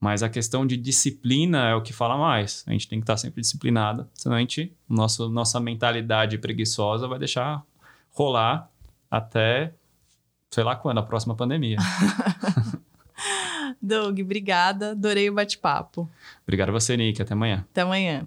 Mas 0.00 0.22
a 0.22 0.28
questão 0.28 0.66
de 0.66 0.76
disciplina 0.76 1.68
é 1.68 1.74
o 1.74 1.82
que 1.82 1.92
fala 1.92 2.16
mais. 2.16 2.64
A 2.66 2.72
gente 2.72 2.88
tem 2.88 3.00
que 3.00 3.04
estar 3.04 3.16
sempre 3.16 3.40
disciplinado, 3.40 4.08
senão 4.14 4.36
a 4.36 4.40
gente, 4.40 4.72
nosso, 4.88 5.28
nossa 5.28 5.58
mentalidade 5.58 6.38
preguiçosa 6.38 7.08
vai 7.08 7.18
deixar 7.18 7.64
rolar 8.12 8.70
até 9.10 9.72
sei 10.50 10.64
lá 10.64 10.76
quando, 10.76 10.98
a 10.98 11.02
próxima 11.02 11.34
pandemia. 11.34 11.76
Doug, 13.80 14.20
obrigada. 14.20 14.92
Adorei 14.92 15.28
o 15.30 15.34
bate-papo. 15.34 16.08
Obrigado 16.42 16.70
a 16.70 16.72
você, 16.72 16.96
Nick. 16.96 17.20
Até 17.20 17.34
amanhã. 17.34 17.64
Até 17.70 17.82
amanhã. 17.82 18.26